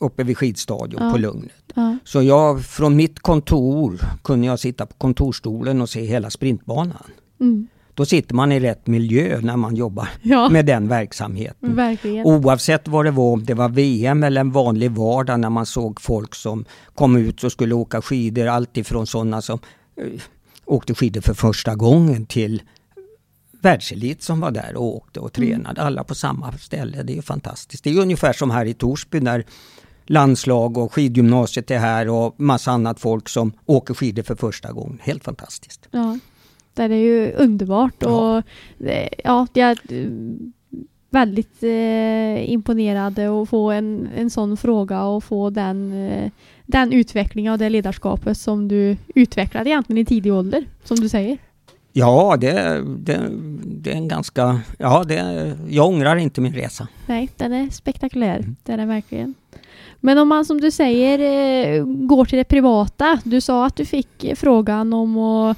uppe 0.00 0.22
vid 0.24 0.38
skidstadion 0.38 1.02
Ja. 1.04 1.12
på 1.12 1.18
Lugnet. 1.18 1.72
Ja. 1.74 1.96
Så 2.04 2.22
jag 2.22 2.64
från 2.64 2.96
mitt 2.96 3.20
kontor 3.20 4.00
kunde 4.24 4.46
jag 4.46 4.58
sitta 4.58 4.86
på 4.86 4.94
kontorstolen 4.94 5.80
och 5.80 5.88
se 5.90 6.00
hela 6.02 6.30
sprintbanan. 6.30 7.04
Mm. 7.40 7.68
Då 7.94 8.04
sitter 8.06 8.34
man 8.34 8.52
i 8.52 8.60
rätt 8.60 8.86
miljö 8.86 9.40
när 9.40 9.56
man 9.56 9.76
jobbar 9.76 10.08
ja. 10.22 10.48
med 10.48 10.66
den 10.66 10.88
verksamheten. 10.88 11.76
verkligen. 11.76 12.26
Oavsett 12.26 12.88
vad 12.88 13.04
det 13.04 13.10
var, 13.10 13.32
om 13.32 13.44
det 13.44 13.54
var 13.54 13.68
VM 13.68 14.22
eller 14.22 14.40
en 14.40 14.52
vanlig 14.52 14.90
vardag 14.90 15.40
när 15.40 15.50
man 15.50 15.66
såg 15.66 16.00
folk 16.00 16.34
som 16.34 16.64
kom 16.94 17.16
ut 17.16 17.44
och 17.44 17.52
skulle 17.52 17.74
åka 17.74 18.02
skidor. 18.02 18.46
Alltifrån 18.46 19.06
sådana 19.06 19.42
som 19.42 19.58
eh, 19.96 20.20
åkte 20.64 20.94
skidor 20.94 21.20
för 21.20 21.34
första 21.34 21.74
gången 21.74 22.26
till 22.26 22.62
världselit 23.62 24.22
som 24.22 24.40
var 24.40 24.50
där 24.50 24.76
och 24.76 24.96
åkte 24.96 25.20
och 25.20 25.32
tränade. 25.32 25.82
Alla 25.82 26.04
på 26.04 26.14
samma 26.14 26.52
ställe. 26.52 27.02
Det 27.02 27.12
är 27.12 27.16
ju 27.16 27.22
fantastiskt. 27.22 27.84
Det 27.84 27.90
är 27.90 27.98
ungefär 27.98 28.32
som 28.32 28.50
här 28.50 28.66
i 28.66 28.74
Torsby 28.74 29.20
när 29.20 29.44
landslag 30.10 30.78
och 30.78 30.92
skidgymnasiet 30.92 31.70
är 31.70 31.78
här 31.78 32.08
och 32.08 32.40
massa 32.40 32.70
annat 32.70 33.00
folk 33.00 33.28
som 33.28 33.52
åker 33.66 33.94
skidor 33.94 34.22
för 34.22 34.34
första 34.34 34.72
gången. 34.72 34.98
Helt 35.02 35.24
fantastiskt. 35.24 35.88
Ja, 35.90 36.18
det 36.74 36.82
är 36.82 36.88
ju 36.88 37.32
underbart 37.32 37.94
Ja. 37.98 38.08
och 38.36 38.44
det, 38.78 39.08
ja, 39.24 39.46
jag 39.52 39.70
är 39.70 39.78
eh, 39.88 40.10
väldigt 41.10 41.62
eh, 41.62 42.52
imponerade 42.52 43.42
att 43.42 43.48
få 43.48 43.70
en, 43.70 44.08
en 44.16 44.30
sån 44.30 44.56
fråga 44.56 45.02
och 45.04 45.24
få 45.24 45.50
den, 45.50 45.92
eh, 45.92 46.30
den 46.66 46.92
utveckling 46.92 47.50
av 47.50 47.58
det 47.58 47.68
ledarskapet 47.68 48.38
som 48.38 48.68
du 48.68 48.96
utvecklade 49.14 49.70
egentligen 49.70 50.02
i 50.02 50.04
tidig 50.04 50.32
ålder, 50.34 50.64
som 50.84 51.00
du 51.00 51.08
säger. 51.08 51.38
Ja, 51.92 52.36
det, 52.40 52.82
det, 52.98 53.20
det 53.64 53.90
är 53.90 53.96
en 53.96 54.08
ganska... 54.08 54.60
Ja, 54.78 55.04
det, 55.04 55.56
jag 55.68 55.86
ångrar 55.88 56.16
inte 56.16 56.40
min 56.40 56.54
resa. 56.54 56.88
Nej, 57.06 57.28
den 57.36 57.52
är 57.52 57.70
spektakulär. 57.70 58.36
Mm. 58.38 58.56
Det 58.62 58.72
är 58.72 58.76
den 58.76 58.88
verkligen. 58.88 59.34
Men 60.00 60.18
om 60.18 60.28
man 60.28 60.44
som 60.44 60.60
du 60.60 60.70
säger 60.70 61.18
eh, 61.78 61.84
går 61.84 62.24
till 62.24 62.38
det 62.38 62.44
privata. 62.44 63.20
Du 63.24 63.40
sa 63.40 63.66
att 63.66 63.76
du 63.76 63.84
fick 63.84 64.24
eh, 64.24 64.34
frågan 64.34 64.92
om 64.92 65.18
att, 65.18 65.56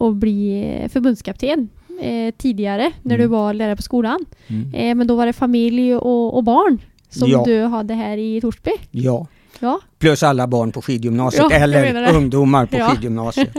att 0.00 0.14
bli 0.14 0.62
eh, 0.82 0.88
förbundskapten 0.88 1.68
eh, 2.00 2.34
tidigare 2.38 2.92
när 3.02 3.14
Mm. 3.14 3.24
du 3.24 3.26
var 3.36 3.54
lärare 3.54 3.76
på 3.76 3.82
skolan. 3.82 4.24
Mm. 4.46 4.74
Eh, 4.74 4.94
men 4.94 5.06
då 5.06 5.16
var 5.16 5.26
det 5.26 5.32
familj 5.32 5.94
och, 5.96 6.36
och 6.36 6.44
barn 6.44 6.78
som 7.08 7.28
Ja. 7.30 7.42
du 7.46 7.62
hade 7.62 7.94
här 7.94 8.16
i 8.16 8.40
Torsby. 8.40 8.70
Ja, 8.90 9.26
Ja, 9.60 9.80
plus 9.98 10.22
alla 10.22 10.46
barn 10.46 10.72
på 10.72 10.82
skidgymnasiet 10.82 11.46
Ja, 11.50 11.56
eller 11.56 12.14
ungdomar 12.14 12.66
på 12.66 12.76
Ja. 12.76 12.88
skidgymnasiet. 12.88 13.56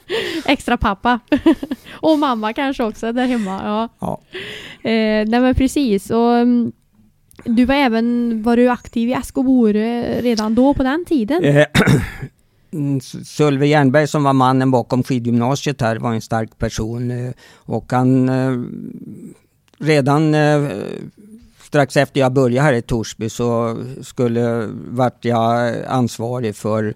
extra 0.46 0.76
pappa. 0.76 1.20
och 1.90 2.18
mamma 2.18 2.52
kanske 2.52 2.84
också 2.84 3.12
där 3.12 3.26
hemma. 3.26 3.60
Ja. 3.64 3.88
Ja. 3.98 4.20
Eh, 4.90 5.28
nej 5.28 5.40
men 5.40 5.54
precis. 5.54 6.10
Och, 6.10 6.34
mm, 6.36 6.72
du 7.46 7.64
var 7.64 7.74
även 7.74 8.42
var 8.42 8.56
du 8.56 8.68
aktiv 8.68 9.08
i 9.08 9.14
Ask 9.14 9.38
och 9.38 9.44
Bore 9.44 10.20
redan 10.20 10.54
då 10.54 10.74
på 10.74 10.82
den 10.82 11.04
tiden? 11.04 11.44
Eh, 11.44 11.66
mm, 12.72 13.00
Sölve 13.24 13.66
Jernberg 13.66 14.06
som 14.08 14.24
var 14.24 14.32
mannen 14.32 14.70
bakom 14.70 15.02
skidgymnasiet 15.02 15.80
här 15.80 15.96
var 15.96 16.12
en 16.12 16.20
stark 16.20 16.58
person 16.58 17.10
eh, 17.10 17.32
och 17.54 17.92
han 17.92 18.28
eh, 18.28 18.52
redan 19.78 20.34
strax 21.62 21.96
efter 21.96 22.20
jag 22.20 22.32
började 22.32 22.66
här 22.66 22.72
i 22.72 22.82
Torsby 22.82 23.28
så 23.28 23.78
skulle 24.02 24.68
vart 24.88 25.24
jag 25.24 25.74
ansvarig 25.88 26.56
för 26.56 26.94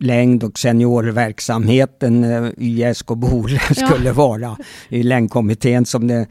längd 0.00 0.44
och 0.44 0.58
seniorverksamheten 0.58 2.24
i 2.56 2.94
SK 2.94 3.06
Bore 3.06 3.52
Ja. 3.52 3.74
skulle 3.86 4.12
vara 4.12 4.56
i 4.88 5.02
längdkommittén 5.02 5.86
som 5.86 6.08
det 6.08 6.26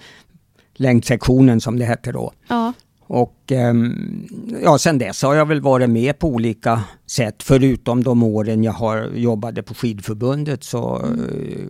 längdsektionen 0.82 1.62
som 1.62 1.80
det 1.80 1.86
hette 1.86 2.12
då. 2.12 2.32
Ja. 2.48 2.74
Och 3.14 3.52
ehm, 3.52 4.28
ja, 4.64 4.78
sen 4.78 4.98
dess 4.98 5.22
har 5.24 5.36
jag 5.36 5.46
väl 5.46 5.62
varit 5.62 5.90
med 5.90 6.20
på 6.20 6.28
olika 6.28 6.84
sätt. 7.08 7.44
Förutom 7.44 8.04
de 8.04 8.24
åren 8.24 8.64
jag 8.64 8.72
har 8.72 9.10
jobbade 9.14 9.64
på 9.64 9.74
skidförbundet 9.74 10.64
så 10.64 10.96
eh, 10.96 11.66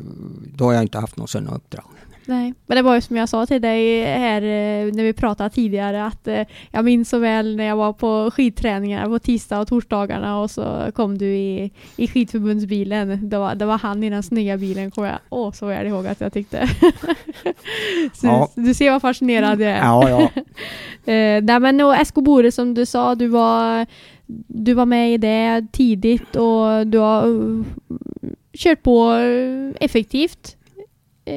då 0.55 0.66
har 0.66 0.74
jag 0.74 0.82
inte 0.82 0.99
haft 0.99 1.18
något 1.18 1.30
sådant 1.30 1.55
uppdrag. 1.55 1.86
Nej, 2.26 2.53
men 2.65 2.76
det 2.76 2.82
var 2.82 2.95
ju 2.95 3.01
som 3.01 3.15
jag 3.15 3.30
sa 3.30 3.45
till 3.45 3.61
dig 3.61 4.05
här 4.05 4.41
eh, 4.41 4.93
när 4.93 5.03
vi 5.03 5.13
pratade 5.13 5.49
tidigare 5.49 6.05
att 6.05 6.28
eh, 6.28 6.41
jag 6.72 6.86
minns 6.86 7.09
så 7.09 7.19
väl 7.19 7.55
när 7.55 7.63
jag 7.63 7.76
var 7.76 7.93
på 7.93 8.32
skidträningar 8.34 9.05
på 9.05 9.19
tisdag 9.19 9.59
och 9.59 9.67
torsdagarna 9.67 10.39
och 10.39 10.51
så 10.51 10.91
kom 10.95 11.17
du 11.17 11.26
i, 11.26 11.72
i 11.95 12.07
skidförbundsbilen. 12.07 13.30
Det 13.30 13.38
var, 13.38 13.55
det 13.55 13.65
var 13.65 13.78
han 13.78 14.03
i 14.03 14.09
den 14.09 14.24
snygga 14.24 14.57
bilen, 14.57 14.91
kommer 14.91 15.07
jag 15.07 15.19
åh, 15.30 15.51
så 15.51 15.65
väl 15.65 15.88
ihåg 15.88 16.07
att 16.07 16.22
jag 16.22 16.34
tyckte. 16.34 16.69
Ja. 18.24 18.49
Du 18.55 18.74
ser 18.74 18.91
vad 18.91 19.01
fascinerad 19.01 19.61
jag 19.61 19.72
är. 19.72 19.78
Ja, 19.78 20.09
ja. 20.09 20.30
Eh, 21.05 21.43
nej 21.43 21.59
men 21.59 21.82
och 21.82 21.95
Esko 21.95 22.22
Bore 22.22 22.51
som 22.51 22.74
du 22.74 22.86
sa, 22.86 23.15
du 23.15 23.28
var, 23.28 23.86
du 24.47 24.74
var 24.74 24.86
med 24.86 25.13
i 25.13 25.17
det 25.17 25.65
tidigt 25.72 26.36
och 26.36 26.88
du 26.88 26.97
har 26.97 27.24
kört 28.57 28.84
på 28.84 29.13
effektivt 29.80 30.57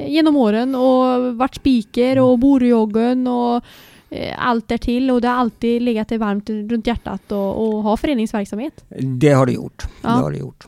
genom 0.08 0.36
åren 0.36 0.74
och 0.74 1.36
varit 1.36 1.54
speaker 1.54 2.18
och 2.18 2.38
Borejoggen 2.38 3.26
och 3.26 3.64
eh, 4.10 4.34
allt 4.38 4.68
därtill 4.68 5.10
och 5.10 5.20
det 5.20 5.28
har 5.28 5.34
alltid 5.34 5.82
legat 5.82 6.08
dig 6.08 6.18
varmt 6.18 6.50
runt 6.50 6.86
hjärtat 6.86 7.32
och, 7.32 7.68
och 7.68 7.82
ha 7.82 7.96
föreningsverksamhet. 7.96 8.84
Det 9.20 9.30
har 9.32 9.46
det 9.46 9.52
gjort. 9.52 9.82
Ja. 10.02 10.08
Det 10.08 10.14
har 10.14 10.30
det 10.30 10.38
gjort. 10.38 10.66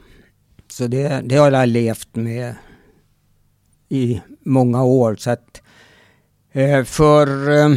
Så 0.68 0.86
det, 0.86 1.22
det 1.24 1.36
har 1.36 1.52
jag 1.52 1.68
levt 1.68 2.16
med 2.16 2.54
i 3.88 4.20
många 4.40 4.84
år. 4.84 5.16
Så 5.18 5.30
att, 5.30 5.62
eh, 6.52 6.84
för 6.84 7.50
eh, 7.50 7.76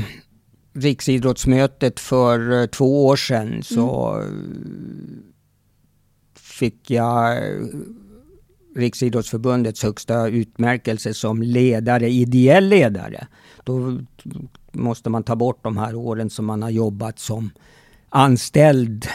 Riksidrottsmötet 0.73 1.99
för 1.99 2.61
eh, 2.61 2.65
två 2.65 3.05
år 3.07 3.15
sedan 3.15 3.63
så 3.63 4.19
eh, 4.21 4.27
fick 6.35 6.91
jag 6.91 7.37
eh, 7.37 7.65
Riksidrottsförbundets 8.75 9.83
högsta 9.83 10.27
utmärkelse 10.27 11.13
som 11.13 11.41
ledare, 11.41 12.09
ideell 12.09 12.69
ledare. 12.69 13.27
Då 13.63 13.99
måste 14.71 15.09
man 15.09 15.23
ta 15.23 15.35
bort 15.35 15.63
de 15.63 15.77
här 15.77 15.95
åren 15.95 16.29
som 16.29 16.45
man 16.45 16.63
har 16.63 16.69
jobbat 16.69 17.19
som 17.19 17.51
anställd 18.09 19.07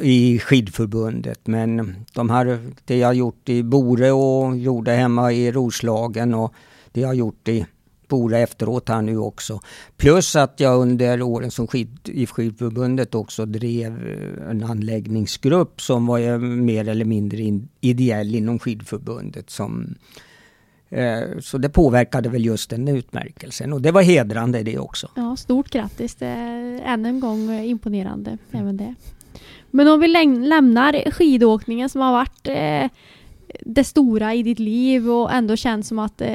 i 0.00 0.38
skidförbundet. 0.38 1.46
Men 1.46 1.96
de 2.12 2.30
här, 2.30 2.58
det 2.84 2.96
jag 2.96 3.08
har 3.08 3.12
gjort 3.12 3.48
i 3.48 3.62
Bore 3.62 4.12
och 4.12 4.58
gjorde 4.58 4.92
hemma 4.92 5.32
i 5.32 5.52
Roslagen 5.52 6.34
och 6.34 6.54
det 6.92 7.00
jag 7.00 7.08
har 7.08 7.14
gjort 7.14 7.48
i 7.48 7.66
spola 8.12 8.38
efteråt 8.38 8.88
här 8.88 9.02
nu 9.02 9.18
också. 9.18 9.60
Plus 9.96 10.36
att 10.36 10.60
jag 10.60 10.80
under 10.80 11.22
åren 11.22 11.50
som 11.50 11.66
skid, 11.66 11.98
i 12.04 12.26
skidförbundet 12.26 13.14
också 13.14 13.46
drev 13.46 13.92
eh, 14.06 14.50
en 14.50 14.64
anläggningsgrupp 14.64 15.80
som 15.80 16.06
var 16.06 16.18
eh, 16.20 16.38
mer 16.38 16.88
eller 16.88 17.04
mindre 17.04 17.42
in, 17.42 17.68
ideell 17.80 18.34
inom 18.34 18.58
skidförbundet. 18.58 19.50
Som, 19.50 19.94
eh, 20.90 21.20
så 21.40 21.58
det 21.58 21.68
påverkade 21.68 22.28
väl 22.28 22.44
just 22.44 22.70
den 22.70 22.88
utmärkelsen 22.88 23.72
och 23.72 23.82
det 23.82 23.90
var 23.90 24.02
hedrande 24.02 24.62
det 24.62 24.78
också. 24.78 25.08
Ja, 25.16 25.36
stort 25.36 25.70
grattis. 25.70 26.14
Det 26.14 26.26
är 26.26 26.80
än 26.84 27.06
en 27.06 27.20
gång 27.20 27.50
imponerande 27.50 27.64
imponerande 27.64 28.38
även 28.50 28.76
det. 28.76 28.94
Men 29.70 29.88
om 29.88 30.00
vi 30.00 30.08
lämnar 30.48 31.10
skidåkningen 31.10 31.88
som 31.88 32.00
har 32.00 32.12
varit 32.12 32.48
eh, 32.48 32.90
det 33.66 33.84
stora 33.84 34.34
i 34.34 34.42
ditt 34.42 34.58
liv 34.58 35.10
och 35.10 35.32
ändå 35.32 35.56
känns 35.56 35.88
som 35.88 35.98
att 35.98 36.20
eh, 36.20 36.26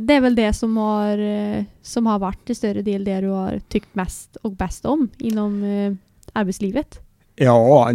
det 0.00 0.14
är 0.14 0.20
väl 0.20 0.34
det 0.34 0.52
som 0.52 0.76
har, 0.76 1.18
eh, 1.18 1.64
som 1.82 2.06
har 2.06 2.18
varit 2.18 2.44
till 2.44 2.56
större 2.56 2.82
del 2.82 3.04
det 3.04 3.20
du 3.20 3.28
har 3.28 3.60
tyckt 3.68 3.94
mest 3.94 4.36
och 4.36 4.52
bäst 4.52 4.84
om 4.84 5.08
inom 5.18 5.64
eh, 5.64 5.92
arbetslivet. 6.32 7.00
Ja, 7.36 7.90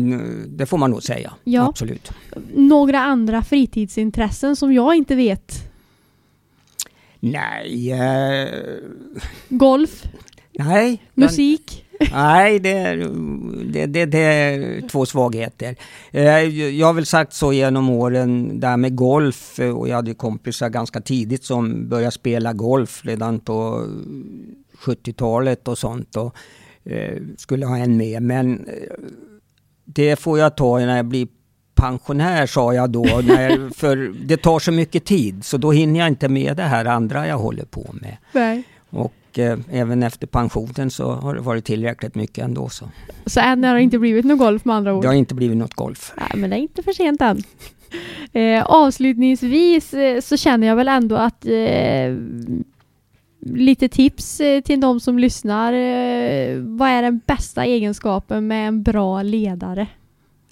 det 0.47 0.65
får 0.65 0.77
man 0.77 0.91
nog 0.91 1.03
säga. 1.03 1.33
Ja. 1.43 1.67
Absolut. 1.69 2.11
Några 2.55 2.99
andra 2.99 3.43
fritidsintressen 3.43 4.55
som 4.55 4.73
jag 4.73 4.95
inte 4.95 5.15
vet? 5.15 5.53
Nej, 7.19 7.91
eh, 7.91 8.47
Golf? 9.49 10.03
Nej. 10.51 11.01
Musik? 11.13 11.86
Nej, 12.11 12.59
det 12.59 12.71
är, 12.71 12.97
det, 13.73 13.85
det, 13.85 14.05
det 14.05 14.19
är 14.19 14.81
två 14.89 15.05
svagheter. 15.05 15.75
Eh, 16.11 16.39
jag 16.77 16.87
har 16.87 16.93
väl 16.93 17.05
sagt 17.05 17.33
så 17.33 17.53
genom 17.53 17.89
åren, 17.89 18.59
där 18.59 18.77
med 18.77 18.95
golf, 18.95 19.59
eh, 19.59 19.77
och 19.77 19.87
jag 19.89 19.95
hade 19.95 20.13
kompisar 20.13 20.69
ganska 20.69 21.01
tidigt 21.01 21.43
som 21.43 21.89
började 21.89 22.11
spela 22.11 22.53
golf 22.53 23.01
redan 23.05 23.39
på 23.39 23.85
70-talet 24.77 25.67
och 25.67 25.77
sånt. 25.77 26.15
Och 26.15 26.35
eh, 26.91 27.17
skulle 27.37 27.65
ha 27.65 27.77
en 27.77 27.97
med, 27.97 28.21
men 28.21 28.69
det 29.85 30.15
får 30.15 30.39
jag 30.39 30.57
ta 30.57 30.79
när 30.79 30.97
jag 30.97 31.05
blir 31.05 31.27
pensionär 31.77 32.45
sa 32.45 32.73
jag 32.73 32.89
då, 32.89 33.03
när, 33.03 33.69
för 33.77 34.13
det 34.25 34.37
tar 34.37 34.59
så 34.59 34.71
mycket 34.71 35.05
tid 35.05 35.45
så 35.45 35.57
då 35.57 35.71
hinner 35.71 35.99
jag 35.99 36.07
inte 36.07 36.29
med 36.29 36.57
det 36.57 36.63
här 36.63 36.85
andra 36.85 37.27
jag 37.27 37.37
håller 37.37 37.65
på 37.65 37.95
med. 38.01 38.17
Nej. 38.31 38.63
Och 38.89 39.13
eh, 39.39 39.57
även 39.71 40.03
efter 40.03 40.27
pensionen 40.27 40.91
så 40.91 41.11
har 41.11 41.35
det 41.35 41.41
varit 41.41 41.65
tillräckligt 41.65 42.15
mycket 42.15 42.43
ändå. 42.43 42.69
Så, 42.69 42.89
så 43.25 43.39
än 43.39 43.63
har 43.63 43.75
det 43.75 43.81
inte 43.81 43.99
blivit 43.99 44.25
något 44.25 44.39
golf 44.39 44.65
med 44.65 44.75
andra 44.75 44.93
ord? 44.93 45.01
Det 45.01 45.07
har 45.07 45.15
inte 45.15 45.35
blivit 45.35 45.57
något 45.57 45.73
golf. 45.73 46.13
Nej, 46.17 46.31
men 46.35 46.49
det 46.49 46.55
är 46.55 46.59
inte 46.59 46.83
för 46.83 46.93
sent 46.93 47.21
än. 47.21 47.43
Eh, 48.33 48.65
avslutningsvis 48.65 49.93
eh, 49.93 50.21
så 50.21 50.37
känner 50.37 50.67
jag 50.67 50.75
väl 50.75 50.87
ändå 50.87 51.15
att 51.15 51.45
eh, 51.45 52.15
lite 53.39 53.89
tips 53.89 54.39
eh, 54.39 54.61
till 54.61 54.79
de 54.79 54.99
som 54.99 55.19
lyssnar. 55.19 55.71
Vad 56.77 56.89
är 56.89 57.01
den 57.01 57.21
bästa 57.25 57.65
egenskapen 57.65 58.47
med 58.47 58.67
en 58.67 58.83
bra 58.83 59.21
ledare? 59.21 59.87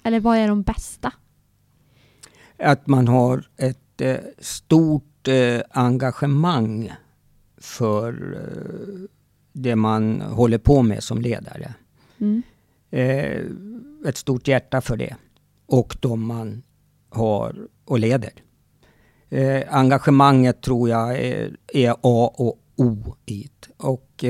Eller 0.02 0.20
vad 0.20 0.36
är 0.36 0.48
de 0.48 0.62
bästa? 0.62 1.12
Att 2.58 2.86
man 2.86 3.08
har 3.08 3.44
ett 3.56 4.02
stort 4.38 5.28
engagemang 5.70 6.92
för 7.66 8.34
eh, 8.34 9.08
det 9.52 9.76
man 9.76 10.20
håller 10.20 10.58
på 10.58 10.82
med 10.82 11.02
som 11.02 11.20
ledare. 11.20 11.74
Mm. 12.18 12.42
Eh, 12.90 13.40
ett 14.08 14.16
stort 14.16 14.48
hjärta 14.48 14.80
för 14.80 14.96
det. 14.96 15.16
Och 15.66 15.96
de 16.00 16.26
man 16.26 16.62
har 17.08 17.68
och 17.84 17.98
leder. 17.98 18.32
Eh, 19.28 19.62
engagemanget 19.70 20.62
tror 20.62 20.88
jag 20.88 21.18
är, 21.18 21.56
är 21.72 21.90
A 21.90 22.34
och 22.34 22.58
O 22.76 23.16
i 23.26 23.48
det. 23.60 23.68
Och 23.76 24.24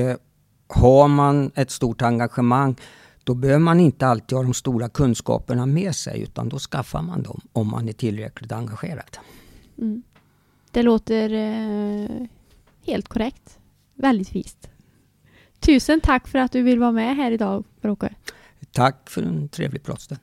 har 0.68 1.08
man 1.08 1.50
ett 1.54 1.70
stort 1.70 2.02
engagemang 2.02 2.76
då 3.24 3.34
behöver 3.34 3.60
man 3.60 3.80
inte 3.80 4.06
alltid 4.06 4.36
ha 4.36 4.42
de 4.42 4.54
stora 4.54 4.88
kunskaperna 4.88 5.66
med 5.66 5.94
sig 5.94 6.22
utan 6.22 6.48
då 6.48 6.58
skaffar 6.58 7.02
man 7.02 7.22
dem 7.22 7.40
om 7.52 7.70
man 7.70 7.88
är 7.88 7.92
tillräckligt 7.92 8.52
engagerad. 8.52 9.18
Mm. 9.78 10.02
Det 10.70 10.82
låter 10.82 11.32
eh, 11.32 12.26
helt 12.86 13.08
korrekt. 13.08 13.58
Väldigt 13.94 14.28
fint. 14.28 14.70
Tusen 15.60 16.00
tack 16.00 16.28
för 16.28 16.38
att 16.38 16.52
du 16.52 16.62
vill 16.62 16.78
vara 16.78 16.92
med 16.92 17.16
här 17.16 17.30
idag, 17.30 17.64
Bråke. 17.80 18.14
Tack 18.72 19.10
för 19.10 19.22
en 19.22 19.48
trevlig 19.48 19.82
pratstund. 19.82 20.14